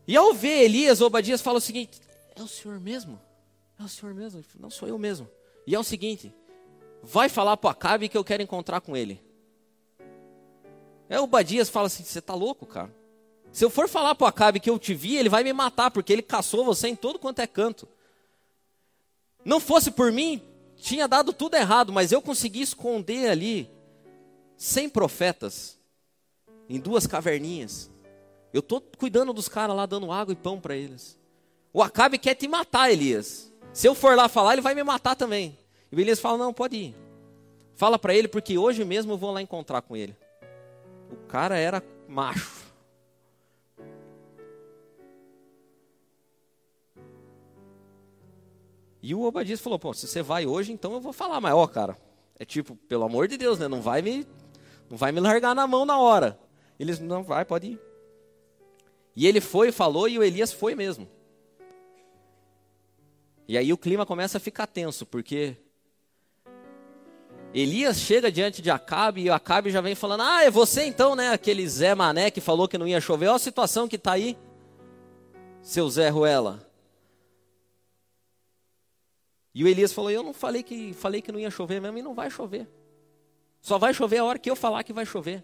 E 0.08 0.18
ao 0.18 0.34
ver 0.34 0.64
Elias, 0.64 1.02
Obadias 1.02 1.42
fala 1.42 1.60
o 1.60 1.62
seguinte: 1.62 2.02
É 2.36 2.42
o 2.42 2.48
senhor 2.48 2.80
mesmo? 2.80 3.22
É 3.80 3.84
o 3.84 3.88
senhor 3.88 4.14
mesmo? 4.16 4.44
Não 4.60 4.72
sou 4.72 4.88
eu 4.88 4.98
mesmo. 4.98 5.30
E 5.68 5.76
é 5.76 5.80
o 5.80 5.84
seguinte: 5.84 6.34
Vai 7.04 7.30
falar 7.30 7.58
para 7.58 7.70
Acabe 7.70 8.10
que 8.10 8.18
eu 8.18 8.24
quero 8.24 8.42
encontrar 8.42 8.82
com 8.82 8.98
ele. 8.98 9.24
É 11.08 11.20
Obadias 11.20 11.70
fala 11.70 11.88
assim: 11.88 12.04
Você 12.04 12.20
está 12.20 12.34
louco, 12.34 12.66
cara? 12.66 13.05
Se 13.56 13.64
eu 13.64 13.70
for 13.70 13.88
falar 13.88 14.16
para 14.16 14.28
Acabe 14.28 14.60
que 14.60 14.70
eu 14.70 14.78
te 14.78 14.94
vi, 14.94 15.16
ele 15.16 15.30
vai 15.30 15.42
me 15.42 15.54
matar, 15.54 15.90
porque 15.90 16.12
ele 16.12 16.22
caçou 16.22 16.66
você 16.66 16.90
em 16.90 16.96
todo 16.96 17.18
quanto 17.18 17.40
é 17.40 17.48
canto. 17.48 17.88
Não 19.46 19.62
fosse 19.62 19.92
por 19.92 20.12
mim, 20.12 20.42
tinha 20.76 21.08
dado 21.08 21.32
tudo 21.32 21.56
errado, 21.56 21.94
mas 21.94 22.12
eu 22.12 22.22
consegui 22.22 22.60
esconder 22.60 23.30
ali 23.30 23.72
100 24.58 24.90
profetas 24.90 25.80
em 26.68 26.82
duas 26.82 27.08
caverninhas. 27.08 27.90
Eu 28.52 28.60
estou 28.60 28.82
cuidando 28.82 29.32
dos 29.32 29.48
caras 29.48 29.74
lá, 29.74 29.86
dando 29.86 30.12
água 30.12 30.34
e 30.34 30.36
pão 30.36 30.60
para 30.60 30.76
eles. 30.76 31.18
O 31.72 31.82
Acabe 31.82 32.18
quer 32.18 32.36
te 32.36 32.50
matar, 32.50 32.92
Elias. 32.92 33.54
Se 33.72 33.88
eu 33.88 33.96
for 33.96 34.18
lá 34.18 34.28
falar, 34.28 34.52
ele 34.52 34.62
vai 34.62 34.76
me 34.76 34.84
matar 34.84 35.16
também. 35.16 35.58
E 35.90 35.96
o 35.96 36.00
Elias 36.02 36.20
fala: 36.20 36.38
Não, 36.38 36.54
pode 36.54 36.76
ir. 36.76 36.96
Fala 37.74 37.98
para 37.98 38.14
ele, 38.14 38.28
porque 38.28 38.58
hoje 38.58 38.84
mesmo 38.84 39.14
eu 39.14 39.18
vou 39.18 39.32
lá 39.32 39.42
encontrar 39.42 39.82
com 39.82 39.96
ele. 39.96 40.14
O 41.10 41.16
cara 41.28 41.58
era 41.58 41.82
macho. 42.06 42.65
E 49.06 49.14
o 49.14 49.22
Obadias 49.22 49.62
falou: 49.62 49.78
Pô, 49.78 49.94
se 49.94 50.08
você 50.08 50.24
vai 50.24 50.48
hoje, 50.48 50.74
então 50.74 50.94
eu 50.94 51.00
vou 51.00 51.14
falar. 51.14 51.40
Mas, 51.40 51.54
ó, 51.54 51.68
cara, 51.68 51.96
é 52.40 52.44
tipo, 52.44 52.76
pelo 52.76 53.04
amor 53.04 53.28
de 53.28 53.38
Deus, 53.38 53.60
né? 53.60 53.68
Não 53.68 53.80
vai 53.80 54.02
me, 54.02 54.26
não 54.90 54.98
vai 54.98 55.12
me 55.12 55.20
largar 55.20 55.54
na 55.54 55.68
mão 55.68 55.86
na 55.86 56.00
hora. 56.00 56.40
Eles, 56.80 57.00
não 57.00 57.24
vai, 57.24 57.46
pode 57.46 57.68
ir. 57.68 57.82
E 59.16 59.28
ele 59.28 59.40
foi, 59.40 59.72
falou, 59.72 60.10
e 60.10 60.18
o 60.18 60.24
Elias 60.24 60.52
foi 60.52 60.74
mesmo. 60.74 61.08
E 63.48 63.60
aí 63.60 63.72
o 63.72 63.78
clima 63.78 64.08
começa 64.08 64.40
a 64.40 64.42
ficar 64.42 64.66
tenso, 64.66 65.06
porque 65.06 65.56
Elias 67.54 68.00
chega 68.00 68.32
diante 68.32 68.60
de 68.60 68.72
Acabe 68.72 69.22
e 69.22 69.30
Acabe 69.30 69.70
já 69.70 69.82
vem 69.82 69.94
falando: 69.94 70.22
Ah, 70.22 70.44
é 70.44 70.50
você 70.50 70.84
então, 70.84 71.16
né? 71.16 71.30
Aquele 71.30 71.70
Zé 71.70 71.94
Mané 71.94 72.32
que 72.32 72.42
falou 72.42 72.68
que 72.68 72.76
não 72.76 72.88
ia 72.88 73.00
chover. 73.00 73.28
Olha 73.28 73.36
a 73.36 73.40
situação 73.40 73.88
que 73.88 73.98
está 73.98 74.14
aí, 74.14 74.36
seu 75.62 75.88
Zé 75.92 76.10
Ruela. 76.10 76.66
E 79.56 79.64
o 79.64 79.68
Elias 79.70 79.94
falou: 79.94 80.12
Eu 80.12 80.22
não 80.22 80.34
falei 80.34 80.62
que, 80.62 80.94
falei 80.94 81.22
que 81.22 81.32
não 81.32 81.40
ia 81.40 81.50
chover 81.50 81.80
mesmo 81.80 81.98
e 81.98 82.02
não 82.02 82.14
vai 82.14 82.30
chover. 82.30 82.68
Só 83.62 83.78
vai 83.78 83.94
chover 83.94 84.18
a 84.18 84.26
hora 84.26 84.38
que 84.38 84.52
eu 84.52 84.56
falar 84.56 84.84
que 84.84 84.92
vai 84.92 85.06
chover. 85.06 85.42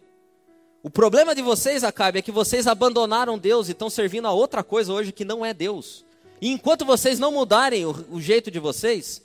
O 0.83 0.89
problema 0.89 1.33
de 1.33 1.41
vocês, 1.41 1.83
Acabe, 1.83 2.19
é 2.19 2.21
que 2.21 2.31
vocês 2.31 2.67
abandonaram 2.67 3.37
Deus 3.37 3.69
e 3.69 3.71
estão 3.71 3.89
servindo 3.89 4.27
a 4.27 4.31
outra 4.31 4.63
coisa 4.63 4.91
hoje 4.91 5.13
que 5.13 5.23
não 5.23 5.45
é 5.45 5.53
Deus. 5.53 6.05
E 6.41 6.49
enquanto 6.49 6.83
vocês 6.83 7.19
não 7.19 7.31
mudarem 7.31 7.85
o, 7.85 7.91
o 8.11 8.19
jeito 8.19 8.51
de 8.51 8.59
vocês, 8.59 9.23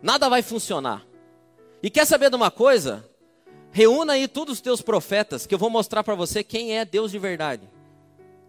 nada 0.00 0.28
vai 0.28 0.42
funcionar. 0.42 1.04
E 1.82 1.90
quer 1.90 2.06
saber 2.06 2.30
de 2.30 2.36
uma 2.36 2.50
coisa? 2.50 3.04
Reúna 3.72 4.12
aí 4.12 4.28
todos 4.28 4.54
os 4.54 4.60
teus 4.60 4.80
profetas, 4.80 5.44
que 5.44 5.54
eu 5.54 5.58
vou 5.58 5.70
mostrar 5.70 6.04
para 6.04 6.14
você 6.14 6.44
quem 6.44 6.78
é 6.78 6.84
Deus 6.84 7.10
de 7.10 7.18
verdade. 7.18 7.68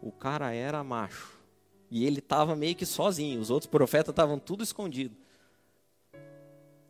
O 0.01 0.11
cara 0.11 0.53
era 0.53 0.83
macho. 0.83 1.31
E 1.89 2.05
ele 2.05 2.19
estava 2.19 2.55
meio 2.55 2.75
que 2.75 2.85
sozinho. 2.85 3.41
Os 3.41 3.49
outros 3.49 3.69
profetas 3.69 4.11
estavam 4.11 4.37
tudo 4.37 4.63
escondido. 4.63 5.15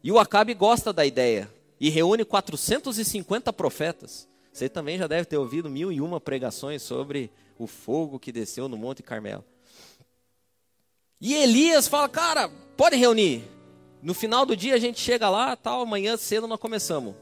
E 0.05 0.11
o 0.11 0.19
Acabe 0.19 0.53
gosta 0.53 0.93
da 0.93 1.03
ideia. 1.03 1.51
E 1.79 1.89
reúne 1.89 2.23
450 2.23 3.51
profetas. 3.51 4.27
Você 4.53 4.69
também 4.69 4.99
já 4.99 5.07
deve 5.07 5.25
ter 5.25 5.35
ouvido 5.35 5.67
mil 5.67 5.91
e 5.91 5.99
uma 5.99 6.21
pregações 6.21 6.83
sobre 6.83 7.31
o 7.57 7.65
fogo 7.65 8.19
que 8.19 8.31
desceu 8.31 8.69
no 8.69 8.77
Monte 8.77 9.01
Carmelo. 9.01 9.43
E 11.19 11.33
Elias 11.33 11.87
fala, 11.87 12.07
cara, 12.07 12.47
pode 12.77 12.95
reunir. 12.95 13.45
No 13.99 14.13
final 14.13 14.45
do 14.45 14.55
dia 14.55 14.75
a 14.75 14.77
gente 14.77 14.99
chega 14.99 15.27
lá, 15.27 15.55
tal, 15.55 15.81
amanhã 15.81 16.15
cedo 16.17 16.45
nós 16.45 16.59
começamos. 16.59 17.15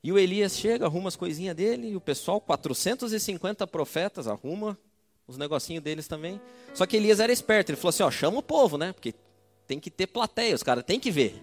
E 0.00 0.12
o 0.12 0.18
Elias 0.18 0.56
chega, 0.56 0.86
arruma 0.86 1.08
as 1.08 1.16
coisinhas 1.16 1.56
dele, 1.56 1.88
e 1.88 1.96
o 1.96 2.00
pessoal, 2.00 2.40
450 2.40 3.66
profetas, 3.66 4.28
arruma 4.28 4.78
os 5.26 5.36
negocinhos 5.36 5.82
deles 5.82 6.06
também. 6.06 6.40
Só 6.72 6.86
que 6.86 6.96
Elias 6.96 7.18
era 7.18 7.32
esperto, 7.32 7.70
ele 7.70 7.76
falou 7.76 7.88
assim, 7.88 8.04
ó, 8.04 8.10
chama 8.12 8.38
o 8.38 8.42
povo, 8.42 8.78
né? 8.78 8.92
Porque 8.92 9.12
tem 9.70 9.78
que 9.78 9.88
ter 9.88 10.08
plateia, 10.08 10.52
os 10.52 10.64
caras 10.64 10.82
tem 10.82 10.98
que 10.98 11.12
ver. 11.12 11.40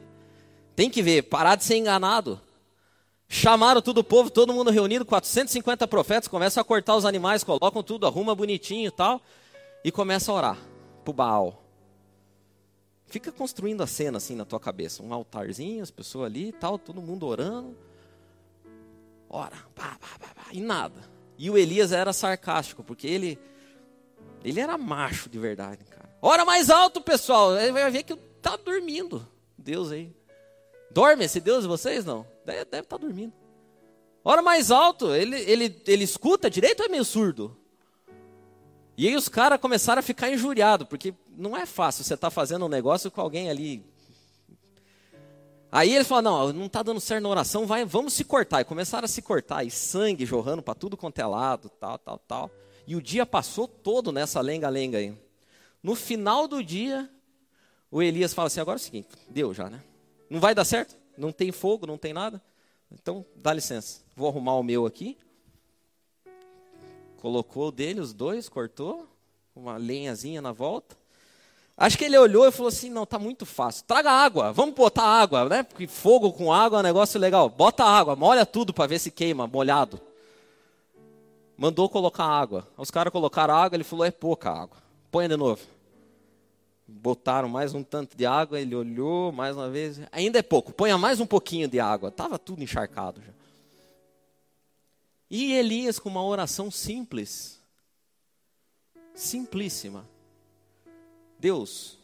Tem 0.75 0.89
que 0.89 1.01
ver, 1.01 1.21
parar 1.23 1.55
de 1.55 1.63
ser 1.63 1.77
enganado. 1.77 2.41
Chamaram 3.29 3.81
todo 3.81 3.99
o 3.99 4.03
povo, 4.03 4.29
todo 4.29 4.53
mundo 4.53 4.69
reunido, 4.69 5.05
450 5.05 5.87
profetas, 5.87 6.27
começam 6.27 6.59
a 6.59 6.63
cortar 6.65 6.97
os 6.97 7.05
animais, 7.05 7.41
colocam 7.41 7.81
tudo, 7.81 8.05
arruma 8.05 8.35
bonitinho 8.35 8.89
e 8.89 8.91
tal, 8.91 9.21
e 9.81 9.93
começa 9.93 10.29
a 10.29 10.35
orar 10.35 10.57
pro 11.05 11.13
Baal. 11.13 11.63
Fica 13.05 13.31
construindo 13.31 13.81
a 13.81 13.87
cena 13.87 14.17
assim 14.17 14.35
na 14.35 14.43
tua 14.43 14.59
cabeça. 14.59 15.01
Um 15.01 15.13
altarzinho, 15.13 15.81
as 15.81 15.89
pessoas 15.89 16.25
ali 16.25 16.49
e 16.49 16.51
tal, 16.51 16.77
todo 16.77 17.01
mundo 17.01 17.25
orando. 17.25 17.77
Ora, 19.29 19.55
pá, 19.73 19.97
pá, 20.01 20.33
pá, 20.35 20.47
e 20.51 20.59
nada. 20.59 20.99
E 21.37 21.49
o 21.49 21.57
Elias 21.57 21.93
era 21.93 22.11
sarcástico, 22.11 22.83
porque 22.83 23.07
ele 23.07 23.39
ele 24.43 24.59
era 24.59 24.77
macho 24.77 25.29
de 25.29 25.39
verdade. 25.39 25.79
Ora 26.21 26.45
mais 26.45 26.69
alto, 26.69 27.01
pessoal. 27.01 27.57
Ele 27.57 27.71
vai 27.71 27.89
ver 27.91 28.03
que 28.03 28.15
tá 28.41 28.55
dormindo. 28.55 29.27
Deus 29.57 29.91
aí. 29.91 30.15
Dorme 30.91 31.25
esse 31.25 31.39
Deus 31.39 31.63
de 31.63 31.67
vocês? 31.67 32.05
Não. 32.05 32.25
Deve, 32.45 32.61
estar 32.61 32.83
tá 32.83 32.97
dormindo. 32.97 33.33
Ora 34.23 34.41
mais 34.41 34.71
alto. 34.71 35.13
Ele, 35.13 35.39
ele, 35.41 35.81
ele 35.85 36.03
escuta 36.03 36.49
direito 36.49 36.79
ou 36.81 36.85
é 36.85 36.89
meio 36.89 37.05
surdo? 37.05 37.55
E 38.97 39.07
aí 39.07 39.15
os 39.15 39.29
caras 39.29 39.59
começaram 39.59 39.99
a 39.99 40.03
ficar 40.03 40.31
injuriados, 40.31 40.87
porque 40.87 41.13
não 41.37 41.55
é 41.55 41.67
fácil 41.67 42.03
você 42.03 42.15
estar 42.15 42.27
tá 42.27 42.31
fazendo 42.31 42.65
um 42.65 42.69
negócio 42.69 43.11
com 43.11 43.21
alguém 43.21 43.47
ali. 43.47 43.85
Aí 45.71 45.93
eles 45.93 46.07
falaram, 46.07 46.47
não, 46.47 46.53
não 46.53 46.65
está 46.65 46.81
dando 46.81 46.99
certo 46.99 47.21
na 47.21 47.29
oração, 47.29 47.67
vai, 47.67 47.85
vamos 47.85 48.13
se 48.13 48.23
cortar. 48.23 48.61
E 48.61 48.65
começaram 48.65 49.05
a 49.05 49.07
se 49.07 49.21
cortar, 49.21 49.63
e 49.63 49.69
sangue 49.69 50.25
jorrando 50.25 50.63
para 50.63 50.73
tudo 50.73 50.97
quanto 50.97 51.19
é 51.19 51.25
lado, 51.25 51.69
tal, 51.69 51.99
tal, 51.99 52.17
tal. 52.17 52.51
E 52.87 52.95
o 52.95 53.01
dia 53.01 53.25
passou 53.25 53.67
todo 53.67 54.11
nessa 54.11 54.41
lenga-lenga 54.41 54.97
aí. 54.97 55.15
No 55.87 55.95
final 55.95 56.49
do 56.49 56.61
dia, 56.61 57.09
o 57.89 58.01
Elias 58.01 58.33
fala 58.33 58.47
assim, 58.47 58.59
agora 58.59 58.75
é 58.75 58.81
o 58.81 58.83
seguinte, 58.83 59.07
deu 59.29 59.53
já, 59.53 59.69
né? 59.69 59.81
Não 60.29 60.37
vai 60.37 60.53
dar 60.53 60.65
certo? 60.65 60.97
Não 61.17 61.31
tem 61.31 61.49
fogo, 61.49 61.87
não 61.87 61.97
tem 61.97 62.11
nada? 62.11 62.43
Então, 62.91 63.25
dá 63.37 63.53
licença, 63.53 64.01
vou 64.13 64.27
arrumar 64.27 64.55
o 64.55 64.63
meu 64.63 64.85
aqui. 64.85 65.17
Colocou 67.21 67.69
o 67.69 67.71
dele, 67.71 68.01
os 68.01 68.11
dois, 68.11 68.49
cortou, 68.49 69.07
uma 69.55 69.77
lenhazinha 69.77 70.41
na 70.41 70.51
volta. 70.51 70.93
Acho 71.77 71.97
que 71.97 72.03
ele 72.03 72.17
olhou 72.17 72.45
e 72.45 72.51
falou 72.51 72.67
assim: 72.67 72.89
não, 72.89 73.05
tá 73.05 73.17
muito 73.17 73.45
fácil. 73.45 73.85
Traga 73.85 74.11
água, 74.11 74.51
vamos 74.51 74.75
botar 74.75 75.03
água, 75.03 75.47
né? 75.47 75.63
Porque 75.63 75.87
fogo 75.87 76.33
com 76.33 76.51
água 76.51 76.79
é 76.79 76.81
um 76.81 76.83
negócio 76.83 77.17
legal. 77.17 77.47
Bota 77.47 77.85
água, 77.85 78.13
molha 78.13 78.45
tudo 78.45 78.73
para 78.73 78.87
ver 78.87 78.99
se 78.99 79.09
queima, 79.09 79.47
molhado. 79.47 80.01
Mandou 81.57 81.87
colocar 81.87 82.25
água. 82.25 82.67
Os 82.75 82.91
caras 82.91 83.13
colocaram 83.13 83.55
água, 83.55 83.77
ele 83.77 83.85
falou: 83.85 84.03
é 84.03 84.11
pouca 84.11 84.51
água. 84.51 84.85
Põe 85.09 85.29
de 85.29 85.37
novo. 85.37 85.76
Botaram 86.87 87.49
mais 87.49 87.73
um 87.73 87.83
tanto 87.83 88.15
de 88.15 88.25
água, 88.25 88.59
ele 88.59 88.73
olhou 88.73 89.31
mais 89.31 89.55
uma 89.57 89.69
vez. 89.69 89.99
Ainda 90.11 90.39
é 90.39 90.41
pouco, 90.41 90.71
ponha 90.71 90.97
mais 90.97 91.19
um 91.19 91.25
pouquinho 91.25 91.67
de 91.67 91.79
água. 91.79 92.09
Tava 92.09 92.39
tudo 92.39 92.63
encharcado 92.63 93.21
já. 93.21 93.33
E 95.29 95.53
Elias, 95.53 95.99
com 95.99 96.07
uma 96.07 96.23
oração 96.23 96.71
simples, 96.71 97.61
simplíssima. 99.13 100.07
Deus, 101.37 101.97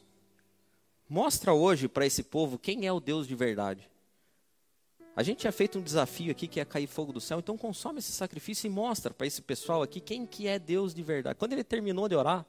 mostra 1.10 1.54
hoje 1.54 1.88
para 1.88 2.06
esse 2.06 2.22
povo 2.22 2.58
quem 2.58 2.86
é 2.86 2.92
o 2.92 3.00
Deus 3.00 3.26
de 3.26 3.36
verdade. 3.36 3.90
A 5.16 5.22
gente 5.22 5.40
tinha 5.40 5.52
feito 5.52 5.78
um 5.78 5.82
desafio 5.82 6.32
aqui 6.32 6.48
que 6.48 6.60
é 6.60 6.66
cair 6.66 6.88
fogo 6.88 7.14
do 7.14 7.22
céu, 7.22 7.40
então 7.40 7.56
consome 7.56 8.00
esse 8.00 8.12
sacrifício 8.12 8.68
e 8.68 8.70
mostra 8.70 9.14
para 9.14 9.28
esse 9.28 9.42
pessoal 9.42 9.84
aqui 9.84 10.00
quem 10.00 10.26
que 10.26 10.48
é 10.48 10.58
Deus 10.58 10.94
de 10.94 11.04
verdade. 11.04 11.38
Quando 11.38 11.54
ele 11.54 11.64
terminou 11.64 12.10
de 12.10 12.16
orar, 12.16 12.46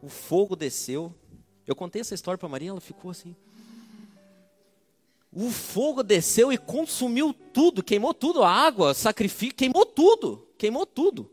o 0.00 0.08
fogo 0.08 0.54
desceu. 0.54 1.12
Eu 1.66 1.74
contei 1.74 2.00
essa 2.00 2.14
história 2.14 2.38
para 2.38 2.48
Maria, 2.48 2.70
ela 2.70 2.80
ficou 2.80 3.10
assim, 3.10 3.34
o 5.38 5.50
fogo 5.50 6.02
desceu 6.02 6.50
e 6.50 6.56
consumiu 6.56 7.34
tudo, 7.52 7.82
queimou 7.82 8.14
tudo, 8.14 8.42
a 8.42 8.50
água, 8.50 8.94
sacrifício, 8.94 9.54
queimou 9.54 9.84
tudo, 9.84 10.48
queimou 10.56 10.86
tudo. 10.86 11.30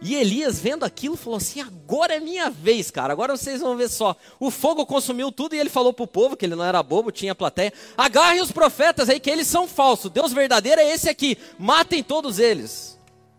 E 0.00 0.14
Elias, 0.14 0.58
vendo 0.58 0.84
aquilo, 0.84 1.14
falou 1.14 1.36
assim: 1.36 1.60
agora 1.60 2.14
é 2.14 2.20
minha 2.20 2.48
vez, 2.48 2.90
cara. 2.90 3.12
Agora 3.12 3.36
vocês 3.36 3.60
vão 3.60 3.76
ver 3.76 3.88
só. 3.88 4.16
O 4.40 4.50
fogo 4.50 4.86
consumiu 4.86 5.30
tudo 5.30 5.54
e 5.54 5.58
ele 5.58 5.68
falou 5.68 5.92
para 5.92 6.04
o 6.04 6.08
povo, 6.08 6.36
que 6.36 6.44
ele 6.44 6.54
não 6.54 6.64
era 6.64 6.82
bobo, 6.82 7.10
tinha 7.10 7.34
plateia: 7.34 7.72
agarrem 7.96 8.40
os 8.40 8.52
profetas 8.52 9.10
aí, 9.10 9.20
que 9.20 9.30
eles 9.30 9.46
são 9.46 9.68
falsos. 9.68 10.10
Deus 10.10 10.32
verdadeiro 10.32 10.80
é 10.80 10.90
esse 10.90 11.10
aqui. 11.10 11.36
Matem 11.58 12.02
todos 12.02 12.38
eles. 12.38 12.95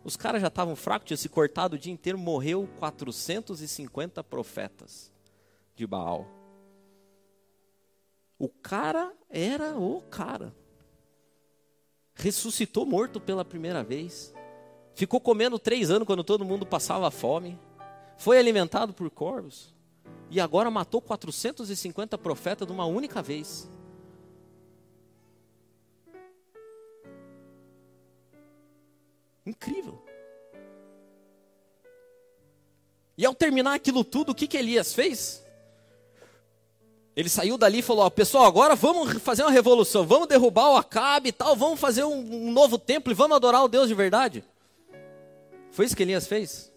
Os 0.08 0.16
caras 0.16 0.42
já 0.42 0.48
estavam 0.48 0.74
fracos, 0.74 1.06
tinham 1.06 1.18
se 1.18 1.28
cortado 1.28 1.76
o 1.76 1.78
dia 1.78 1.92
inteiro. 1.92 2.18
Morreu 2.18 2.66
450 2.80 4.24
profetas 4.24 5.12
de 5.76 5.86
Baal. 5.86 6.26
O 8.40 8.48
cara 8.48 9.14
era 9.30 9.78
o 9.78 10.02
cara. 10.04 10.56
Ressuscitou 12.14 12.86
morto 12.86 13.20
pela 13.20 13.44
primeira 13.44 13.84
vez. 13.84 14.34
Ficou 14.96 15.20
comendo 15.20 15.60
três 15.60 15.92
anos 15.92 16.08
quando 16.08 16.24
todo 16.24 16.46
mundo 16.46 16.66
passava 16.66 17.12
fome. 17.12 17.60
Foi 18.18 18.40
alimentado 18.40 18.94
por 18.94 19.10
corvos. 19.10 19.76
E 20.30 20.40
agora 20.40 20.72
matou 20.72 21.02
450 21.02 22.18
profetas 22.18 22.66
de 22.66 22.72
uma 22.72 22.86
única 22.86 23.22
vez. 23.22 23.70
Incrível. 29.48 29.98
E 33.18 33.26
ao 33.26 33.34
terminar 33.34 33.74
aquilo 33.76 34.04
tudo, 34.04 34.32
o 34.32 34.36
que, 34.36 34.46
que 34.46 34.58
Elias 34.58 34.94
fez? 34.94 35.42
Ele 37.16 37.30
saiu 37.30 37.58
dali 37.58 37.80
e 37.80 37.82
falou: 37.82 38.06
ó, 38.06 38.10
pessoal, 38.10 38.44
agora 38.44 38.76
vamos 38.76 39.22
fazer 39.22 39.44
uma 39.44 39.52
revolução, 39.52 40.06
vamos 40.06 40.28
derrubar 40.28 40.72
o 40.72 40.76
Acabe 40.76 41.30
e 41.30 41.32
tal, 41.32 41.56
vamos 41.56 41.80
fazer 41.80 42.04
um, 42.04 42.48
um 42.48 42.52
novo 42.52 42.78
templo 42.78 43.12
e 43.12 43.16
vamos 43.16 43.38
adorar 43.38 43.64
o 43.64 43.70
Deus 43.70 43.88
de 43.88 43.96
verdade. 43.96 44.44
Foi 45.72 45.86
isso 45.86 45.96
que 45.96 46.04
Elias 46.04 46.28
fez? 46.28 46.70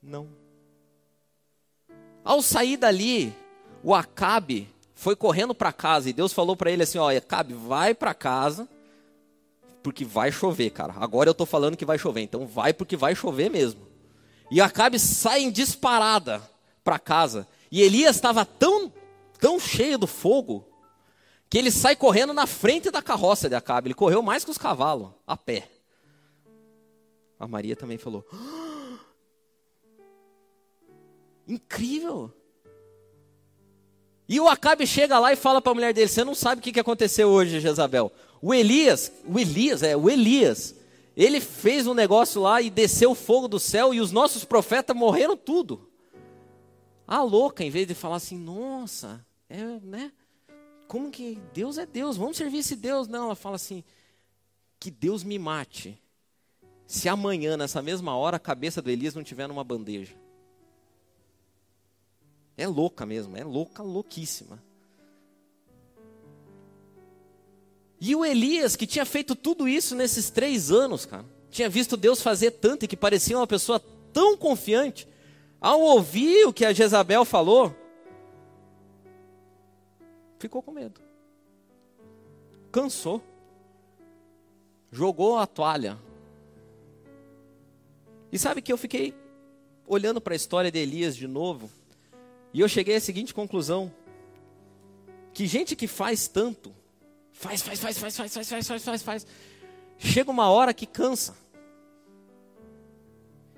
Não. 0.00 0.28
Ao 2.22 2.40
sair 2.40 2.76
dali, 2.76 3.34
o 3.82 3.92
Acabe 3.92 4.68
foi 4.94 5.16
correndo 5.16 5.54
para 5.54 5.72
casa 5.72 6.08
e 6.08 6.12
Deus 6.12 6.32
falou 6.32 6.56
para 6.56 6.70
ele 6.70 6.84
assim: 6.84 6.98
ó, 6.98 7.10
Acabe, 7.10 7.54
vai 7.54 7.92
para 7.92 8.14
casa, 8.14 8.68
porque 9.82 10.04
vai 10.04 10.30
chover, 10.32 10.70
cara. 10.70 10.94
Agora 10.96 11.28
eu 11.28 11.32
estou 11.32 11.46
falando 11.46 11.76
que 11.76 11.84
vai 11.84 11.98
chover, 11.98 12.22
então 12.22 12.46
vai 12.46 12.72
porque 12.72 12.96
vai 12.96 13.14
chover 13.14 13.50
mesmo. 13.50 13.86
E 14.50 14.60
Acabe 14.60 14.98
sai 14.98 15.42
em 15.42 15.50
disparada 15.50 16.42
para 16.82 16.98
casa. 16.98 17.46
E 17.70 17.82
Elias 17.82 18.16
estava 18.16 18.44
tão, 18.44 18.92
tão 19.38 19.60
cheio 19.60 19.98
do 19.98 20.06
fogo 20.06 20.66
que 21.50 21.58
ele 21.58 21.70
sai 21.70 21.96
correndo 21.96 22.32
na 22.32 22.46
frente 22.46 22.90
da 22.90 23.02
carroça 23.02 23.48
de 23.48 23.54
Acabe. 23.54 23.88
Ele 23.88 23.94
correu 23.94 24.22
mais 24.22 24.44
que 24.44 24.50
os 24.50 24.58
cavalos, 24.58 25.10
a 25.26 25.36
pé. 25.36 25.68
A 27.38 27.46
Maria 27.46 27.76
também 27.76 27.98
falou: 27.98 28.26
ah, 28.32 28.98
Incrível! 31.46 32.32
E 34.28 34.38
o 34.38 34.46
Acabe 34.46 34.86
chega 34.86 35.18
lá 35.18 35.32
e 35.32 35.36
fala 35.36 35.62
para 35.62 35.72
a 35.72 35.74
mulher 35.74 35.94
dele: 35.94 36.08
Você 36.08 36.24
não 36.24 36.34
sabe 36.34 36.60
o 36.60 36.62
que 36.62 36.78
aconteceu 36.78 37.28
hoje, 37.28 37.60
Jezabel. 37.60 38.12
O 38.40 38.54
Elias, 38.54 39.10
o 39.26 39.38
Elias, 39.38 39.82
é, 39.82 39.96
o 39.96 40.08
Elias, 40.08 40.74
ele 41.16 41.40
fez 41.40 41.86
um 41.86 41.94
negócio 41.94 42.40
lá 42.40 42.62
e 42.62 42.70
desceu 42.70 43.14
fogo 43.14 43.48
do 43.48 43.58
céu 43.58 43.92
e 43.92 44.00
os 44.00 44.12
nossos 44.12 44.44
profetas 44.44 44.96
morreram 44.96 45.36
tudo. 45.36 45.88
A 47.06 47.22
louca, 47.22 47.64
em 47.64 47.70
vez 47.70 47.86
de 47.86 47.94
falar 47.94 48.16
assim, 48.16 48.38
nossa, 48.38 49.24
é, 49.48 49.64
né? 49.82 50.12
Como 50.86 51.10
que 51.10 51.38
Deus 51.52 51.76
é 51.76 51.84
Deus, 51.84 52.16
vamos 52.16 52.36
servir 52.36 52.58
esse 52.58 52.76
Deus. 52.76 53.08
Não, 53.08 53.24
ela 53.24 53.34
fala 53.34 53.56
assim, 53.56 53.82
que 54.78 54.90
Deus 54.90 55.24
me 55.24 55.38
mate. 55.38 56.00
Se 56.86 57.08
amanhã, 57.08 57.56
nessa 57.56 57.82
mesma 57.82 58.16
hora, 58.16 58.36
a 58.36 58.40
cabeça 58.40 58.80
do 58.80 58.90
Elias 58.90 59.14
não 59.14 59.22
tiver 59.22 59.46
numa 59.46 59.64
bandeja. 59.64 60.14
É 62.56 62.66
louca 62.66 63.04
mesmo, 63.04 63.36
é 63.36 63.44
louca, 63.44 63.82
louquíssima. 63.82 64.62
E 68.00 68.14
o 68.14 68.24
Elias, 68.24 68.76
que 68.76 68.86
tinha 68.86 69.04
feito 69.04 69.34
tudo 69.34 69.68
isso 69.68 69.94
nesses 69.94 70.30
três 70.30 70.70
anos, 70.70 71.04
cara, 71.04 71.24
tinha 71.50 71.68
visto 71.68 71.96
Deus 71.96 72.22
fazer 72.22 72.52
tanto 72.52 72.84
e 72.84 72.88
que 72.88 72.96
parecia 72.96 73.36
uma 73.36 73.46
pessoa 73.46 73.80
tão 74.12 74.36
confiante, 74.36 75.08
ao 75.60 75.80
ouvir 75.80 76.46
o 76.46 76.52
que 76.52 76.64
a 76.64 76.72
Jezabel 76.72 77.24
falou, 77.24 77.74
ficou 80.38 80.62
com 80.62 80.70
medo. 80.70 81.00
Cansou. 82.70 83.22
Jogou 84.90 85.36
a 85.36 85.46
toalha. 85.46 85.98
E 88.30 88.38
sabe 88.38 88.62
que 88.62 88.72
eu 88.72 88.78
fiquei 88.78 89.14
olhando 89.86 90.20
para 90.20 90.34
a 90.34 90.36
história 90.36 90.70
de 90.70 90.78
Elias 90.78 91.16
de 91.16 91.26
novo, 91.26 91.70
e 92.52 92.60
eu 92.60 92.68
cheguei 92.68 92.96
à 92.96 93.00
seguinte 93.00 93.34
conclusão: 93.34 93.92
que 95.32 95.46
gente 95.46 95.74
que 95.74 95.86
faz 95.86 96.28
tanto, 96.28 96.74
faz, 97.38 97.62
faz, 97.62 97.78
faz, 97.78 97.98
faz, 97.98 98.16
faz, 98.16 98.32
faz, 98.32 98.48
faz, 98.48 98.66
faz, 98.66 98.84
faz, 98.84 99.02
faz, 99.02 99.26
chega 99.96 100.30
uma 100.30 100.50
hora 100.50 100.74
que 100.74 100.86
cansa. 100.86 101.36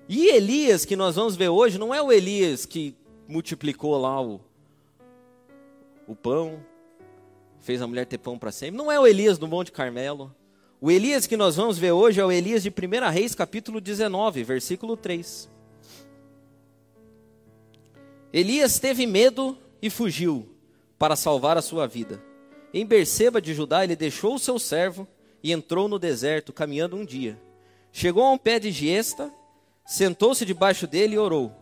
E 0.07 0.27
Elias, 0.27 0.85
que 0.85 0.97
nós 0.97 1.17
vamos 1.17 1.35
ver 1.35 1.49
hoje, 1.49 1.79
não 1.79 1.95
é 1.95 2.03
o 2.03 2.13
Elias 2.13 2.67
que 2.67 2.95
multiplicou 3.27 3.97
lá 3.97 4.21
o, 4.21 4.41
o 6.07 6.15
pão, 6.15 6.61
fez 7.61 7.81
a 7.81 7.87
mulher 7.87 8.05
ter 8.07 8.19
pão 8.19 8.39
para 8.39 8.53
sempre. 8.53 8.77
Não 8.77 8.93
é 8.93 9.01
o 9.01 9.07
Elias 9.07 9.39
do 9.39 9.49
Monte 9.49 9.73
Carmelo. 9.73 10.35
O 10.81 10.91
Elias 10.91 11.27
que 11.27 11.37
nós 11.37 11.57
vamos 11.57 11.79
ver 11.79 11.93
hoje 11.93 12.21
é 12.21 12.25
o 12.25 12.33
Elias 12.33 12.63
de 12.63 12.71
1 12.71 13.11
Reis, 13.11 13.35
capítulo 13.35 13.81
19, 13.81 14.43
versículo 14.43 14.97
3. 14.97 15.49
Elias 18.33 18.79
teve 18.79 19.07
medo 19.07 19.57
e 19.81 19.89
fugiu 19.89 20.49
para 20.99 21.17
salvar 21.17 21.57
a 21.57 21.63
sua 21.63 21.87
vida. 21.87 22.30
Em 22.73 22.87
Berseba 22.87 23.41
de 23.41 23.53
Judá, 23.53 23.83
ele 23.83 23.97
deixou 23.97 24.35
o 24.35 24.39
seu 24.39 24.59
servo 24.59 25.07
e 25.43 25.53
entrou 25.53 25.89
no 25.89 25.99
deserto, 25.99 26.53
caminhando 26.53 26.97
um 26.97 27.05
dia. 27.05 27.41
Chegou 27.93 28.23
a 28.23 28.31
um 28.31 28.39
pé 28.39 28.59
de 28.59 28.71
giesta, 28.71 29.33
sentou-se 29.85 30.45
debaixo 30.45 30.87
dele 30.87 31.15
e 31.15 31.19
orou, 31.19 31.53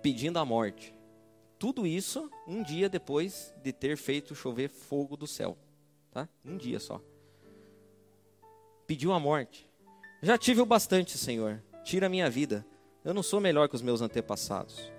pedindo 0.00 0.38
a 0.38 0.44
morte. 0.44 0.94
Tudo 1.58 1.86
isso 1.86 2.30
um 2.46 2.62
dia 2.62 2.88
depois 2.88 3.52
de 3.62 3.72
ter 3.72 3.96
feito 3.96 4.34
chover 4.34 4.68
fogo 4.68 5.16
do 5.16 5.26
céu. 5.26 5.58
Tá? 6.10 6.28
Um 6.44 6.56
dia 6.56 6.78
só. 6.80 7.00
Pediu 8.86 9.12
a 9.12 9.20
morte. 9.20 9.68
Já 10.22 10.38
tive 10.38 10.60
o 10.60 10.66
bastante, 10.66 11.18
Senhor. 11.18 11.62
Tira 11.84 12.06
a 12.06 12.10
minha 12.10 12.30
vida. 12.30 12.64
Eu 13.04 13.14
não 13.14 13.22
sou 13.22 13.40
melhor 13.40 13.68
que 13.68 13.74
os 13.74 13.82
meus 13.82 14.00
antepassados. 14.00 14.90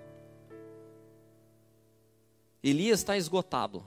Elias 2.63 2.99
está 2.99 3.17
esgotado. 3.17 3.83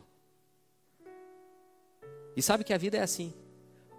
E 2.37 2.42
sabe 2.42 2.64
que 2.64 2.73
a 2.73 2.79
vida 2.79 2.97
é 2.97 3.03
assim. 3.03 3.33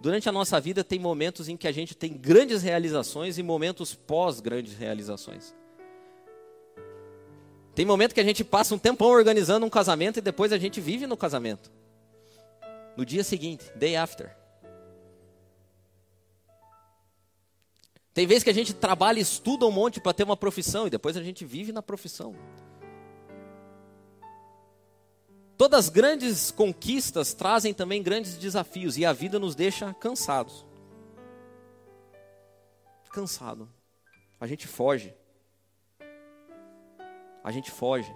Durante 0.00 0.28
a 0.28 0.32
nossa 0.32 0.60
vida 0.60 0.84
tem 0.84 0.98
momentos 0.98 1.48
em 1.48 1.56
que 1.56 1.66
a 1.66 1.72
gente 1.72 1.94
tem 1.94 2.12
grandes 2.12 2.62
realizações 2.62 3.38
e 3.38 3.42
momentos 3.42 3.94
pós 3.94 4.40
grandes 4.40 4.74
realizações. 4.74 5.54
Tem 7.74 7.84
momento 7.84 8.14
que 8.14 8.20
a 8.20 8.24
gente 8.24 8.42
passa 8.42 8.74
um 8.74 8.78
tempão 8.78 9.08
organizando 9.08 9.66
um 9.66 9.70
casamento 9.70 10.18
e 10.18 10.22
depois 10.22 10.52
a 10.52 10.58
gente 10.58 10.80
vive 10.80 11.06
no 11.06 11.16
casamento. 11.16 11.70
No 12.96 13.04
dia 13.04 13.22
seguinte, 13.22 13.70
day 13.76 13.96
after. 13.96 14.34
Tem 18.14 18.26
vezes 18.26 18.42
que 18.42 18.48
a 18.48 18.54
gente 18.54 18.72
trabalha 18.72 19.18
e 19.18 19.22
estuda 19.22 19.66
um 19.66 19.70
monte 19.70 20.00
para 20.00 20.14
ter 20.14 20.22
uma 20.22 20.38
profissão 20.38 20.86
e 20.86 20.90
depois 20.90 21.18
a 21.18 21.22
gente 21.22 21.44
vive 21.44 21.70
na 21.70 21.82
profissão. 21.82 22.34
Todas 25.56 25.86
as 25.86 25.88
grandes 25.88 26.50
conquistas 26.50 27.32
trazem 27.32 27.72
também 27.72 28.02
grandes 28.02 28.36
desafios 28.36 28.98
e 28.98 29.06
a 29.06 29.12
vida 29.12 29.38
nos 29.38 29.54
deixa 29.54 29.94
cansados. 29.94 30.66
Cansado. 33.10 33.66
A 34.38 34.46
gente 34.46 34.66
foge. 34.66 35.14
A 37.42 37.50
gente 37.50 37.70
foge. 37.70 38.14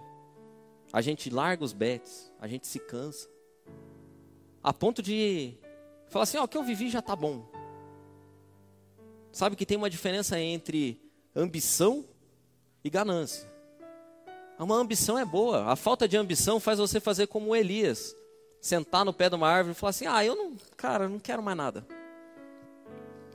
A 0.93 1.01
gente 1.01 1.31
larga 1.31 1.65
os 1.65 1.73
bets. 1.73 2.31
A 2.39 2.47
gente 2.47 2.67
se 2.67 2.79
cansa. 2.79 3.27
A 4.63 4.75
ponto 4.75 5.01
de 5.01 5.57
falar 6.09 6.25
assim: 6.25 6.37
ó, 6.37 6.45
o 6.45 6.49
que 6.49 6.59
eu 6.59 6.63
vivi 6.63 6.91
já 6.91 7.01
tá 7.01 7.17
bom. 7.17 7.49
Sabe 9.33 9.57
que 9.57 9.65
tem 9.65 9.79
uma 9.79 9.89
diferença 9.89 10.39
entre 10.39 11.01
ambição 11.35 12.05
e 12.85 12.91
ganância. 12.91 13.50
Uma 14.63 14.77
ambição 14.77 15.19
é 15.19 15.25
boa. 15.25 15.73
A 15.73 15.75
falta 15.75 16.07
de 16.07 16.19
ambição 16.19 16.61
faz 16.61 16.79
você 16.79 17.01
fazer 17.01 17.27
como 17.27 17.57
Elias. 17.57 18.15
Sentar 18.61 19.07
no 19.07 19.13
pé 19.13 19.31
de 19.31 19.35
uma 19.35 19.49
árvore 19.49 19.73
e 19.73 19.79
falar 19.79 19.91
assim: 19.91 20.07
Ah, 20.07 20.23
eu 20.23 20.37
não, 20.37 20.55
cara, 20.77 21.09
não 21.09 21.19
quero 21.19 21.43
mais 21.43 21.57
nada. 21.57 21.87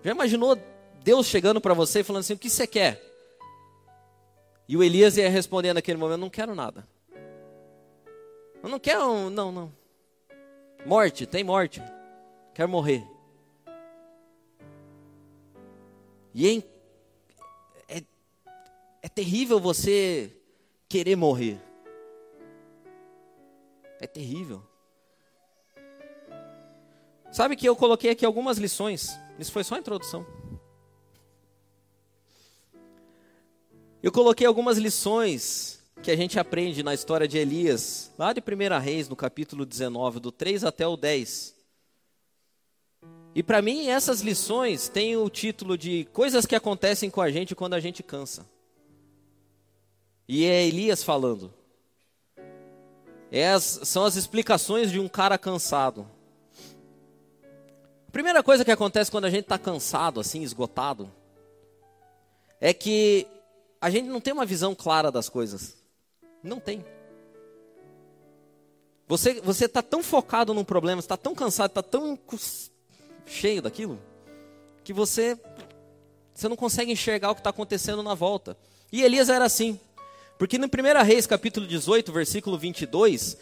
Já 0.04 0.12
imaginou 0.12 0.56
Deus 1.04 1.26
chegando 1.26 1.60
para 1.60 1.74
você 1.74 2.02
e 2.02 2.04
falando 2.04 2.20
assim: 2.20 2.34
O 2.34 2.38
que 2.38 2.50
você 2.50 2.68
quer? 2.68 3.02
E 4.68 4.78
o 4.78 4.84
Elias 4.84 5.18
ia 5.18 5.28
responder 5.28 5.74
naquele 5.74 5.98
momento: 5.98 6.20
Não 6.20 6.30
quero 6.30 6.54
nada. 6.54 6.88
Eu 8.62 8.70
não 8.70 8.80
quero, 8.80 9.32
não, 9.32 9.52
não. 9.52 9.74
Morte, 10.86 11.26
tem 11.26 11.44
morte. 11.44 11.82
Quero 12.54 12.70
morrer. 12.70 13.04
E 16.36 16.64
é, 17.90 17.98
é, 17.98 18.04
é 19.02 19.10
terrível 19.10 19.60
você 19.60 20.32
querer 20.88 21.16
morrer. 21.16 21.60
É 24.00 24.08
terrível. 24.08 24.64
Sabe 27.32 27.56
que 27.56 27.68
eu 27.68 27.76
coloquei 27.76 28.12
aqui 28.12 28.26
algumas 28.26 28.58
lições. 28.58 29.10
Isso 29.38 29.52
foi 29.52 29.64
só 29.64 29.76
a 29.76 29.80
introdução. 29.80 30.26
Eu 34.02 34.12
coloquei 34.12 34.46
algumas 34.46 34.78
lições 34.78 35.84
que 36.02 36.12
a 36.12 36.16
gente 36.16 36.40
aprende 36.40 36.84
na 36.84 36.94
história 36.94 37.28
de 37.28 37.38
Elias, 37.38 38.12
lá 38.18 38.32
de 38.32 38.40
1 38.40 38.80
Reis, 38.80 39.10
no 39.10 39.16
capítulo 39.16 39.66
19, 39.66 40.20
do 40.20 40.32
3 40.32 40.64
até 40.64 40.88
o 40.88 40.96
10. 40.96 41.56
E 43.34 43.44
para 43.44 43.62
mim, 43.62 43.88
essas 43.88 44.22
lições 44.22 44.88
têm 44.88 45.18
o 45.18 45.30
título 45.30 45.78
de 45.78 46.06
Coisas 46.14 46.46
que 46.46 46.56
acontecem 46.56 47.10
com 47.10 47.20
a 47.20 47.30
gente 47.30 47.56
quando 47.56 47.74
a 47.74 47.80
gente 47.80 48.02
cansa. 48.02 48.46
E 50.28 50.46
é 50.46 50.66
Elias 50.66 51.04
falando. 51.04 51.54
É 53.32 53.50
as, 53.50 53.82
são 53.84 54.06
as 54.06 54.16
explicações 54.16 54.92
de 54.92 55.00
um 55.00 55.08
cara 55.08 55.38
cansado. 55.38 56.10
A 58.08 58.12
primeira 58.12 58.42
coisa 58.42 58.64
que 58.64 58.72
acontece 58.72 59.12
quando 59.12 59.26
a 59.26 59.30
gente 59.30 59.44
está 59.44 59.58
cansado, 59.58 60.20
assim, 60.20 60.42
esgotado, 60.42 61.12
é 62.62 62.74
que 62.74 63.28
a 63.82 63.90
gente 63.90 64.08
não 64.08 64.22
tem 64.22 64.34
uma 64.34 64.46
visão 64.46 64.74
clara 64.74 65.12
das 65.12 65.30
coisas. 65.30 65.76
Não 66.42 66.60
tem. 66.60 66.84
Você 69.08 69.40
você 69.42 69.66
está 69.66 69.82
tão 69.82 70.02
focado 70.02 70.54
num 70.54 70.64
problema, 70.64 71.00
está 71.00 71.16
tão 71.16 71.36
cansado, 71.36 71.70
está 71.70 71.84
tão 71.84 72.18
cheio 73.26 73.62
daquilo, 73.62 74.00
que 74.84 74.94
você 74.94 75.40
você 76.34 76.50
não 76.50 76.56
consegue 76.56 76.92
enxergar 76.92 77.32
o 77.32 77.36
que 77.36 77.42
está 77.42 77.50
acontecendo 77.50 78.02
na 78.02 78.14
volta. 78.14 78.58
E 78.92 79.04
Elias 79.04 79.30
era 79.30 79.46
assim. 79.46 79.80
Porque 80.38 80.58
no 80.58 80.68
1 80.68 81.04
Reis, 81.04 81.26
capítulo 81.26 81.66
18, 81.66 82.12
versículo 82.12 82.58
22, 82.58 83.38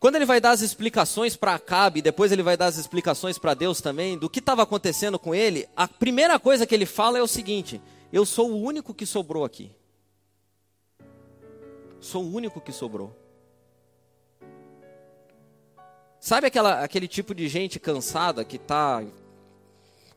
quando 0.00 0.16
ele 0.16 0.26
vai 0.26 0.40
dar 0.40 0.50
as 0.50 0.60
explicações 0.60 1.36
para 1.36 1.54
Acabe, 1.54 2.02
depois 2.02 2.32
ele 2.32 2.42
vai 2.42 2.56
dar 2.56 2.66
as 2.66 2.76
explicações 2.76 3.38
para 3.38 3.54
Deus 3.54 3.80
também, 3.80 4.18
do 4.18 4.28
que 4.28 4.40
estava 4.40 4.62
acontecendo 4.62 5.18
com 5.18 5.34
ele, 5.34 5.68
a 5.76 5.86
primeira 5.86 6.38
coisa 6.38 6.66
que 6.66 6.74
ele 6.74 6.84
fala 6.84 7.18
é 7.18 7.22
o 7.22 7.28
seguinte: 7.28 7.80
Eu 8.12 8.26
sou 8.26 8.50
o 8.50 8.60
único 8.60 8.92
que 8.92 9.06
sobrou 9.06 9.44
aqui. 9.44 9.72
Sou 12.00 12.22
o 12.22 12.34
único 12.34 12.60
que 12.60 12.72
sobrou. 12.72 13.16
Sabe 16.20 16.48
aquela, 16.48 16.82
aquele 16.82 17.06
tipo 17.06 17.34
de 17.34 17.48
gente 17.48 17.78
cansada 17.78 18.44
que 18.44 18.58
tá, 18.58 19.02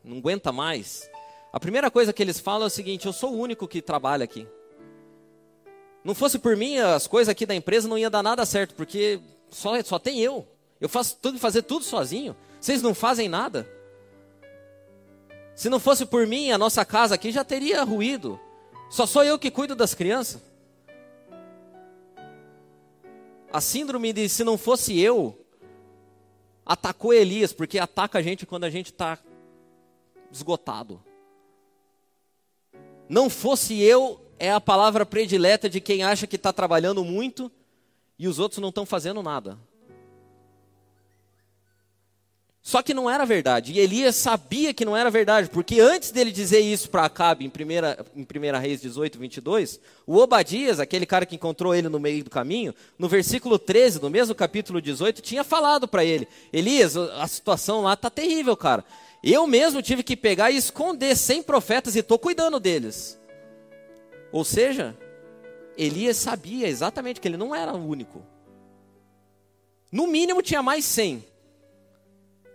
não 0.04 0.18
aguenta 0.18 0.50
mais? 0.50 1.08
A 1.52 1.60
primeira 1.60 1.90
coisa 1.90 2.12
que 2.12 2.22
eles 2.22 2.40
falam 2.40 2.64
é 2.64 2.66
o 2.66 2.70
seguinte: 2.70 3.06
Eu 3.06 3.12
sou 3.12 3.32
o 3.32 3.38
único 3.38 3.68
que 3.68 3.80
trabalha 3.80 4.24
aqui. 4.24 4.46
Não 6.08 6.14
fosse 6.14 6.38
por 6.38 6.56
mim, 6.56 6.78
as 6.78 7.06
coisas 7.06 7.28
aqui 7.28 7.44
da 7.44 7.54
empresa 7.54 7.86
não 7.86 7.98
ia 7.98 8.08
dar 8.08 8.22
nada 8.22 8.46
certo, 8.46 8.74
porque 8.74 9.20
só, 9.50 9.78
só 9.82 9.98
tem 9.98 10.18
eu. 10.20 10.48
Eu 10.80 10.88
faço 10.88 11.18
tudo, 11.20 11.38
fazer 11.38 11.60
tudo 11.60 11.84
sozinho. 11.84 12.34
Vocês 12.58 12.80
não 12.80 12.94
fazem 12.94 13.28
nada. 13.28 13.68
Se 15.54 15.68
não 15.68 15.78
fosse 15.78 16.06
por 16.06 16.26
mim, 16.26 16.50
a 16.50 16.56
nossa 16.56 16.82
casa 16.82 17.14
aqui 17.14 17.30
já 17.30 17.44
teria 17.44 17.84
ruído. 17.84 18.40
Só 18.88 19.04
sou 19.04 19.22
eu 19.22 19.38
que 19.38 19.50
cuido 19.50 19.76
das 19.76 19.92
crianças. 19.92 20.40
A 23.52 23.60
síndrome 23.60 24.10
de 24.10 24.30
se 24.30 24.42
não 24.42 24.56
fosse 24.56 24.98
eu, 24.98 25.38
atacou 26.64 27.12
Elias, 27.12 27.52
porque 27.52 27.78
ataca 27.78 28.18
a 28.18 28.22
gente 28.22 28.46
quando 28.46 28.64
a 28.64 28.70
gente 28.70 28.92
está 28.92 29.18
esgotado. 30.32 31.02
Não 33.10 33.28
fosse 33.28 33.78
eu, 33.78 34.26
é 34.38 34.50
a 34.52 34.60
palavra 34.60 35.04
predileta 35.04 35.68
de 35.68 35.80
quem 35.80 36.02
acha 36.02 36.26
que 36.26 36.36
está 36.36 36.52
trabalhando 36.52 37.04
muito 37.04 37.50
e 38.18 38.28
os 38.28 38.38
outros 38.38 38.60
não 38.60 38.68
estão 38.68 38.84
fazendo 38.86 39.22
nada. 39.22 39.58
Só 42.60 42.82
que 42.82 42.92
não 42.92 43.08
era 43.08 43.24
verdade. 43.24 43.72
E 43.72 43.78
Elias 43.78 44.14
sabia 44.16 44.74
que 44.74 44.84
não 44.84 44.94
era 44.94 45.10
verdade, 45.10 45.48
porque 45.48 45.80
antes 45.80 46.10
dele 46.10 46.30
dizer 46.30 46.60
isso 46.60 46.90
para 46.90 47.04
Acabe, 47.04 47.42
em 47.42 47.48
1 47.48 48.20
em 48.20 48.24
primeira 48.24 48.58
Reis 48.58 48.82
18, 48.82 49.18
22, 49.18 49.80
o 50.06 50.18
Obadias, 50.18 50.78
aquele 50.78 51.06
cara 51.06 51.24
que 51.24 51.34
encontrou 51.34 51.74
ele 51.74 51.88
no 51.88 51.98
meio 51.98 52.22
do 52.22 52.28
caminho, 52.28 52.74
no 52.98 53.08
versículo 53.08 53.58
13, 53.58 54.02
no 54.02 54.10
mesmo 54.10 54.34
capítulo 54.34 54.82
18, 54.82 55.22
tinha 55.22 55.42
falado 55.42 55.88
para 55.88 56.04
ele: 56.04 56.28
Elias, 56.52 56.94
a 56.94 57.26
situação 57.26 57.80
lá 57.80 57.94
está 57.94 58.10
terrível, 58.10 58.54
cara. 58.54 58.84
Eu 59.24 59.46
mesmo 59.46 59.80
tive 59.80 60.02
que 60.02 60.14
pegar 60.14 60.50
e 60.50 60.56
esconder 60.56 61.16
100 61.16 61.44
profetas 61.44 61.96
e 61.96 62.00
estou 62.00 62.18
cuidando 62.18 62.60
deles. 62.60 63.17
Ou 64.30 64.44
seja, 64.44 64.96
Elias 65.76 66.16
sabia 66.16 66.68
exatamente 66.68 67.20
que 67.20 67.28
ele 67.28 67.36
não 67.36 67.54
era 67.54 67.72
o 67.72 67.86
único. 67.86 68.22
No 69.90 70.06
mínimo 70.06 70.42
tinha 70.42 70.62
mais 70.62 70.84
100. 70.84 71.24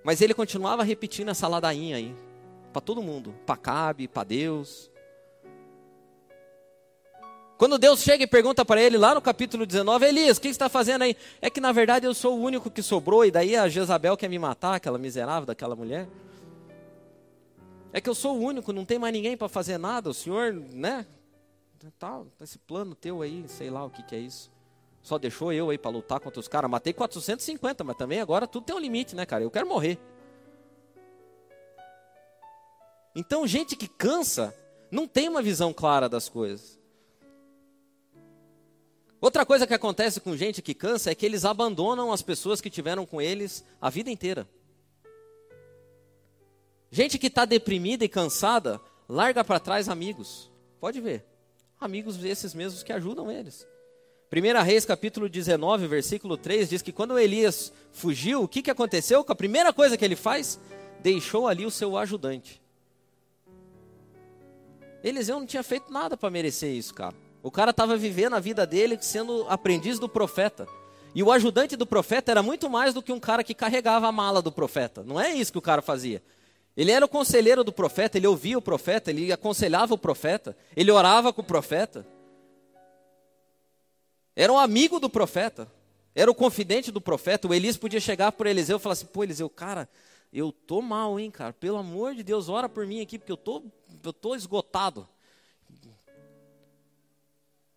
Mas 0.03 0.21
ele 0.21 0.33
continuava 0.33 0.83
repetindo 0.83 1.29
essa 1.29 1.47
ladainha 1.47 1.97
aí. 1.97 2.15
Para 2.71 2.81
todo 2.81 3.01
mundo. 3.01 3.33
Para 3.45 3.57
Cabe, 3.57 4.07
para 4.07 4.23
Deus. 4.23 4.91
Quando 7.57 7.77
Deus 7.77 8.01
chega 8.01 8.23
e 8.23 8.27
pergunta 8.27 8.65
para 8.65 8.81
ele 8.81 8.97
lá 8.97 9.15
no 9.15 9.21
capítulo 9.21 9.65
19, 9.65 10.05
Elias, 10.05 10.37
o 10.37 10.41
que 10.41 10.47
você 10.47 10.51
está 10.51 10.67
fazendo 10.67 11.03
aí? 11.03 11.15
É 11.41 11.49
que 11.49 11.61
na 11.61 11.71
verdade 11.71 12.05
eu 12.05 12.13
sou 12.13 12.37
o 12.37 12.41
único 12.41 12.69
que 12.69 12.83
sobrou, 12.83 13.23
e 13.23 13.31
daí 13.31 13.55
a 13.55 13.69
Jezabel 13.69 14.17
quer 14.17 14.27
me 14.27 14.37
matar, 14.37 14.75
aquela 14.75 14.97
miserável 14.97 15.45
daquela 15.45 15.75
mulher. 15.75 16.07
É 17.93 18.01
que 18.01 18.09
eu 18.09 18.15
sou 18.15 18.37
o 18.37 18.41
único, 18.41 18.73
não 18.73 18.83
tem 18.83 18.99
mais 18.99 19.13
ninguém 19.13 19.37
para 19.37 19.47
fazer 19.47 19.77
nada, 19.77 20.09
o 20.09 20.13
senhor, 20.13 20.51
né? 20.51 21.05
Tal, 21.91 22.27
esse 22.39 22.57
plano 22.57 22.95
teu 22.95 23.21
aí, 23.21 23.45
sei 23.47 23.69
lá 23.69 23.83
o 23.83 23.89
que, 23.89 24.03
que 24.03 24.15
é 24.15 24.19
isso. 24.19 24.51
Só 25.01 25.17
deixou 25.17 25.51
eu 25.51 25.69
aí 25.69 25.77
para 25.77 25.91
lutar 25.91 26.19
contra 26.21 26.39
os 26.39 26.47
caras. 26.47 26.71
Matei 26.71 26.93
450, 26.93 27.83
mas 27.83 27.97
também 27.97 28.21
agora 28.21 28.47
tudo 28.47 28.65
tem 28.65 28.75
um 28.75 28.79
limite, 28.79 29.15
né, 29.15 29.25
cara? 29.25 29.43
Eu 29.43 29.51
quero 29.51 29.67
morrer. 29.67 29.99
Então, 33.13 33.45
gente 33.45 33.75
que 33.75 33.87
cansa 33.87 34.55
não 34.89 35.05
tem 35.05 35.27
uma 35.27 35.41
visão 35.41 35.73
clara 35.73 36.07
das 36.07 36.29
coisas. 36.29 36.79
Outra 39.19 39.45
coisa 39.45 39.67
que 39.67 39.73
acontece 39.73 40.21
com 40.21 40.37
gente 40.37 40.61
que 40.61 40.73
cansa 40.73 41.11
é 41.11 41.15
que 41.15 41.25
eles 41.25 41.43
abandonam 41.43 42.11
as 42.11 42.21
pessoas 42.21 42.61
que 42.61 42.69
tiveram 42.69 43.05
com 43.05 43.21
eles 43.21 43.65
a 43.81 43.89
vida 43.89 44.09
inteira. 44.09 44.47
Gente 46.89 47.17
que 47.17 47.27
está 47.27 47.43
deprimida 47.43 48.05
e 48.05 48.09
cansada, 48.09 48.79
larga 49.07 49.43
para 49.43 49.59
trás 49.59 49.89
amigos. 49.89 50.49
Pode 50.79 51.01
ver 51.01 51.32
amigos 51.83 52.17
desses 52.17 52.53
mesmos 52.53 52.83
que 52.83 52.93
ajudam 52.93 53.29
eles. 53.29 53.67
1 54.31 54.63
Reis 54.63 54.83
capítulo 54.83 55.29
19, 55.29 55.85
versículo 55.85 56.37
3 56.37 56.69
diz 56.69 56.81
que 56.81 56.91
quando 56.91 57.19
Elias 57.19 57.71
fugiu, 57.91 58.41
o 58.41 58.47
que, 58.47 58.63
que 58.63 58.71
aconteceu? 58.71 59.23
A 59.27 59.35
primeira 59.35 59.71
coisa 59.71 59.95
que 59.95 60.03
ele 60.03 60.15
faz, 60.15 60.59
deixou 61.01 61.47
ali 61.47 61.65
o 61.65 61.71
seu 61.71 61.95
ajudante. 61.97 62.59
Eliseu 65.03 65.39
não 65.39 65.45
tinha 65.45 65.61
feito 65.61 65.91
nada 65.91 66.17
para 66.17 66.29
merecer 66.31 66.71
isso, 66.73 66.93
cara. 66.93 67.13
O 67.43 67.51
cara 67.51 67.71
estava 67.71 67.97
vivendo 67.97 68.35
a 68.35 68.39
vida 68.39 68.65
dele 68.65 68.97
sendo 69.01 69.45
aprendiz 69.49 69.99
do 69.99 70.07
profeta. 70.07 70.65
E 71.13 71.21
o 71.21 71.31
ajudante 71.31 71.75
do 71.75 71.85
profeta 71.85 72.31
era 72.31 72.41
muito 72.41 72.69
mais 72.69 72.93
do 72.93 73.03
que 73.03 73.11
um 73.11 73.19
cara 73.19 73.43
que 73.43 73.53
carregava 73.53 74.07
a 74.07 74.11
mala 74.11 74.41
do 74.41 74.51
profeta. 74.51 75.03
Não 75.03 75.19
é 75.19 75.33
isso 75.33 75.51
que 75.51 75.57
o 75.57 75.61
cara 75.61 75.81
fazia. 75.81 76.23
Ele 76.75 76.91
era 76.91 77.05
o 77.05 77.09
conselheiro 77.09 77.63
do 77.63 77.71
profeta, 77.71 78.17
ele 78.17 78.25
ouvia 78.25 78.57
o 78.57 78.61
profeta, 78.61 79.11
ele 79.11 79.31
aconselhava 79.31 79.93
o 79.93 79.97
profeta, 79.97 80.57
ele 80.75 80.91
orava 80.91 81.31
com 81.31 81.41
o 81.41 81.45
profeta. 81.45 82.05
Era 84.35 84.51
um 84.51 84.57
amigo 84.57 84.99
do 84.99 85.09
profeta, 85.09 85.71
era 86.15 86.29
o 86.29 86.35
confidente 86.35 86.91
do 86.91 86.99
profeta. 86.99 87.47
O 87.47 87.53
Elias 87.53 87.77
podia 87.77 87.99
chegar 87.99 88.31
por 88.31 88.47
Eliseu 88.47 88.77
e 88.77 88.79
falar 88.79 88.93
assim: 88.93 89.05
pô, 89.05 89.23
Eliseu, 89.23 89.47
cara, 89.49 89.87
eu 90.31 90.51
tô 90.51 90.81
mal, 90.81 91.19
hein, 91.19 91.29
cara, 91.29 91.53
pelo 91.53 91.77
amor 91.77 92.15
de 92.15 92.23
Deus, 92.23 92.49
ora 92.49 92.67
por 92.67 92.87
mim 92.87 93.01
aqui, 93.01 93.19
porque 93.19 93.31
eu 93.31 93.37
tô, 93.37 93.63
eu 94.03 94.13
tô 94.13 94.35
esgotado. 94.35 95.07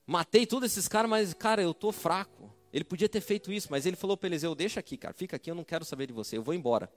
Matei 0.06 0.46
todos 0.46 0.70
esses 0.70 0.88
caras, 0.88 1.10
mas, 1.10 1.34
cara, 1.34 1.60
eu 1.60 1.74
tô 1.74 1.92
fraco. 1.92 2.50
Ele 2.72 2.84
podia 2.84 3.08
ter 3.08 3.20
feito 3.20 3.52
isso, 3.52 3.68
mas 3.70 3.84
ele 3.84 3.96
falou 3.96 4.16
para 4.16 4.28
Eliseu: 4.28 4.54
deixa 4.54 4.80
aqui, 4.80 4.96
cara, 4.96 5.12
fica 5.12 5.36
aqui, 5.36 5.50
eu 5.50 5.54
não 5.54 5.64
quero 5.64 5.84
saber 5.84 6.06
de 6.06 6.14
você, 6.14 6.38
eu 6.38 6.42
vou 6.42 6.54
embora. 6.54 6.90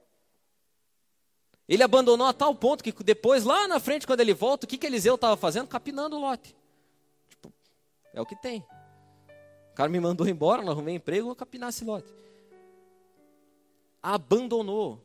Ele 1.70 1.84
abandonou 1.84 2.26
a 2.26 2.32
tal 2.32 2.52
ponto 2.52 2.82
que 2.82 2.92
depois, 3.04 3.44
lá 3.44 3.68
na 3.68 3.78
frente, 3.78 4.04
quando 4.04 4.18
ele 4.18 4.34
volta, 4.34 4.66
o 4.66 4.68
que, 4.68 4.76
que 4.76 4.84
Eliseu 4.84 5.14
estava 5.14 5.36
fazendo? 5.36 5.68
Capinando 5.68 6.16
o 6.16 6.20
lote. 6.20 6.56
Tipo, 7.28 7.52
é 8.12 8.20
o 8.20 8.26
que 8.26 8.34
tem. 8.34 8.66
O 9.70 9.74
cara 9.76 9.88
me 9.88 10.00
mandou 10.00 10.28
embora, 10.28 10.62
não 10.62 10.72
arrumei 10.72 10.96
emprego, 10.96 11.26
vou 11.26 11.36
capinar 11.36 11.68
esse 11.68 11.84
lote. 11.84 12.12
Abandonou. 14.02 15.00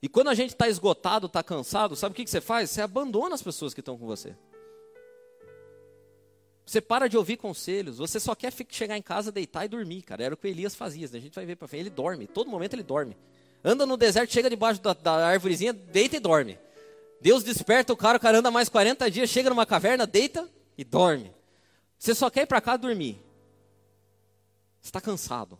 E 0.00 0.08
quando 0.08 0.28
a 0.28 0.34
gente 0.34 0.50
está 0.50 0.68
esgotado, 0.68 1.26
está 1.26 1.42
cansado, 1.42 1.96
sabe 1.96 2.12
o 2.12 2.14
que, 2.14 2.22
que 2.22 2.30
você 2.30 2.40
faz? 2.40 2.70
Você 2.70 2.80
abandona 2.80 3.34
as 3.34 3.42
pessoas 3.42 3.74
que 3.74 3.80
estão 3.80 3.98
com 3.98 4.06
você. 4.06 4.36
Você 6.64 6.80
para 6.80 7.08
de 7.08 7.16
ouvir 7.16 7.38
conselhos, 7.38 7.98
você 7.98 8.20
só 8.20 8.36
quer 8.36 8.52
chegar 8.70 8.96
em 8.96 9.02
casa, 9.02 9.32
deitar 9.32 9.64
e 9.64 9.68
dormir, 9.68 10.02
cara. 10.02 10.22
Era 10.22 10.34
o 10.34 10.36
que 10.36 10.46
o 10.46 10.48
Elias 10.48 10.76
fazia, 10.76 11.06
a 11.06 11.18
gente 11.18 11.34
vai 11.34 11.44
ver 11.44 11.56
para 11.56 11.66
frente. 11.66 11.82
Ele 11.82 11.90
dorme, 11.90 12.28
todo 12.28 12.48
momento 12.48 12.74
ele 12.74 12.84
dorme. 12.84 13.16
Anda 13.68 13.84
no 13.84 13.96
deserto, 13.96 14.32
chega 14.32 14.48
debaixo 14.48 14.80
da, 14.80 14.92
da 14.92 15.26
árvorezinha, 15.26 15.72
deita 15.72 16.16
e 16.16 16.20
dorme. 16.20 16.56
Deus 17.20 17.42
desperta 17.42 17.92
o 17.92 17.96
cara, 17.96 18.16
o 18.16 18.20
cara 18.20 18.38
anda 18.38 18.48
mais 18.48 18.68
40 18.68 19.10
dias, 19.10 19.28
chega 19.28 19.50
numa 19.50 19.66
caverna, 19.66 20.06
deita 20.06 20.48
e 20.78 20.84
dorme. 20.84 21.34
Você 21.98 22.14
só 22.14 22.30
quer 22.30 22.42
ir 22.42 22.46
para 22.46 22.60
cá 22.60 22.76
dormir. 22.76 23.20
Está 24.80 25.00
cansado. 25.00 25.58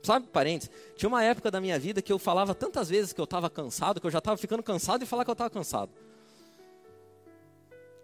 Sabe, 0.00 0.28
parentes, 0.28 0.70
tinha 0.94 1.08
uma 1.08 1.24
época 1.24 1.50
da 1.50 1.60
minha 1.60 1.76
vida 1.76 2.00
que 2.00 2.12
eu 2.12 2.20
falava 2.20 2.54
tantas 2.54 2.88
vezes 2.88 3.12
que 3.12 3.20
eu 3.20 3.24
estava 3.24 3.50
cansado, 3.50 4.00
que 4.00 4.06
eu 4.06 4.10
já 4.10 4.18
estava 4.18 4.36
ficando 4.36 4.62
cansado 4.62 5.00
de 5.00 5.06
falar 5.06 5.24
que 5.24 5.30
eu 5.30 5.32
estava 5.32 5.50
cansado. 5.50 5.90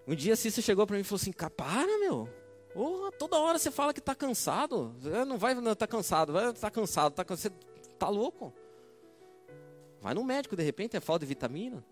Um 0.08 0.14
dia 0.16 0.32
a 0.32 0.36
Cícia 0.36 0.60
chegou 0.60 0.84
para 0.88 0.96
mim 0.96 1.02
e 1.02 1.04
falou 1.04 1.20
assim, 1.22 1.32
para 1.32 1.98
meu, 2.00 2.28
oh, 2.74 3.12
toda 3.12 3.38
hora 3.38 3.60
você 3.60 3.70
fala 3.70 3.94
que 3.94 4.00
está 4.00 4.14
cansado, 4.14 4.92
não 5.24 5.38
vai, 5.38 5.54
não, 5.54 5.74
tá 5.76 5.86
cansado, 5.86 6.32
vai, 6.32 6.52
tá 6.52 6.68
cansado, 6.68 7.12
tá 7.12 7.24
cansado, 7.24 7.54
Tá 7.98 8.08
louco? 8.08 8.52
Vai 10.00 10.14
no 10.14 10.24
médico, 10.24 10.56
de 10.56 10.62
repente 10.62 10.96
é 10.96 11.00
falta 11.00 11.20
de 11.20 11.26
vitamina. 11.26 11.84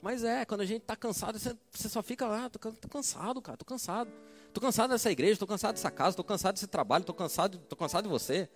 Mas 0.00 0.24
é, 0.24 0.44
quando 0.44 0.62
a 0.62 0.64
gente 0.64 0.82
está 0.82 0.96
cansado, 0.96 1.38
você, 1.38 1.88
só 1.88 2.02
fica 2.02 2.26
lá, 2.26 2.48
tô, 2.48 2.58
tô, 2.72 2.88
cansado, 2.88 3.42
cara, 3.42 3.58
tô 3.58 3.64
cansado. 3.64 4.10
Tô 4.52 4.60
cansado 4.60 4.90
dessa 4.90 5.10
igreja, 5.10 5.38
tô 5.38 5.46
cansado 5.46 5.74
dessa 5.74 5.90
casa, 5.90 6.16
tô 6.16 6.24
cansado 6.24 6.54
desse 6.54 6.66
trabalho, 6.66 7.04
tô 7.04 7.12
cansado, 7.12 7.58
tô 7.58 7.76
cansado 7.76 8.04
de 8.04 8.08
você. 8.08 8.48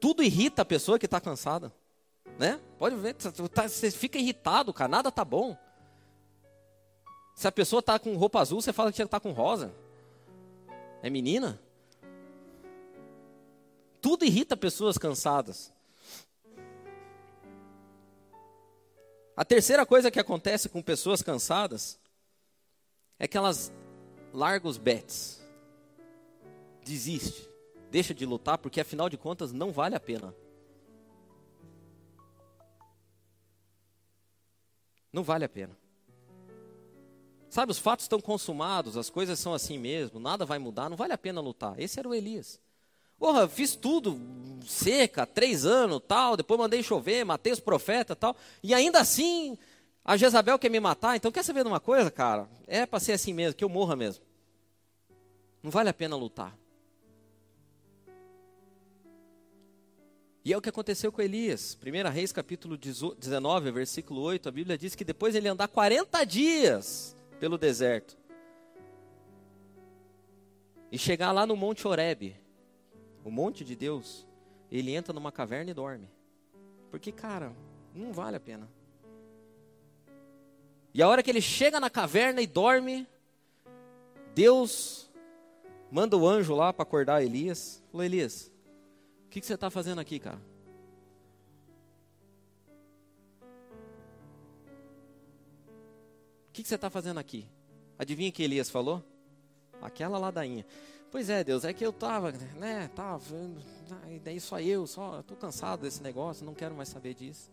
Tudo 0.00 0.22
irrita 0.22 0.62
a 0.62 0.64
pessoa 0.64 0.98
que 0.98 1.06
está 1.06 1.20
cansada. 1.20 1.72
Né? 2.38 2.60
Pode 2.78 2.96
ver, 2.96 3.14
tá, 3.14 3.68
você 3.68 3.90
fica 3.90 4.18
irritado, 4.18 4.72
cara, 4.72 4.88
nada 4.88 5.12
tá 5.12 5.24
bom. 5.24 5.56
Se 7.36 7.46
a 7.46 7.52
pessoa 7.52 7.80
está 7.80 7.98
com 7.98 8.16
roupa 8.16 8.40
azul, 8.40 8.60
você 8.60 8.72
fala 8.72 8.90
que 8.90 8.96
tinha 8.96 9.06
que 9.06 9.10
tá 9.10 9.20
com 9.20 9.32
rosa. 9.32 9.72
É 11.02 11.08
menina? 11.08 11.60
Tudo 14.02 14.24
irrita 14.24 14.56
pessoas 14.56 14.98
cansadas. 14.98 15.72
A 19.36 19.44
terceira 19.44 19.86
coisa 19.86 20.10
que 20.10 20.18
acontece 20.18 20.68
com 20.68 20.82
pessoas 20.82 21.22
cansadas 21.22 21.98
é 23.16 23.28
que 23.28 23.38
elas 23.38 23.72
largam 24.32 24.68
os 24.68 24.76
bets. 24.76 25.40
Desiste. 26.84 27.48
Deixa 27.92 28.12
de 28.12 28.26
lutar, 28.26 28.58
porque 28.58 28.80
afinal 28.80 29.08
de 29.08 29.16
contas 29.16 29.52
não 29.52 29.70
vale 29.70 29.94
a 29.94 30.00
pena. 30.00 30.34
Não 35.12 35.22
vale 35.22 35.44
a 35.44 35.48
pena. 35.48 35.78
Sabe, 37.48 37.70
os 37.70 37.78
fatos 37.78 38.06
estão 38.06 38.20
consumados, 38.20 38.96
as 38.96 39.10
coisas 39.10 39.38
são 39.38 39.54
assim 39.54 39.78
mesmo, 39.78 40.18
nada 40.18 40.44
vai 40.44 40.58
mudar, 40.58 40.88
não 40.88 40.96
vale 40.96 41.12
a 41.12 41.18
pena 41.18 41.40
lutar. 41.40 41.78
Esse 41.78 42.00
era 42.00 42.08
o 42.08 42.14
Elias. 42.14 42.58
Porra, 43.22 43.46
fiz 43.46 43.76
tudo, 43.76 44.20
seca, 44.66 45.24
três 45.24 45.64
anos, 45.64 46.02
tal, 46.08 46.36
depois 46.36 46.58
mandei 46.58 46.82
chover, 46.82 47.24
matei 47.24 47.52
os 47.52 47.60
profetas, 47.60 48.16
tal, 48.18 48.36
e 48.60 48.74
ainda 48.74 48.98
assim 48.98 49.56
a 50.04 50.16
Jezabel 50.16 50.58
quer 50.58 50.68
me 50.68 50.80
matar, 50.80 51.14
então 51.14 51.30
quer 51.30 51.44
saber 51.44 51.62
de 51.62 51.68
uma 51.68 51.78
coisa, 51.78 52.10
cara? 52.10 52.48
É 52.66 52.84
para 52.84 52.98
ser 52.98 53.12
assim 53.12 53.32
mesmo, 53.32 53.54
que 53.54 53.62
eu 53.62 53.68
morra 53.68 53.94
mesmo. 53.94 54.24
Não 55.62 55.70
vale 55.70 55.88
a 55.88 55.94
pena 55.94 56.16
lutar. 56.16 56.58
E 60.44 60.52
é 60.52 60.56
o 60.56 60.60
que 60.60 60.70
aconteceu 60.70 61.12
com 61.12 61.22
Elias. 61.22 61.78
1 61.80 62.10
Reis 62.10 62.32
capítulo 62.32 62.76
19, 62.76 63.70
versículo 63.70 64.20
8, 64.22 64.48
a 64.48 64.52
Bíblia 64.52 64.76
diz 64.76 64.96
que 64.96 65.04
depois 65.04 65.36
ele 65.36 65.46
andar 65.46 65.68
40 65.68 66.24
dias 66.24 67.14
pelo 67.38 67.56
deserto. 67.56 68.18
E 70.90 70.98
chegar 70.98 71.30
lá 71.30 71.46
no 71.46 71.54
Monte 71.54 71.86
Horebe, 71.86 72.41
o 73.24 73.30
monte 73.30 73.64
de 73.64 73.76
Deus, 73.76 74.26
ele 74.70 74.94
entra 74.94 75.12
numa 75.12 75.30
caverna 75.30 75.70
e 75.70 75.74
dorme. 75.74 76.08
Porque, 76.90 77.12
cara, 77.12 77.52
não 77.94 78.12
vale 78.12 78.36
a 78.36 78.40
pena. 78.40 78.68
E 80.94 81.02
a 81.02 81.08
hora 81.08 81.22
que 81.22 81.30
ele 81.30 81.40
chega 81.40 81.80
na 81.80 81.88
caverna 81.88 82.42
e 82.42 82.46
dorme, 82.46 83.06
Deus 84.34 85.10
manda 85.90 86.16
o 86.16 86.26
anjo 86.26 86.54
lá 86.54 86.72
para 86.72 86.82
acordar 86.82 87.22
Elias. 87.22 87.82
Falou, 87.90 88.04
Elias, 88.04 88.50
o 89.26 89.28
que, 89.30 89.40
que 89.40 89.46
você 89.46 89.54
está 89.54 89.70
fazendo 89.70 90.00
aqui, 90.00 90.18
cara? 90.18 90.40
O 96.48 96.52
que, 96.52 96.62
que 96.62 96.68
você 96.68 96.74
está 96.74 96.90
fazendo 96.90 97.18
aqui? 97.18 97.46
Adivinha 97.98 98.28
o 98.28 98.32
que 98.32 98.42
Elias 98.42 98.68
falou? 98.68 99.02
Aquela 99.80 100.18
ladainha. 100.18 100.66
Pois 101.12 101.30
é, 101.30 101.44
Deus, 101.44 101.64
é 101.64 101.72
que 101.72 101.86
eu 101.86 101.92
tava, 101.92 102.32
né, 102.58 102.90
tava, 102.96 103.22
e 104.10 104.18
daí 104.18 104.40
só 104.40 104.58
eu, 104.58 104.86
só, 104.86 105.20
estou 105.20 105.36
cansado 105.36 105.82
desse 105.82 106.02
negócio, 106.02 106.44
não 106.44 106.54
quero 106.54 106.74
mais 106.74 106.88
saber 106.88 107.14
disso. 107.14 107.52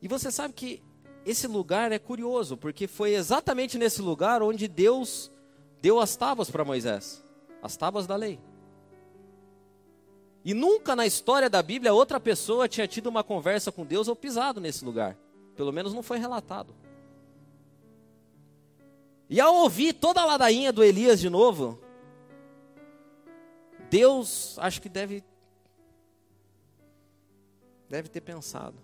E 0.00 0.06
você 0.06 0.30
sabe 0.30 0.52
que 0.54 0.82
esse 1.24 1.48
lugar 1.48 1.90
é 1.90 1.98
curioso, 1.98 2.56
porque 2.56 2.86
foi 2.86 3.14
exatamente 3.14 3.78
nesse 3.78 4.02
lugar 4.02 4.42
onde 4.42 4.68
Deus 4.68 5.32
deu 5.80 5.98
as 5.98 6.14
tábuas 6.14 6.50
para 6.50 6.64
Moisés 6.64 7.26
as 7.66 7.76
tábuas 7.76 8.06
da 8.06 8.16
lei. 8.16 8.38
E 10.44 10.54
nunca 10.54 10.94
na 10.94 11.04
história 11.04 11.50
da 11.50 11.62
Bíblia 11.62 11.92
outra 11.92 12.20
pessoa 12.20 12.68
tinha 12.68 12.86
tido 12.86 13.08
uma 13.08 13.24
conversa 13.24 13.72
com 13.72 13.84
Deus 13.84 14.06
ou 14.06 14.14
pisado 14.14 14.60
nesse 14.60 14.84
lugar. 14.84 15.18
Pelo 15.56 15.72
menos 15.72 15.92
não 15.92 16.02
foi 16.02 16.18
relatado. 16.18 16.72
E 19.28 19.40
ao 19.40 19.54
ouvir 19.56 19.92
toda 19.92 20.20
a 20.20 20.24
ladainha 20.24 20.72
do 20.72 20.84
Elias 20.84 21.20
de 21.20 21.28
novo, 21.28 21.80
Deus 23.90 24.58
acho 24.58 24.80
que 24.80 24.88
deve 24.88 25.24
deve 27.88 28.08
ter 28.08 28.20
pensado. 28.20 28.76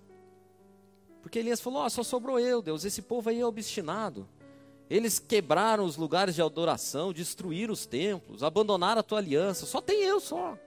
Porque 1.21 1.39
Elias 1.39 1.61
falou: 1.61 1.85
oh, 1.85 1.91
só 1.91 2.03
sobrou 2.03 2.39
eu, 2.39 2.61
Deus, 2.61 2.85
esse 2.85 3.03
povo 3.03 3.31
aí 3.31 3.41
é 3.41 3.47
obstinado. 3.47 4.29
Eles 4.91 5.19
quebraram 5.19 5.85
os 5.85 5.97
lugares 5.97 6.35
de 6.35 6.43
adoração, 6.43 7.13
destruíram 7.13 7.73
os 7.73 7.87
templos, 7.87 8.43
abandonaram 8.43 9.01
a 9.01 9.03
tua 9.03 9.19
aliança. 9.19 9.65
Só 9.65 9.81
tem 9.81 10.03
eu 10.03 10.21
só. 10.21 10.59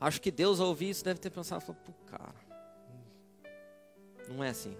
Acho 0.00 0.20
que 0.20 0.30
Deus, 0.30 0.60
ao 0.60 0.68
ouvir 0.68 0.90
isso, 0.90 1.04
deve 1.04 1.20
ter 1.20 1.30
pensado: 1.30 1.60
falou, 1.60 1.80
Pô, 1.84 1.92
cara, 2.06 2.34
não 4.28 4.42
é 4.42 4.50
assim. 4.50 4.76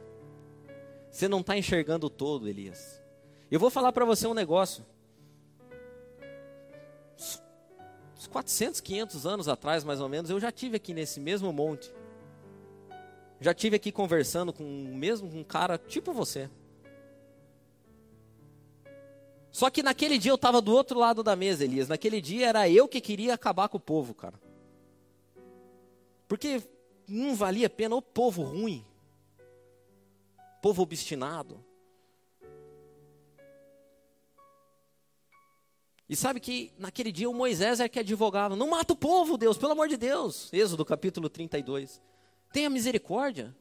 Você 1.11 1.29
não 1.29 1.41
está 1.41 1.57
enxergando 1.57 2.07
o 2.07 2.11
todo, 2.11 2.49
Elias. 2.49 3.03
Eu 3.51 3.59
vou 3.59 3.71
falar 3.71 3.93
para 3.93 4.05
você 4.05 4.27
um 4.27 4.35
negócio. 4.35 4.85
uns 8.17 8.27
400, 8.27 8.81
500 8.81 9.27
anos 9.27 9.49
atrás, 9.49 9.85
mais 9.85 10.01
ou 10.01 10.09
menos, 10.09 10.31
eu 10.31 10.41
já 10.41 10.51
tive 10.51 10.77
aqui 10.77 10.93
nesse 10.93 11.21
mesmo 11.21 11.53
monte. 11.53 11.93
Já 13.41 13.55
tive 13.55 13.77
aqui 13.77 13.93
conversando 13.93 14.53
com 14.53 14.65
o 14.65 14.95
mesmo 14.95 15.29
um 15.29 15.45
cara 15.45 15.79
tipo 15.79 16.13
você. 16.13 16.51
Só 19.51 19.71
que 19.71 19.83
naquele 19.83 20.19
dia 20.19 20.31
eu 20.31 20.37
estava 20.37 20.61
do 20.61 20.73
outro 20.73 20.99
lado 20.99 21.23
da 21.23 21.35
mesa, 21.35 21.65
Elias. 21.65 21.89
Naquele 21.89 22.21
dia 22.21 22.49
era 22.49 22.69
eu 22.69 22.87
que 22.87 23.01
queria 23.01 23.35
acabar 23.35 23.69
com 23.69 23.77
o 23.77 23.81
povo, 23.81 24.15
cara. 24.15 24.39
Porque 26.27 26.63
não 27.09 27.35
valia 27.35 27.67
a 27.67 27.71
pena 27.71 27.97
o 27.97 28.03
povo 28.03 28.43
ruim, 28.43 28.85
povo 30.69 30.83
obstinado. 30.83 31.65
E 36.07 36.15
sabe 36.15 36.41
que 36.41 36.73
naquele 36.79 37.11
dia 37.11 37.29
o 37.29 37.35
Moisés 37.35 37.81
é 37.81 37.89
que 37.89 37.99
advogava: 37.99 38.55
não 38.55 38.69
mata 38.69 38.93
o 38.93 38.97
povo, 38.97 39.39
Deus, 39.39 39.57
pelo 39.57 39.73
amor 39.73 39.89
de 39.89 39.97
Deus. 39.97 40.53
Êxodo 40.53 40.85
capítulo 40.85 41.31
32. 41.31 42.03
Tenha 42.53 42.69
misericórdia. 42.69 43.57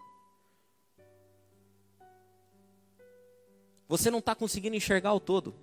Você 3.87 4.11
não 4.11 4.19
está 4.19 4.35
conseguindo 4.35 4.75
enxergar 4.75 5.13
o 5.13 5.19
todo. 5.19 5.55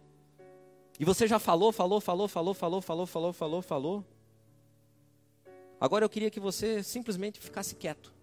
E 0.98 1.04
você 1.04 1.26
já 1.26 1.38
falou, 1.38 1.72
falou, 1.72 2.00
falou, 2.00 2.26
falou, 2.26 2.54
falou, 2.54 2.80
falou, 2.80 3.06
falou, 3.06 3.32
falou, 3.32 3.62
falou. 3.62 4.04
Agora 5.78 6.06
eu 6.06 6.08
queria 6.08 6.30
que 6.30 6.40
você 6.40 6.82
simplesmente 6.82 7.38
ficasse 7.38 7.74
quieto. 7.74 8.14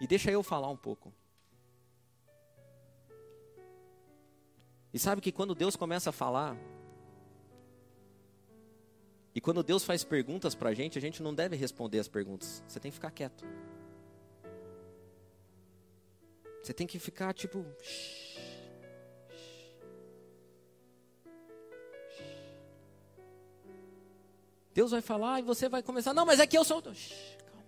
E 0.00 0.06
deixa 0.06 0.30
eu 0.30 0.44
falar 0.44 0.68
um 0.68 0.76
pouco. 0.76 1.12
E 4.96 4.98
sabe 4.98 5.20
que 5.20 5.30
quando 5.30 5.54
Deus 5.54 5.76
começa 5.76 6.08
a 6.08 6.12
falar, 6.12 6.56
e 9.34 9.42
quando 9.42 9.62
Deus 9.62 9.84
faz 9.84 10.02
perguntas 10.02 10.54
para 10.54 10.70
a 10.70 10.74
gente, 10.74 10.96
a 10.96 11.00
gente 11.02 11.22
não 11.22 11.34
deve 11.34 11.54
responder 11.54 11.98
as 11.98 12.08
perguntas. 12.08 12.64
Você 12.66 12.80
tem 12.80 12.90
que 12.90 12.94
ficar 12.94 13.10
quieto. 13.10 13.44
Você 16.62 16.72
tem 16.72 16.86
que 16.86 16.98
ficar 16.98 17.34
tipo. 17.34 17.62
Deus 24.72 24.92
vai 24.92 25.02
falar 25.02 25.40
e 25.40 25.42
você 25.42 25.68
vai 25.68 25.82
começar. 25.82 26.14
Não, 26.14 26.24
mas 26.24 26.40
é 26.40 26.46
que 26.46 26.56
eu 26.56 26.64
sou. 26.64 26.80
Calma. 26.80 27.66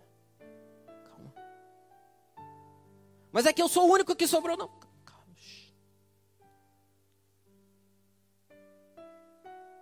Calma. 1.04 1.34
Mas 3.30 3.44
é 3.44 3.52
que 3.52 3.60
eu 3.60 3.68
sou 3.68 3.86
o 3.86 3.92
único 3.92 4.16
que 4.16 4.26
sobrou. 4.26 4.56
Não. 4.56 4.77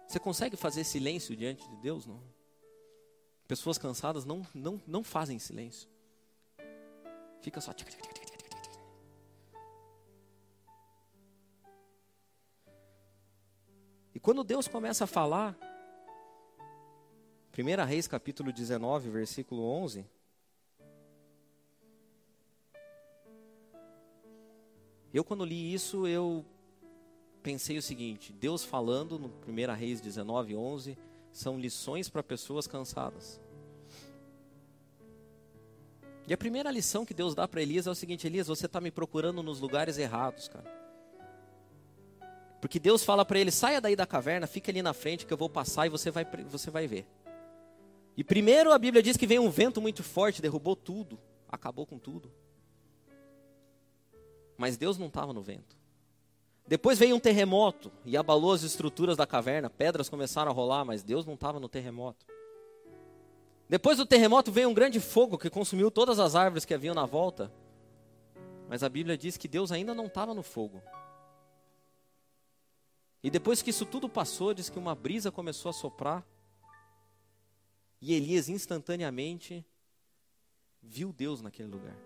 Você 0.07 0.21
consegue 0.21 0.57
fazer 0.57 0.85
silêncio 0.85 1.37
diante 1.37 1.69
de 1.69 1.77
Deus? 1.77 2.07
Não. 2.07 2.23
Pessoas 3.49 3.79
cansadas 3.79 4.25
não, 4.25 4.47
não, 4.55 4.81
não 4.87 5.05
fazem 5.05 5.39
silêncio. 5.39 5.89
Fica 7.41 7.61
só. 7.61 7.73
E 14.15 14.21
quando 14.21 14.43
Deus 14.43 14.67
começa 14.67 15.05
a 15.05 15.07
falar, 15.07 15.57
1 17.57 17.85
Reis 17.85 18.07
capítulo 18.07 18.53
19, 18.53 19.11
versículo 19.11 19.63
11. 19.63 20.07
Eu 25.13 25.25
quando 25.25 25.45
li 25.45 25.73
isso, 25.73 26.07
eu 26.07 26.45
pensei 27.47 27.79
o 27.79 27.83
seguinte: 27.83 28.33
Deus 28.33 28.65
falando 28.65 29.21
no 29.21 29.29
1 29.47 29.73
Reis 29.77 30.01
19, 30.01 30.57
11, 30.57 30.99
são 31.33 31.57
lições 31.57 32.09
para 32.09 32.21
pessoas 32.21 32.67
cansadas. 32.67 33.41
E 36.27 36.35
a 36.35 36.37
primeira 36.37 36.73
lição 36.73 37.07
que 37.07 37.15
Deus 37.15 37.37
dá 37.37 37.47
para 37.47 37.63
Elias 37.63 37.87
é 37.87 37.91
o 37.91 37.95
seguinte: 37.95 38.27
Elias, 38.27 38.49
você 38.49 38.67
está 38.67 38.81
me 38.81 38.91
procurando 38.91 39.45
nos 39.45 39.61
lugares 39.61 39.97
errados, 39.97 40.49
cara. 40.49 40.69
Porque 42.61 42.81
Deus 42.81 43.05
fala 43.05 43.25
para 43.25 43.39
ele: 43.39 43.53
saia 43.53 43.81
daí 43.81 43.95
da 43.95 44.07
caverna, 44.07 44.49
fica 44.49 44.73
ali 44.73 44.83
na 44.83 44.93
frente 44.93 45.25
que 45.25 45.33
eu 45.33 45.39
vou 45.39 45.49
passar 45.49 45.87
e 45.87 45.89
você 45.89 46.11
vai, 46.11 46.25
você 46.51 46.69
vai 46.69 46.89
ver. 46.89 47.07
E 48.17 48.25
primeiro 48.25 48.73
a 48.73 48.79
Bíblia 48.79 49.05
diz 49.05 49.17
que 49.17 49.27
veio 49.27 49.43
um 49.43 49.51
vento 49.51 49.81
muito 49.81 50.03
forte, 50.03 50.43
derrubou 50.43 50.75
tudo, 50.75 51.17
acabou 51.49 51.87
com 51.87 51.97
tudo. 51.97 52.29
Mas 54.59 54.77
Deus 54.77 54.99
não 54.99 55.07
estava 55.07 55.33
no 55.33 55.43
vento. 55.43 55.76
Depois 56.67 56.99
veio 56.99 57.15
um 57.15 57.21
terremoto 57.21 57.93
e 58.05 58.17
abalou 58.17 58.53
as 58.53 58.63
estruturas 58.63 59.17
da 59.17 59.27
caverna. 59.27 59.71
Pedras 59.71 60.09
começaram 60.09 60.51
a 60.51 60.55
rolar, 60.55 60.85
mas 60.85 61.03
Deus 61.03 61.25
não 61.25 61.35
estava 61.35 61.61
no 61.61 61.69
terremoto. 61.69 62.27
Depois 63.69 63.99
do 63.99 64.07
terremoto 64.07 64.51
veio 64.51 64.69
um 64.69 64.75
grande 64.75 64.99
fogo 64.99 65.39
que 65.39 65.51
consumiu 65.51 65.91
todas 65.91 66.19
as 66.19 66.35
árvores 66.35 66.65
que 66.65 66.75
haviam 66.75 66.95
na 66.95 67.07
volta. 67.07 67.53
Mas 68.69 68.83
a 68.83 68.89
Bíblia 68.89 69.17
diz 69.17 69.37
que 69.37 69.47
Deus 69.47 69.71
ainda 69.71 69.95
não 69.95 70.07
estava 70.07 70.35
no 70.35 70.43
fogo. 70.43 70.83
E 73.23 73.31
depois 73.31 73.63
que 73.63 73.71
isso 73.71 73.85
tudo 73.85 74.09
passou, 74.09 74.53
diz 74.53 74.69
que 74.69 74.79
uma 74.79 74.95
brisa 74.95 75.31
começou 75.31 75.71
a 75.71 75.73
soprar. 75.73 76.27
E 78.01 78.13
Elias 78.13 78.49
instantaneamente 78.49 79.65
viu 80.83 81.13
Deus 81.13 81.41
naquele 81.41 81.69
lugar. 81.69 81.97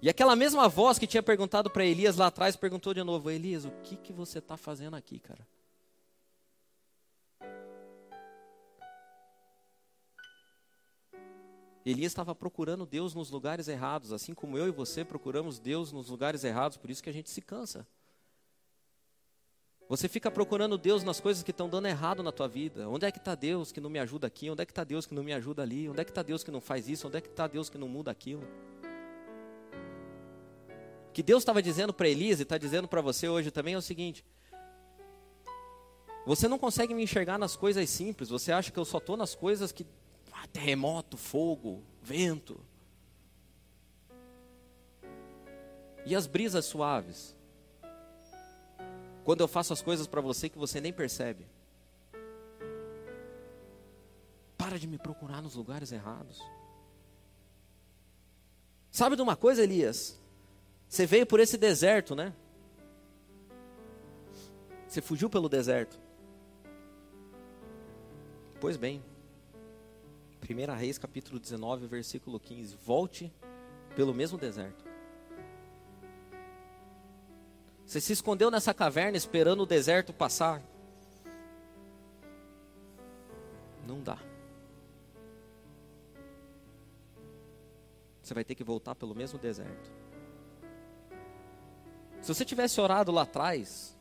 E 0.00 0.08
aquela 0.08 0.36
mesma 0.36 0.68
voz 0.68 0.98
que 0.98 1.06
tinha 1.06 1.22
perguntado 1.22 1.68
para 1.68 1.84
Elias 1.84 2.16
lá 2.16 2.28
atrás 2.28 2.54
perguntou 2.56 2.94
de 2.94 3.02
novo: 3.02 3.30
Elias, 3.30 3.64
o 3.64 3.70
que, 3.82 3.96
que 3.96 4.12
você 4.12 4.38
está 4.38 4.56
fazendo 4.56 4.94
aqui, 4.94 5.18
cara? 5.18 5.46
Elias 11.84 12.12
estava 12.12 12.34
procurando 12.34 12.84
Deus 12.84 13.14
nos 13.14 13.30
lugares 13.30 13.66
errados, 13.66 14.12
assim 14.12 14.34
como 14.34 14.58
eu 14.58 14.68
e 14.68 14.70
você 14.70 15.04
procuramos 15.04 15.58
Deus 15.58 15.90
nos 15.90 16.10
lugares 16.10 16.44
errados, 16.44 16.76
por 16.76 16.90
isso 16.90 17.02
que 17.02 17.08
a 17.08 17.12
gente 17.12 17.30
se 17.30 17.40
cansa. 17.40 17.86
Você 19.88 20.06
fica 20.06 20.30
procurando 20.30 20.76
Deus 20.76 21.02
nas 21.02 21.18
coisas 21.18 21.42
que 21.42 21.50
estão 21.50 21.66
dando 21.66 21.88
errado 21.88 22.22
na 22.22 22.30
tua 22.30 22.46
vida. 22.46 22.86
Onde 22.90 23.06
é 23.06 23.10
que 23.10 23.16
está 23.16 23.34
Deus 23.34 23.72
que 23.72 23.80
não 23.80 23.88
me 23.88 23.98
ajuda 23.98 24.26
aqui? 24.26 24.50
Onde 24.50 24.60
é 24.60 24.66
que 24.66 24.72
está 24.72 24.84
Deus 24.84 25.06
que 25.06 25.14
não 25.14 25.24
me 25.24 25.32
ajuda 25.32 25.62
ali? 25.62 25.88
Onde 25.88 26.02
é 26.02 26.04
que 26.04 26.10
está 26.10 26.22
Deus 26.22 26.44
que 26.44 26.50
não 26.50 26.60
faz 26.60 26.90
isso? 26.90 27.08
Onde 27.08 27.16
é 27.16 27.20
que 27.22 27.28
está 27.28 27.46
Deus 27.46 27.70
que 27.70 27.78
não 27.78 27.88
muda 27.88 28.10
aquilo? 28.10 28.46
Que 31.18 31.22
Deus 31.24 31.42
estava 31.42 31.60
dizendo 31.60 31.92
para 31.92 32.08
Elias 32.08 32.38
e 32.38 32.44
está 32.44 32.56
dizendo 32.56 32.86
para 32.86 33.00
você 33.00 33.28
hoje 33.28 33.50
também 33.50 33.74
é 33.74 33.76
o 33.76 33.82
seguinte: 33.82 34.24
você 36.24 36.46
não 36.46 36.60
consegue 36.60 36.94
me 36.94 37.02
enxergar 37.02 37.36
nas 37.36 37.56
coisas 37.56 37.90
simples. 37.90 38.28
Você 38.28 38.52
acha 38.52 38.70
que 38.70 38.78
eu 38.78 38.84
só 38.84 38.98
estou 38.98 39.16
nas 39.16 39.34
coisas 39.34 39.72
que 39.72 39.84
ah, 40.32 40.46
terremoto, 40.46 41.16
fogo, 41.16 41.82
vento. 42.00 42.60
E 46.06 46.14
as 46.14 46.28
brisas 46.28 46.66
suaves? 46.66 47.34
Quando 49.24 49.40
eu 49.40 49.48
faço 49.48 49.72
as 49.72 49.82
coisas 49.82 50.06
para 50.06 50.20
você 50.20 50.48
que 50.48 50.56
você 50.56 50.80
nem 50.80 50.92
percebe. 50.92 51.48
Para 54.56 54.78
de 54.78 54.86
me 54.86 54.98
procurar 54.98 55.42
nos 55.42 55.56
lugares 55.56 55.90
errados. 55.90 56.40
Sabe 58.92 59.16
de 59.16 59.22
uma 59.22 59.34
coisa, 59.34 59.64
Elias? 59.64 60.16
Você 60.88 61.04
veio 61.04 61.26
por 61.26 61.38
esse 61.38 61.58
deserto, 61.58 62.14
né? 62.14 62.32
Você 64.88 65.02
fugiu 65.02 65.28
pelo 65.28 65.48
deserto. 65.48 66.00
Pois 68.58 68.76
bem, 68.76 69.04
1 70.42 70.74
Reis 70.74 70.96
capítulo 70.96 71.38
19, 71.38 71.86
versículo 71.86 72.40
15. 72.40 72.74
Volte 72.76 73.32
pelo 73.94 74.14
mesmo 74.14 74.38
deserto. 74.38 74.84
Você 77.84 78.00
se 78.00 78.12
escondeu 78.12 78.50
nessa 78.50 78.72
caverna 78.72 79.16
esperando 79.16 79.62
o 79.62 79.66
deserto 79.66 80.12
passar. 80.12 80.62
Não 83.86 84.02
dá. 84.02 84.18
Você 88.22 88.34
vai 88.34 88.44
ter 88.44 88.54
que 88.54 88.64
voltar 88.64 88.94
pelo 88.94 89.14
mesmo 89.14 89.38
deserto. 89.38 89.97
Se 92.20 92.34
você 92.34 92.44
tivesse 92.44 92.80
orado 92.80 93.12
lá 93.12 93.22
atrás, 93.22 93.96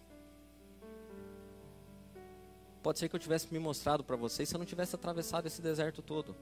pode 2.82 3.00
ser 3.00 3.10
que 3.10 3.16
eu 3.16 3.20
tivesse 3.20 3.52
me 3.52 3.60
mostrado 3.60 4.04
para 4.04 4.16
você 4.16 4.46
se 4.46 4.56
eu 4.56 4.60
não 4.60 4.66
tivesse 4.66 4.96
atravessado 4.96 5.46
esse 5.46 5.62
deserto 5.62 6.02
todo. 6.02 6.36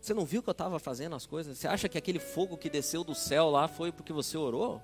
Você 0.00 0.12
não 0.14 0.24
viu 0.24 0.42
que 0.42 0.48
eu 0.48 0.52
estava 0.52 0.80
fazendo 0.80 1.14
as 1.14 1.26
coisas? 1.26 1.56
Você 1.56 1.68
acha 1.68 1.88
que 1.88 1.96
aquele 1.96 2.18
fogo 2.18 2.56
que 2.56 2.68
desceu 2.68 3.04
do 3.04 3.14
céu 3.14 3.50
lá 3.50 3.68
foi 3.68 3.92
porque 3.92 4.12
você 4.12 4.36
orou? 4.36 4.82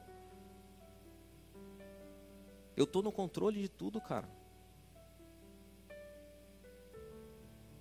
Eu 2.76 2.84
estou 2.84 3.02
no 3.02 3.10
controle 3.10 3.60
de 3.60 3.68
tudo, 3.68 4.00
cara. 4.00 4.28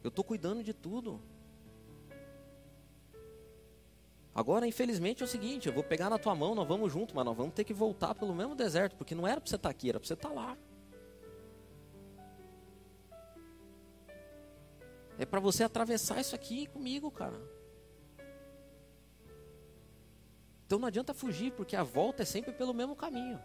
Eu 0.03 0.09
estou 0.09 0.23
cuidando 0.23 0.63
de 0.63 0.73
tudo. 0.73 1.21
Agora, 4.37 4.67
infelizmente, 4.67 5.23
é 5.23 5.25
o 5.25 5.27
seguinte: 5.27 5.67
eu 5.67 5.73
vou 5.73 5.83
pegar 5.83 6.11
na 6.11 6.19
tua 6.19 6.35
mão, 6.35 6.53
nós 6.53 6.67
vamos 6.67 6.93
junto, 6.93 7.15
mas 7.15 7.25
nós 7.25 7.35
vamos 7.35 7.55
ter 7.55 7.63
que 7.63 7.73
voltar 7.73 8.13
pelo 8.13 8.35
mesmo 8.35 8.53
deserto, 8.53 8.95
porque 8.95 9.15
não 9.15 9.25
era 9.25 9.41
para 9.41 9.49
você 9.49 9.55
estar 9.55 9.67
tá 9.67 9.71
aqui, 9.71 9.89
era 9.89 9.99
para 9.99 10.07
você 10.07 10.13
estar 10.13 10.29
tá 10.29 10.35
lá. 10.35 10.55
É 15.17 15.25
para 15.25 15.39
você 15.39 15.63
atravessar 15.63 16.21
isso 16.21 16.35
aqui 16.35 16.67
comigo, 16.67 17.09
cara. 17.09 17.41
Então 20.67 20.77
não 20.77 20.87
adianta 20.87 21.15
fugir, 21.15 21.51
porque 21.53 21.75
a 21.75 21.81
volta 21.81 22.21
é 22.21 22.25
sempre 22.25 22.51
pelo 22.51 22.75
mesmo 22.75 22.95
caminho. 22.95 23.41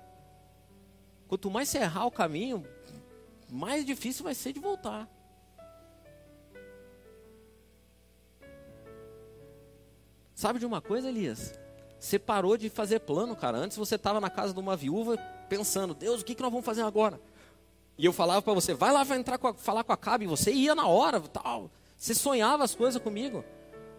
Quanto 1.27 1.51
mais 1.51 1.71
você 1.71 1.79
errar 1.79 2.05
o 2.05 2.11
caminho, 2.11 2.67
mais 3.51 3.87
difícil 3.87 4.25
vai 4.25 4.35
ser 4.35 4.53
de 4.53 4.61
voltar. 4.61 5.09
Sabe 10.43 10.59
de 10.59 10.67
uma 10.67 10.81
coisa, 10.81 11.09
Elias? 11.09 11.55
Você 12.01 12.19
parou 12.19 12.57
de 12.57 12.69
fazer 12.69 12.99
plano, 12.99 13.37
cara. 13.37 13.57
Antes 13.57 13.77
você 13.77 13.95
estava 13.95 14.21
na 14.21 14.29
casa 14.29 14.53
de 14.53 14.59
uma 14.59 14.75
viúva 14.75 15.17
pensando, 15.49 15.95
Deus, 15.95 16.21
o 16.21 16.25
que, 16.25 16.35
que 16.35 16.43
nós 16.43 16.51
vamos 16.51 16.67
fazer 16.67 16.83
agora? 16.83 17.21
E 17.97 18.05
eu 18.05 18.13
falava 18.13 18.43
para 18.43 18.53
você, 18.53 18.75
vai 18.75 18.93
lá, 18.93 19.05
vai 19.05 19.19
entrar 19.19 19.39
com 19.39 19.47
a, 19.47 19.55
falar 19.55 19.85
com 19.85 19.93
a 19.93 19.97
Cabe. 19.97 20.27
Você 20.27 20.51
ia 20.51 20.75
na 20.75 20.89
hora, 20.89 21.21
tal. 21.21 21.71
Você 21.97 22.13
sonhava 22.13 22.65
as 22.65 22.75
coisas 22.75 23.01
comigo. 23.01 23.45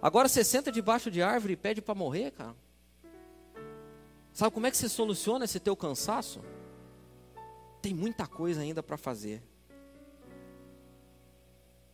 Agora 0.01 0.27
você 0.27 0.43
senta 0.43 0.69
debaixo 0.69 1.09
de 1.09 1.21
árvore 1.21 1.53
e 1.53 1.55
pede 1.55 1.81
para 1.81 1.95
morrer, 1.95 2.31
cara. 2.31 2.53
Sabe 4.33 4.53
como 4.53 4.67
é 4.67 4.71
que 4.71 4.75
você 4.75 4.89
soluciona 4.89 5.45
esse 5.45 5.61
teu 5.61 5.77
cansaço? 5.77 6.41
Tem 7.81 7.93
muita 7.93 8.27
coisa 8.27 8.59
ainda 8.59 8.83
para 8.83 8.97
fazer. 8.97 9.41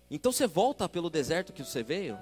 Então 0.10 0.32
você 0.32 0.48
volta 0.48 0.90
pelo 0.90 1.08
deserto 1.08 1.54
que 1.54 1.64
você 1.64 1.84
veio 1.84 2.18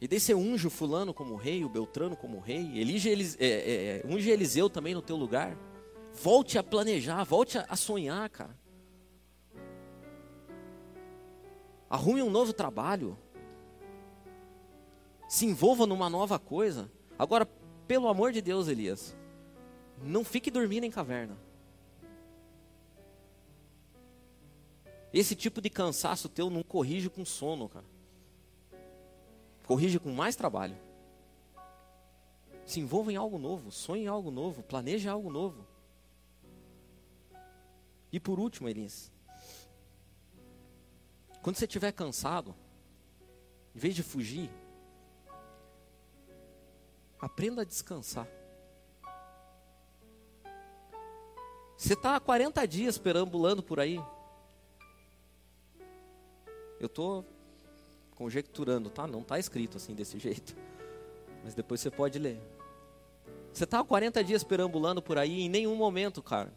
e 0.00 0.06
daí 0.06 0.20
você 0.20 0.34
unge 0.34 0.66
o 0.66 0.70
fulano 0.70 1.12
como 1.12 1.34
rei, 1.34 1.64
o 1.64 1.68
Beltrano 1.68 2.16
como 2.16 2.38
rei, 2.38 2.78
elige 2.78 3.08
Elis, 3.08 3.36
é, 3.40 3.46
é, 3.46 3.96
é, 3.98 4.02
unge 4.06 4.30
Eliseu 4.30 4.70
também 4.70 4.94
no 4.94 5.02
teu 5.02 5.16
lugar. 5.16 5.56
Volte 6.22 6.56
a 6.56 6.62
planejar, 6.62 7.24
volte 7.24 7.58
a, 7.58 7.66
a 7.68 7.74
sonhar, 7.74 8.28
cara. 8.30 8.56
Arrume 11.90 12.22
um 12.22 12.30
novo 12.30 12.52
trabalho. 12.52 13.18
Se 15.28 15.46
envolva 15.46 15.86
numa 15.86 16.08
nova 16.08 16.38
coisa. 16.38 16.90
Agora, 17.18 17.46
pelo 17.86 18.08
amor 18.08 18.30
de 18.30 18.40
Deus, 18.40 18.68
Elias, 18.68 19.16
não 20.02 20.24
fique 20.24 20.50
dormindo 20.50 20.84
em 20.84 20.90
caverna. 20.90 21.36
Esse 25.12 25.34
tipo 25.34 25.60
de 25.60 25.70
cansaço 25.70 26.28
teu 26.28 26.50
não 26.50 26.62
corrige 26.62 27.08
com 27.08 27.24
sono, 27.24 27.68
cara. 27.68 27.97
Corrige 29.68 29.98
com 29.98 30.10
mais 30.10 30.34
trabalho. 30.34 30.74
Se 32.64 32.80
envolva 32.80 33.12
em 33.12 33.16
algo 33.16 33.38
novo, 33.38 33.70
sonhe 33.70 34.04
em 34.04 34.06
algo 34.06 34.30
novo, 34.30 34.62
planeje 34.62 35.06
algo 35.10 35.30
novo. 35.30 35.66
E 38.10 38.18
por 38.18 38.40
último, 38.40 38.66
Elias, 38.66 39.12
quando 41.42 41.56
você 41.56 41.66
estiver 41.66 41.92
cansado, 41.92 42.54
em 43.74 43.78
vez 43.78 43.94
de 43.94 44.02
fugir, 44.02 44.50
aprenda 47.20 47.60
a 47.60 47.64
descansar. 47.66 48.26
Você 51.76 51.92
está 51.92 52.16
há 52.16 52.20
40 52.20 52.66
dias 52.66 52.96
perambulando 52.96 53.62
por 53.62 53.78
aí. 53.78 54.02
Eu 56.80 56.86
estou 56.86 57.22
conjecturando, 58.18 58.90
tá? 58.90 59.06
Não 59.06 59.20
está 59.20 59.38
escrito 59.38 59.76
assim 59.76 59.94
desse 59.94 60.18
jeito. 60.18 60.56
Mas 61.44 61.54
depois 61.54 61.80
você 61.80 61.88
pode 61.88 62.18
ler. 62.18 62.42
Você 63.52 63.62
está 63.62 63.78
há 63.78 63.84
40 63.84 64.24
dias 64.24 64.42
perambulando 64.42 65.00
por 65.00 65.16
aí 65.16 65.42
em 65.42 65.48
nenhum 65.48 65.76
momento, 65.76 66.20
cara. 66.20 66.52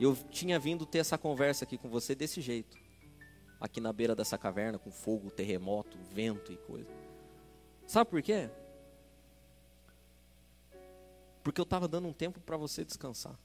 Eu 0.00 0.16
tinha 0.30 0.58
vindo 0.58 0.86
ter 0.86 0.98
essa 0.98 1.18
conversa 1.18 1.64
aqui 1.64 1.76
com 1.76 1.90
você 1.90 2.14
desse 2.14 2.40
jeito. 2.40 2.78
Aqui 3.60 3.82
na 3.82 3.92
beira 3.92 4.16
dessa 4.16 4.38
caverna, 4.38 4.78
com 4.78 4.90
fogo, 4.90 5.30
terremoto, 5.30 5.98
vento 6.10 6.50
e 6.50 6.56
coisa. 6.56 6.88
Sabe 7.86 8.08
por 8.08 8.22
quê? 8.22 8.48
Porque 11.44 11.60
eu 11.60 11.64
estava 11.64 11.86
dando 11.86 12.08
um 12.08 12.14
tempo 12.14 12.40
para 12.40 12.56
você 12.56 12.82
descansar. 12.82 13.38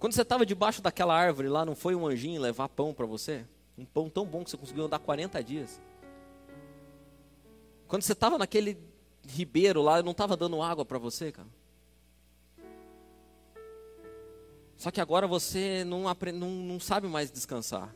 Quando 0.00 0.12
você 0.12 0.22
estava 0.22 0.44
debaixo 0.44 0.82
daquela 0.82 1.14
árvore 1.16 1.48
lá, 1.48 1.64
não 1.64 1.76
foi 1.76 1.94
um 1.94 2.04
anjinho 2.04 2.40
levar 2.40 2.68
pão 2.68 2.92
para 2.92 3.06
você? 3.06 3.46
Um 3.80 3.86
pão 3.86 4.10
tão 4.10 4.26
bom 4.26 4.44
que 4.44 4.50
você 4.50 4.58
conseguiu 4.58 4.84
andar 4.84 4.98
40 4.98 5.42
dias. 5.42 5.80
Quando 7.88 8.02
você 8.02 8.12
estava 8.12 8.36
naquele 8.36 8.76
ribeiro 9.26 9.80
lá, 9.80 10.02
não 10.02 10.12
estava 10.12 10.36
dando 10.36 10.60
água 10.60 10.84
para 10.84 10.98
você, 10.98 11.32
cara. 11.32 11.48
Só 14.76 14.90
que 14.90 15.00
agora 15.00 15.26
você 15.26 15.82
não, 15.84 16.06
aprende, 16.06 16.38
não, 16.38 16.50
não 16.50 16.78
sabe 16.78 17.08
mais 17.08 17.30
descansar. 17.30 17.94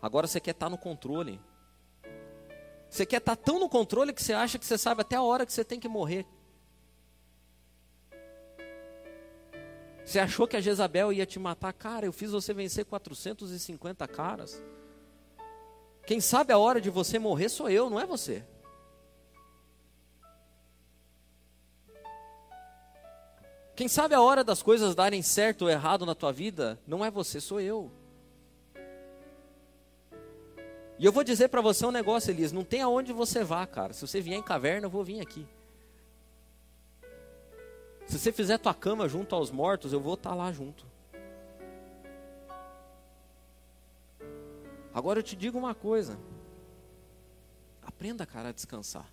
Agora 0.00 0.26
você 0.26 0.40
quer 0.40 0.52
estar 0.52 0.70
no 0.70 0.78
controle. 0.78 1.38
Você 2.88 3.04
quer 3.04 3.18
estar 3.18 3.36
tão 3.36 3.60
no 3.60 3.68
controle 3.68 4.14
que 4.14 4.22
você 4.22 4.32
acha 4.32 4.58
que 4.58 4.64
você 4.64 4.78
sabe 4.78 5.02
até 5.02 5.16
a 5.16 5.22
hora 5.22 5.44
que 5.44 5.52
você 5.52 5.64
tem 5.64 5.78
que 5.78 5.88
morrer. 5.88 6.24
Você 10.04 10.18
achou 10.18 10.46
que 10.46 10.56
a 10.56 10.60
Jezabel 10.60 11.12
ia 11.12 11.24
te 11.24 11.38
matar? 11.38 11.72
Cara, 11.72 12.04
eu 12.04 12.12
fiz 12.12 12.30
você 12.30 12.52
vencer 12.52 12.84
450 12.84 14.06
caras. 14.06 14.62
Quem 16.06 16.20
sabe 16.20 16.52
a 16.52 16.58
hora 16.58 16.80
de 16.80 16.90
você 16.90 17.18
morrer 17.18 17.48
sou 17.48 17.70
eu, 17.70 17.88
não 17.88 17.98
é 17.98 18.04
você. 18.04 18.44
Quem 23.74 23.88
sabe 23.88 24.14
a 24.14 24.20
hora 24.20 24.44
das 24.44 24.62
coisas 24.62 24.94
darem 24.94 25.22
certo 25.22 25.62
ou 25.62 25.70
errado 25.70 26.06
na 26.06 26.14
tua 26.14 26.32
vida, 26.32 26.78
não 26.86 27.04
é 27.04 27.10
você, 27.10 27.40
sou 27.40 27.60
eu. 27.60 27.90
E 30.96 31.04
eu 31.04 31.10
vou 31.10 31.24
dizer 31.24 31.48
para 31.48 31.60
você 31.60 31.84
um 31.84 31.90
negócio, 31.90 32.30
Elias, 32.30 32.52
não 32.52 32.62
tem 32.62 32.82
aonde 32.82 33.12
você 33.12 33.42
vá, 33.42 33.66
cara. 33.66 33.92
Se 33.92 34.06
você 34.06 34.20
vier 34.20 34.38
em 34.38 34.42
caverna, 34.42 34.86
eu 34.86 34.90
vou 34.90 35.02
vir 35.02 35.20
aqui. 35.20 35.44
Se 38.14 38.20
você 38.20 38.30
fizer 38.30 38.58
tua 38.58 38.72
cama 38.72 39.08
junto 39.08 39.34
aos 39.34 39.50
mortos, 39.50 39.92
eu 39.92 39.98
vou 39.98 40.14
estar 40.14 40.30
tá 40.30 40.36
lá 40.36 40.52
junto. 40.52 40.86
Agora 44.94 45.18
eu 45.18 45.22
te 45.24 45.34
digo 45.34 45.58
uma 45.58 45.74
coisa. 45.74 46.16
Aprenda, 47.82 48.24
cara, 48.24 48.50
a 48.50 48.52
descansar. 48.52 49.10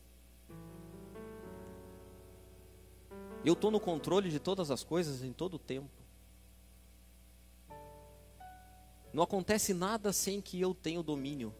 Eu 3.43 3.53
estou 3.53 3.71
no 3.71 3.79
controle 3.79 4.29
de 4.29 4.39
todas 4.39 4.69
as 4.69 4.83
coisas 4.83 5.23
em 5.23 5.33
todo 5.33 5.55
o 5.55 5.59
tempo. 5.59 5.89
Não 9.11 9.23
acontece 9.23 9.73
nada 9.73 10.13
sem 10.13 10.39
que 10.39 10.61
eu 10.61 10.75
tenha 10.75 10.99
o 10.99 11.03
domínio. 11.03 11.51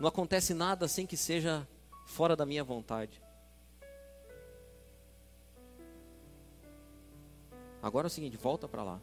Não 0.00 0.08
acontece 0.08 0.54
nada 0.54 0.88
sem 0.88 1.06
que 1.06 1.18
seja 1.18 1.68
fora 2.06 2.34
da 2.34 2.46
minha 2.46 2.64
vontade. 2.64 3.27
Agora 7.82 8.06
é 8.06 8.08
o 8.08 8.10
seguinte, 8.10 8.36
volta 8.36 8.68
para 8.68 8.82
lá. 8.82 9.00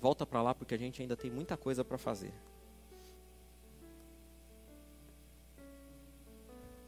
Volta 0.00 0.26
para 0.26 0.42
lá 0.42 0.54
porque 0.54 0.74
a 0.74 0.78
gente 0.78 1.00
ainda 1.00 1.16
tem 1.16 1.30
muita 1.30 1.56
coisa 1.56 1.84
para 1.84 1.96
fazer. 1.96 2.34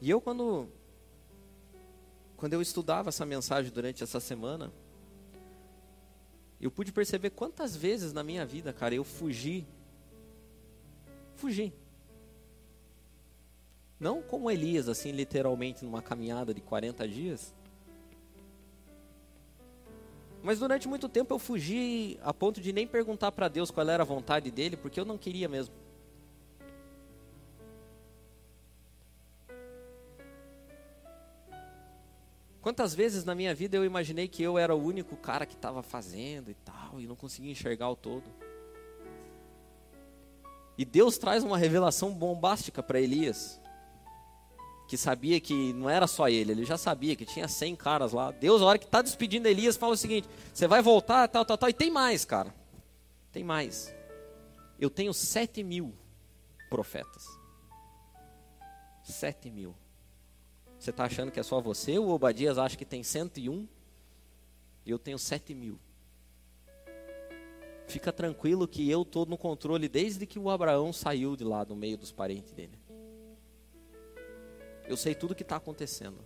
E 0.01 0.09
eu 0.09 0.19
quando 0.19 0.67
quando 2.35 2.53
eu 2.53 2.61
estudava 2.61 3.09
essa 3.09 3.25
mensagem 3.25 3.71
durante 3.71 4.03
essa 4.03 4.19
semana, 4.19 4.71
eu 6.59 6.69
pude 6.69 6.91
perceber 6.91 7.29
quantas 7.29 7.75
vezes 7.75 8.11
na 8.11 8.21
minha 8.21 8.45
vida, 8.45 8.73
cara, 8.73 8.93
eu 8.93 9.03
fugi. 9.05 9.65
Fugi. 11.35 11.73
Não 13.97 14.21
como 14.21 14.51
Elias, 14.51 14.89
assim, 14.89 15.11
literalmente 15.11 15.85
numa 15.85 16.01
caminhada 16.01 16.53
de 16.53 16.59
40 16.59 17.07
dias. 17.07 17.54
Mas 20.45 20.59
durante 20.59 20.87
muito 20.87 21.09
tempo 21.09 21.33
eu 21.33 21.39
fugi 21.39 22.19
a 22.21 22.31
ponto 22.31 22.61
de 22.61 22.71
nem 22.71 22.85
perguntar 22.85 23.31
para 23.31 23.47
Deus 23.47 23.71
qual 23.71 23.89
era 23.89 24.03
a 24.03 24.05
vontade 24.05 24.51
dele, 24.51 24.77
porque 24.77 24.99
eu 24.99 25.03
não 25.03 25.17
queria 25.17 25.49
mesmo. 25.49 25.73
Quantas 32.61 32.93
vezes 32.93 33.25
na 33.25 33.33
minha 33.33 33.55
vida 33.55 33.75
eu 33.75 33.83
imaginei 33.83 34.27
que 34.27 34.43
eu 34.43 34.55
era 34.55 34.75
o 34.75 34.83
único 34.83 35.17
cara 35.17 35.47
que 35.47 35.55
estava 35.55 35.81
fazendo 35.81 36.51
e 36.51 36.53
tal, 36.53 37.01
e 37.01 37.07
não 37.07 37.15
conseguia 37.15 37.51
enxergar 37.51 37.89
o 37.89 37.95
todo. 37.95 38.29
E 40.77 40.85
Deus 40.85 41.17
traz 41.17 41.43
uma 41.43 41.57
revelação 41.57 42.13
bombástica 42.13 42.83
para 42.83 43.01
Elias, 43.01 43.59
que 44.87 44.97
sabia 44.97 45.39
que 45.39 45.73
não 45.73 45.89
era 45.89 46.07
só 46.07 46.29
ele, 46.29 46.51
ele 46.51 46.65
já 46.65 46.77
sabia 46.77 47.15
que 47.15 47.25
tinha 47.25 47.47
100 47.47 47.75
caras 47.75 48.13
lá. 48.13 48.31
Deus, 48.31 48.61
na 48.61 48.67
hora 48.67 48.79
que 48.79 48.85
está 48.85 49.01
despedindo 49.01 49.47
Elias, 49.47 49.77
fala 49.77 49.93
o 49.93 49.97
seguinte: 49.97 50.27
você 50.53 50.67
vai 50.67 50.81
voltar, 50.81 51.27
tal, 51.27 51.45
tal, 51.45 51.57
tal, 51.57 51.69
e 51.69 51.73
tem 51.73 51.89
mais, 51.89 52.25
cara. 52.25 52.53
Tem 53.31 53.43
mais. 53.43 53.93
Eu 54.79 54.89
tenho 54.89 55.13
sete 55.13 55.63
mil 55.63 55.93
profetas. 56.69 57.27
Sete 59.03 59.49
mil. 59.49 59.75
Você 60.85 60.91
está 60.91 61.05
achando 61.05 61.31
que 61.31 61.39
é 61.39 61.43
só 61.43 61.59
você? 61.59 61.97
O 61.97 62.09
Obadias 62.09 62.59
acha 62.59 62.77
que 62.77 62.85
tem 62.85 63.01
101 63.01 63.67
e 64.85 64.91
eu 64.91 64.99
tenho 64.99 65.17
7 65.17 65.53
mil. 65.55 65.79
Fica 67.87 68.13
tranquilo 68.13 68.67
que 68.67 68.87
eu 68.87 69.01
estou 69.01 69.25
no 69.25 69.37
controle 69.37 69.87
desde 69.89 70.27
que 70.27 70.37
o 70.37 70.47
Abraão 70.47 70.93
saiu 70.93 71.35
de 71.35 71.43
lá 71.43 71.65
no 71.65 71.75
meio 71.75 71.97
dos 71.97 72.11
parentes 72.11 72.51
dele. 72.51 72.77
Eu 74.87 74.97
sei 74.97 75.15
tudo 75.15 75.31
o 75.31 75.35
que 75.35 75.43
está 75.43 75.55
acontecendo. 75.55 76.19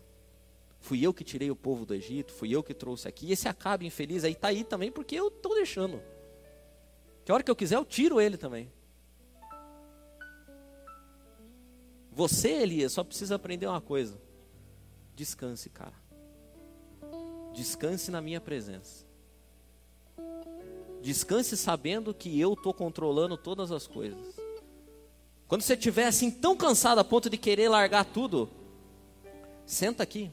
Fui 0.79 1.05
eu 1.05 1.13
que 1.13 1.23
tirei 1.23 1.51
o 1.51 1.55
povo 1.55 1.85
do 1.85 1.93
Egito, 1.93 2.31
fui 2.31 2.55
eu 2.55 2.63
que 2.63 2.73
trouxe 2.73 3.07
aqui. 3.07 3.27
E 3.27 3.31
esse 3.33 3.47
acabe 3.47 3.85
infeliz 3.85 4.23
aí 4.23 4.31
está 4.31 4.47
aí 4.47 4.63
também 4.63 4.91
porque 4.91 5.15
eu 5.15 5.27
estou 5.27 5.53
deixando. 5.55 6.01
Que 7.25 7.31
a 7.31 7.35
hora 7.35 7.43
que 7.43 7.51
eu 7.51 7.55
quiser 7.55 7.75
eu 7.75 7.85
tiro 7.85 8.19
ele 8.19 8.37
também. 8.37 8.71
Você, 12.11 12.49
Elias, 12.49 12.93
só 12.93 13.03
precisa 13.03 13.35
aprender 13.35 13.67
uma 13.67 13.81
coisa. 13.81 14.19
Descanse, 15.15 15.69
cara. 15.69 15.95
Descanse 17.53 18.09
na 18.09 18.21
minha 18.21 18.41
presença. 18.41 19.05
Descanse 21.01 21.55
sabendo 21.55 22.13
que 22.13 22.39
eu 22.39 22.53
estou 22.53 22.73
controlando 22.73 23.37
todas 23.37 23.71
as 23.71 23.87
coisas. 23.87 24.38
Quando 25.49 25.63
você 25.63 25.73
estiver 25.73 26.05
assim 26.05 26.29
tão 26.29 26.55
cansado 26.55 26.99
a 26.99 27.03
ponto 27.03 27.27
de 27.27 27.35
querer 27.35 27.69
largar 27.69 28.05
tudo, 28.05 28.47
senta 29.65 30.03
aqui. 30.03 30.31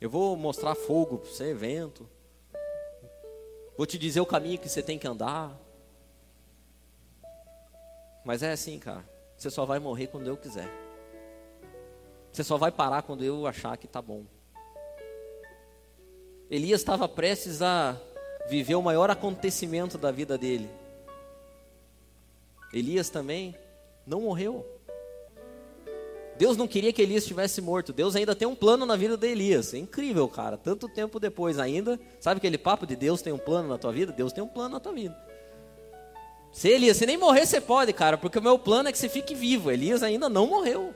Eu 0.00 0.08
vou 0.08 0.36
mostrar 0.36 0.76
fogo 0.76 1.18
para 1.18 1.28
você, 1.28 1.52
vento. 1.52 2.08
Vou 3.76 3.84
te 3.84 3.98
dizer 3.98 4.20
o 4.20 4.26
caminho 4.26 4.56
que 4.56 4.68
você 4.68 4.84
tem 4.84 5.00
que 5.00 5.08
andar. 5.08 5.52
Mas 8.24 8.44
é 8.44 8.52
assim, 8.52 8.78
cara. 8.78 9.04
Você 9.36 9.50
só 9.50 9.66
vai 9.66 9.80
morrer 9.80 10.06
quando 10.06 10.28
eu 10.28 10.36
quiser. 10.36 10.70
Você 12.30 12.44
só 12.44 12.56
vai 12.56 12.70
parar 12.70 13.02
quando 13.02 13.24
eu 13.24 13.48
achar 13.48 13.76
que 13.76 13.86
está 13.86 14.00
bom. 14.00 14.24
Elias 16.48 16.82
estava 16.82 17.08
prestes 17.08 17.62
a 17.62 18.00
viver 18.48 18.76
o 18.76 18.82
maior 18.82 19.10
acontecimento 19.10 19.98
da 19.98 20.12
vida 20.12 20.38
dele. 20.38 20.70
Elias 22.72 23.10
também 23.10 23.56
não 24.06 24.22
morreu. 24.22 24.64
Deus 26.38 26.56
não 26.56 26.68
queria 26.68 26.92
que 26.92 27.00
Elias 27.00 27.22
estivesse 27.22 27.60
morto. 27.62 27.92
Deus 27.92 28.14
ainda 28.14 28.34
tem 28.34 28.46
um 28.46 28.54
plano 28.54 28.84
na 28.84 28.94
vida 28.94 29.16
de 29.16 29.26
Elias. 29.26 29.72
É 29.72 29.78
incrível, 29.78 30.28
cara. 30.28 30.56
Tanto 30.56 30.88
tempo 30.88 31.18
depois 31.18 31.58
ainda. 31.58 31.98
Sabe 32.20 32.38
aquele 32.38 32.58
papo 32.58 32.86
de 32.86 32.94
Deus 32.94 33.22
tem 33.22 33.32
um 33.32 33.38
plano 33.38 33.68
na 33.68 33.78
tua 33.78 33.92
vida? 33.92 34.12
Deus 34.12 34.32
tem 34.32 34.44
um 34.44 34.48
plano 34.48 34.74
na 34.74 34.80
tua 34.80 34.92
vida. 34.92 35.16
Se 36.52 36.68
Elias, 36.68 36.98
se 36.98 37.06
nem 37.06 37.16
morrer, 37.16 37.46
você 37.46 37.60
pode, 37.60 37.92
cara. 37.92 38.18
Porque 38.18 38.38
o 38.38 38.42
meu 38.42 38.58
plano 38.58 38.88
é 38.88 38.92
que 38.92 38.98
você 38.98 39.08
fique 39.08 39.34
vivo. 39.34 39.70
Elias 39.70 40.02
ainda 40.02 40.28
não 40.28 40.46
morreu 40.46 40.94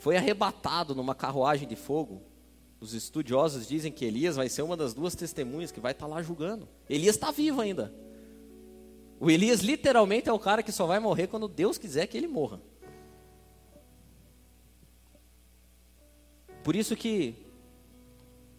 foi 0.00 0.16
arrebatado 0.16 0.94
numa 0.94 1.14
carruagem 1.14 1.68
de 1.68 1.76
fogo. 1.76 2.22
Os 2.80 2.94
estudiosos 2.94 3.68
dizem 3.68 3.92
que 3.92 4.06
Elias 4.06 4.34
vai 4.34 4.48
ser 4.48 4.62
uma 4.62 4.76
das 4.76 4.94
duas 4.94 5.14
testemunhas 5.14 5.70
que 5.70 5.78
vai 5.78 5.92
estar 5.92 6.06
tá 6.06 6.14
lá 6.14 6.22
julgando. 6.22 6.66
Elias 6.88 7.14
está 7.14 7.30
vivo 7.30 7.60
ainda. 7.60 7.94
O 9.20 9.30
Elias 9.30 9.60
literalmente 9.60 10.28
é 10.28 10.32
o 10.32 10.38
cara 10.38 10.62
que 10.62 10.72
só 10.72 10.86
vai 10.86 10.98
morrer 10.98 11.28
quando 11.28 11.46
Deus 11.46 11.78
quiser 11.78 12.08
que 12.08 12.16
ele 12.16 12.26
morra. 12.26 12.60
Por 16.64 16.74
isso 16.74 16.96
que 16.96 17.36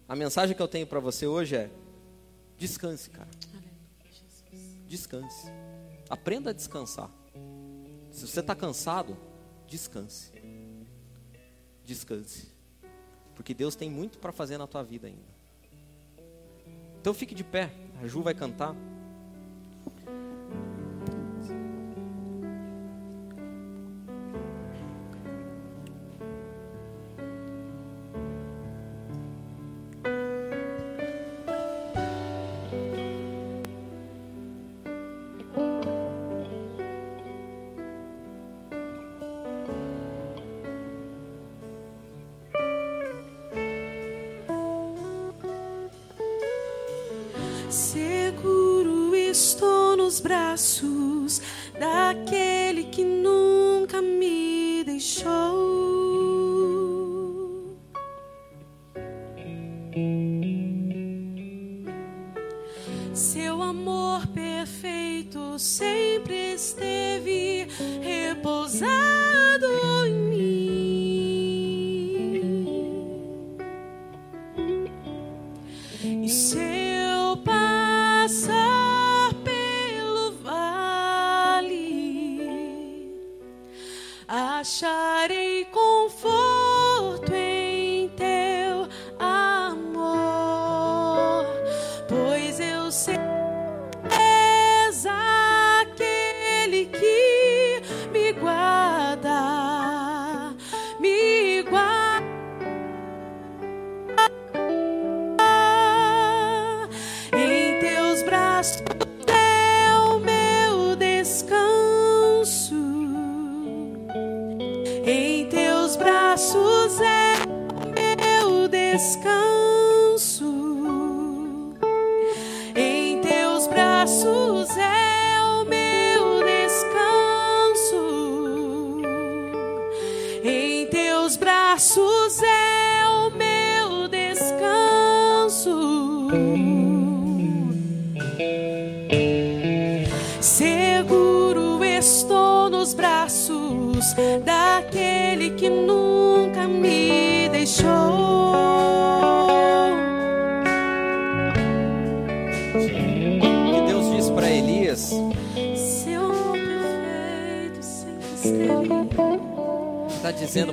a 0.08 0.16
mensagem 0.16 0.56
que 0.56 0.62
eu 0.62 0.68
tenho 0.68 0.86
para 0.86 1.00
você 1.00 1.26
hoje 1.26 1.56
é: 1.56 1.70
descanse, 2.56 3.10
cara. 3.10 3.28
Descanse. 4.86 5.48
Aprenda 6.08 6.50
a 6.50 6.52
descansar. 6.52 7.10
Se 8.10 8.26
você 8.26 8.40
está 8.40 8.54
cansado, 8.54 9.16
descanse 9.66 10.32
descanse. 11.84 12.48
Porque 13.34 13.54
Deus 13.54 13.74
tem 13.74 13.90
muito 13.90 14.18
para 14.18 14.32
fazer 14.32 14.58
na 14.58 14.66
tua 14.66 14.82
vida 14.82 15.06
ainda. 15.06 15.32
Então 17.00 17.12
fique 17.12 17.34
de 17.34 17.44
pé, 17.44 17.70
a 18.02 18.06
Ju 18.06 18.22
vai 18.22 18.34
cantar. 18.34 18.74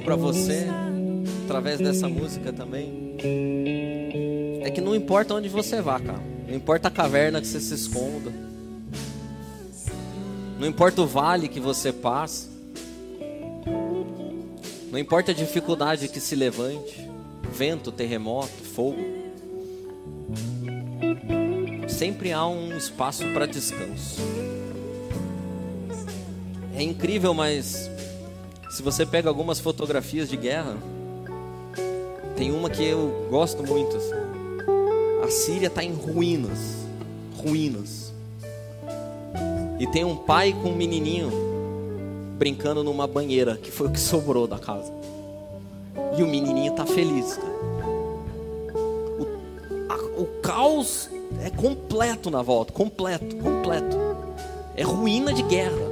Para 0.10 0.16
você, 0.16 0.66
através 1.46 1.78
dessa 1.78 2.10
música 2.10 2.52
também, 2.52 3.16
é 4.64 4.72
que 4.72 4.82
não 4.82 4.96
importa 4.96 5.36
onde 5.36 5.48
você 5.48 5.84
vá, 5.84 6.00
cara. 6.00 6.20
Não 6.48 6.56
importa 6.56 6.88
a 6.88 6.92
caverna 6.92 7.40
que 7.40 7.46
você 7.46 7.60
se 7.60 7.76
esconda. 7.76 8.34
Não 10.60 10.68
importa 10.68 11.04
o 11.04 11.06
vale 11.06 11.48
que 11.48 11.60
você 11.60 11.94
passa. 11.94 12.50
Não 14.92 14.98
importa 14.98 15.30
a 15.30 15.36
dificuldade 15.36 16.08
que 16.08 16.20
se 16.20 16.36
levante, 16.36 17.08
vento, 17.54 17.92
terremoto, 17.92 18.64
fogo. 18.74 18.98
Sempre 21.88 22.34
há 22.34 22.48
um 22.48 22.76
espaço 22.76 23.24
para 23.32 23.46
descanso. 23.46 24.20
É 26.76 26.82
incrível, 26.82 27.32
mas 27.32 27.92
se 28.80 28.84
você 28.84 29.06
pega 29.06 29.28
algumas 29.28 29.60
fotografias 29.60 30.30
de 30.30 30.38
guerra, 30.38 30.78
tem 32.38 32.50
uma 32.50 32.70
que 32.70 32.82
eu 32.82 33.28
gosto 33.30 33.62
muito. 33.62 33.98
assim. 33.98 34.14
A 35.22 35.30
Síria 35.30 35.68
está 35.68 35.84
em 35.84 35.92
ruínas, 35.92 36.78
ruínas. 37.36 38.14
E 39.78 39.86
tem 39.88 40.06
um 40.06 40.16
pai 40.16 40.54
com 40.64 40.70
um 40.70 40.76
menininho 40.78 41.30
brincando 42.38 42.82
numa 42.82 43.06
banheira, 43.06 43.58
que 43.58 43.70
foi 43.70 43.88
o 43.88 43.92
que 43.92 44.00
sobrou 44.00 44.48
da 44.48 44.58
casa. 44.58 44.94
E 46.18 46.24
o 46.24 46.28
menininho 46.28 46.72
tá 46.74 46.86
feliz. 46.86 47.38
O, 49.20 49.28
a- 49.92 50.22
o 50.22 50.26
caos 50.42 51.10
é 51.44 51.50
completo 51.50 52.32
na 52.32 52.42
volta, 52.42 52.72
completo, 52.72 53.36
completo. 53.36 53.98
É 54.74 54.84
ruína 54.84 55.34
de 55.34 55.44
guerra. 55.44 55.89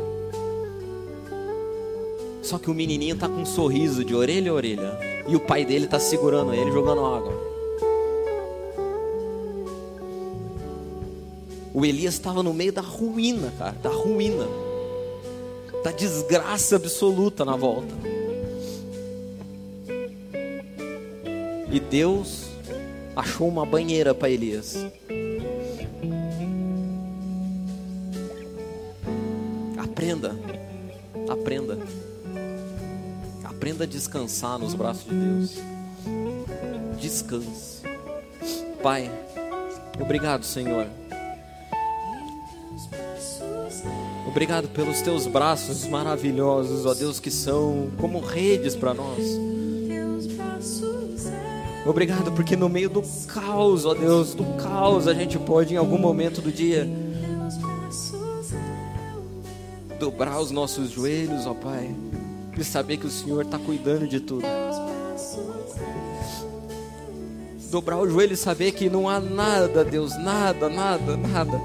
Só 2.47 2.57
que 2.57 2.71
o 2.71 2.73
menininho 2.73 3.17
tá 3.17 3.27
com 3.27 3.41
um 3.41 3.45
sorriso 3.45 4.05
de 4.05 4.15
orelha 4.15 4.51
a 4.51 4.53
orelha. 4.53 4.97
E 5.27 5.35
o 5.35 5.39
pai 5.39 5.65
dele 5.65 5.85
tá 5.85 5.99
segurando 5.99 6.53
ele, 6.53 6.71
jogando 6.71 7.05
água. 7.05 7.33
O 11.73 11.85
Elias 11.85 12.13
estava 12.13 12.41
no 12.41 12.53
meio 12.53 12.71
da 12.71 12.79
ruína, 12.79 13.53
cara, 13.57 13.73
da 13.83 13.89
ruína. 13.89 14.47
Da 15.83 15.91
desgraça 15.91 16.77
absoluta 16.77 17.43
na 17.43 17.57
volta. 17.57 17.93
E 21.69 21.81
Deus 21.81 22.45
achou 23.13 23.49
uma 23.49 23.65
banheira 23.65 24.15
para 24.15 24.29
Elias. 24.29 24.87
Descansar 33.97 34.59
nos 34.59 34.75
braços 34.75 35.05
de 35.05 35.15
Deus. 35.15 35.55
Descanse. 37.01 37.81
Pai, 38.83 39.09
obrigado, 39.99 40.45
Senhor. 40.45 40.85
Obrigado 44.27 44.67
pelos 44.67 45.01
teus 45.01 45.25
braços 45.25 45.87
maravilhosos, 45.87 46.85
ó 46.85 46.93
Deus, 46.93 47.19
que 47.19 47.31
são 47.31 47.89
como 47.97 48.19
redes 48.19 48.75
para 48.75 48.93
nós. 48.93 49.17
Obrigado 51.83 52.31
porque 52.33 52.55
no 52.55 52.69
meio 52.69 52.89
do 52.89 53.01
caos, 53.27 53.83
ó 53.83 53.95
Deus, 53.95 54.35
do 54.35 54.43
caos, 54.61 55.07
a 55.07 55.13
gente 55.13 55.39
pode 55.39 55.73
em 55.73 55.77
algum 55.77 55.97
momento 55.97 56.39
do 56.39 56.51
dia 56.51 56.87
dobrar 59.99 60.39
os 60.39 60.51
nossos 60.51 60.91
joelhos, 60.91 61.47
ó 61.47 61.55
Pai, 61.55 61.95
e 62.61 62.63
saber 62.63 62.97
que 62.97 63.05
o 63.05 63.11
Senhor 63.11 63.43
está 63.43 63.59
cuidando 63.59 64.07
de 64.07 64.19
tudo. 64.19 64.45
Dobrar 67.69 67.99
o 67.99 68.09
joelho 68.09 68.33
e 68.33 68.37
saber 68.37 68.71
que 68.71 68.89
não 68.89 69.09
há 69.09 69.19
nada, 69.19 69.83
Deus, 69.83 70.17
nada, 70.17 70.69
nada, 70.69 71.17
nada. 71.17 71.61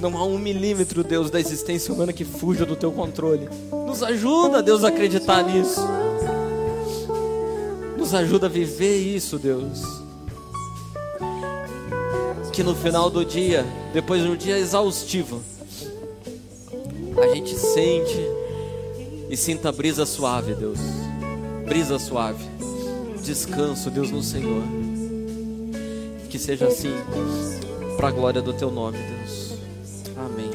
Não 0.00 0.16
há 0.16 0.24
um 0.24 0.38
milímetro, 0.38 1.02
Deus, 1.02 1.28
da 1.30 1.40
existência 1.40 1.92
humana 1.92 2.12
que 2.12 2.24
fuja 2.24 2.64
do 2.64 2.76
teu 2.76 2.92
controle. 2.92 3.48
Nos 3.70 4.02
ajuda, 4.02 4.62
Deus, 4.62 4.84
a 4.84 4.88
acreditar 4.88 5.42
nisso. 5.42 5.80
Nos 7.96 8.14
ajuda 8.14 8.46
a 8.46 8.48
viver 8.48 8.96
isso, 8.96 9.38
Deus. 9.38 9.82
Que 12.52 12.62
no 12.62 12.74
final 12.76 13.10
do 13.10 13.24
dia, 13.24 13.66
depois 13.92 14.22
de 14.22 14.28
um 14.28 14.36
dia 14.36 14.56
exaustivo, 14.56 15.42
a 17.20 17.34
gente 17.34 17.56
sente 17.56 18.37
e 19.28 19.36
sinta 19.36 19.70
brisa 19.70 20.06
suave, 20.06 20.54
Deus. 20.54 20.78
Brisa 21.64 21.98
suave. 21.98 22.44
Descanso, 23.22 23.90
Deus, 23.90 24.10
no 24.10 24.22
Senhor. 24.22 24.62
Que 26.30 26.38
seja 26.38 26.66
assim, 26.66 26.94
para 27.96 28.08
a 28.08 28.10
glória 28.10 28.40
do 28.40 28.52
teu 28.52 28.70
nome, 28.70 28.98
Deus. 28.98 29.54
Amém. 30.16 30.50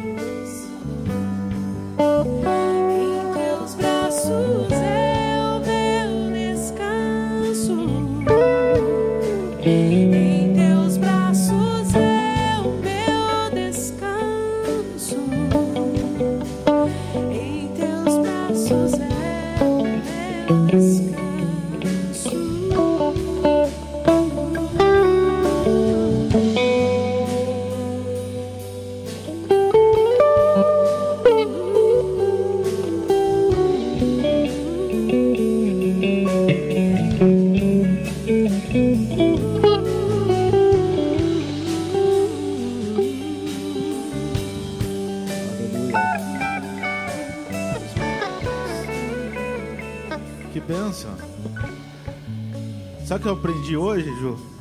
Aprendi 53.63 53.77
hoje, 53.77 54.11
Ju? 54.21 54.52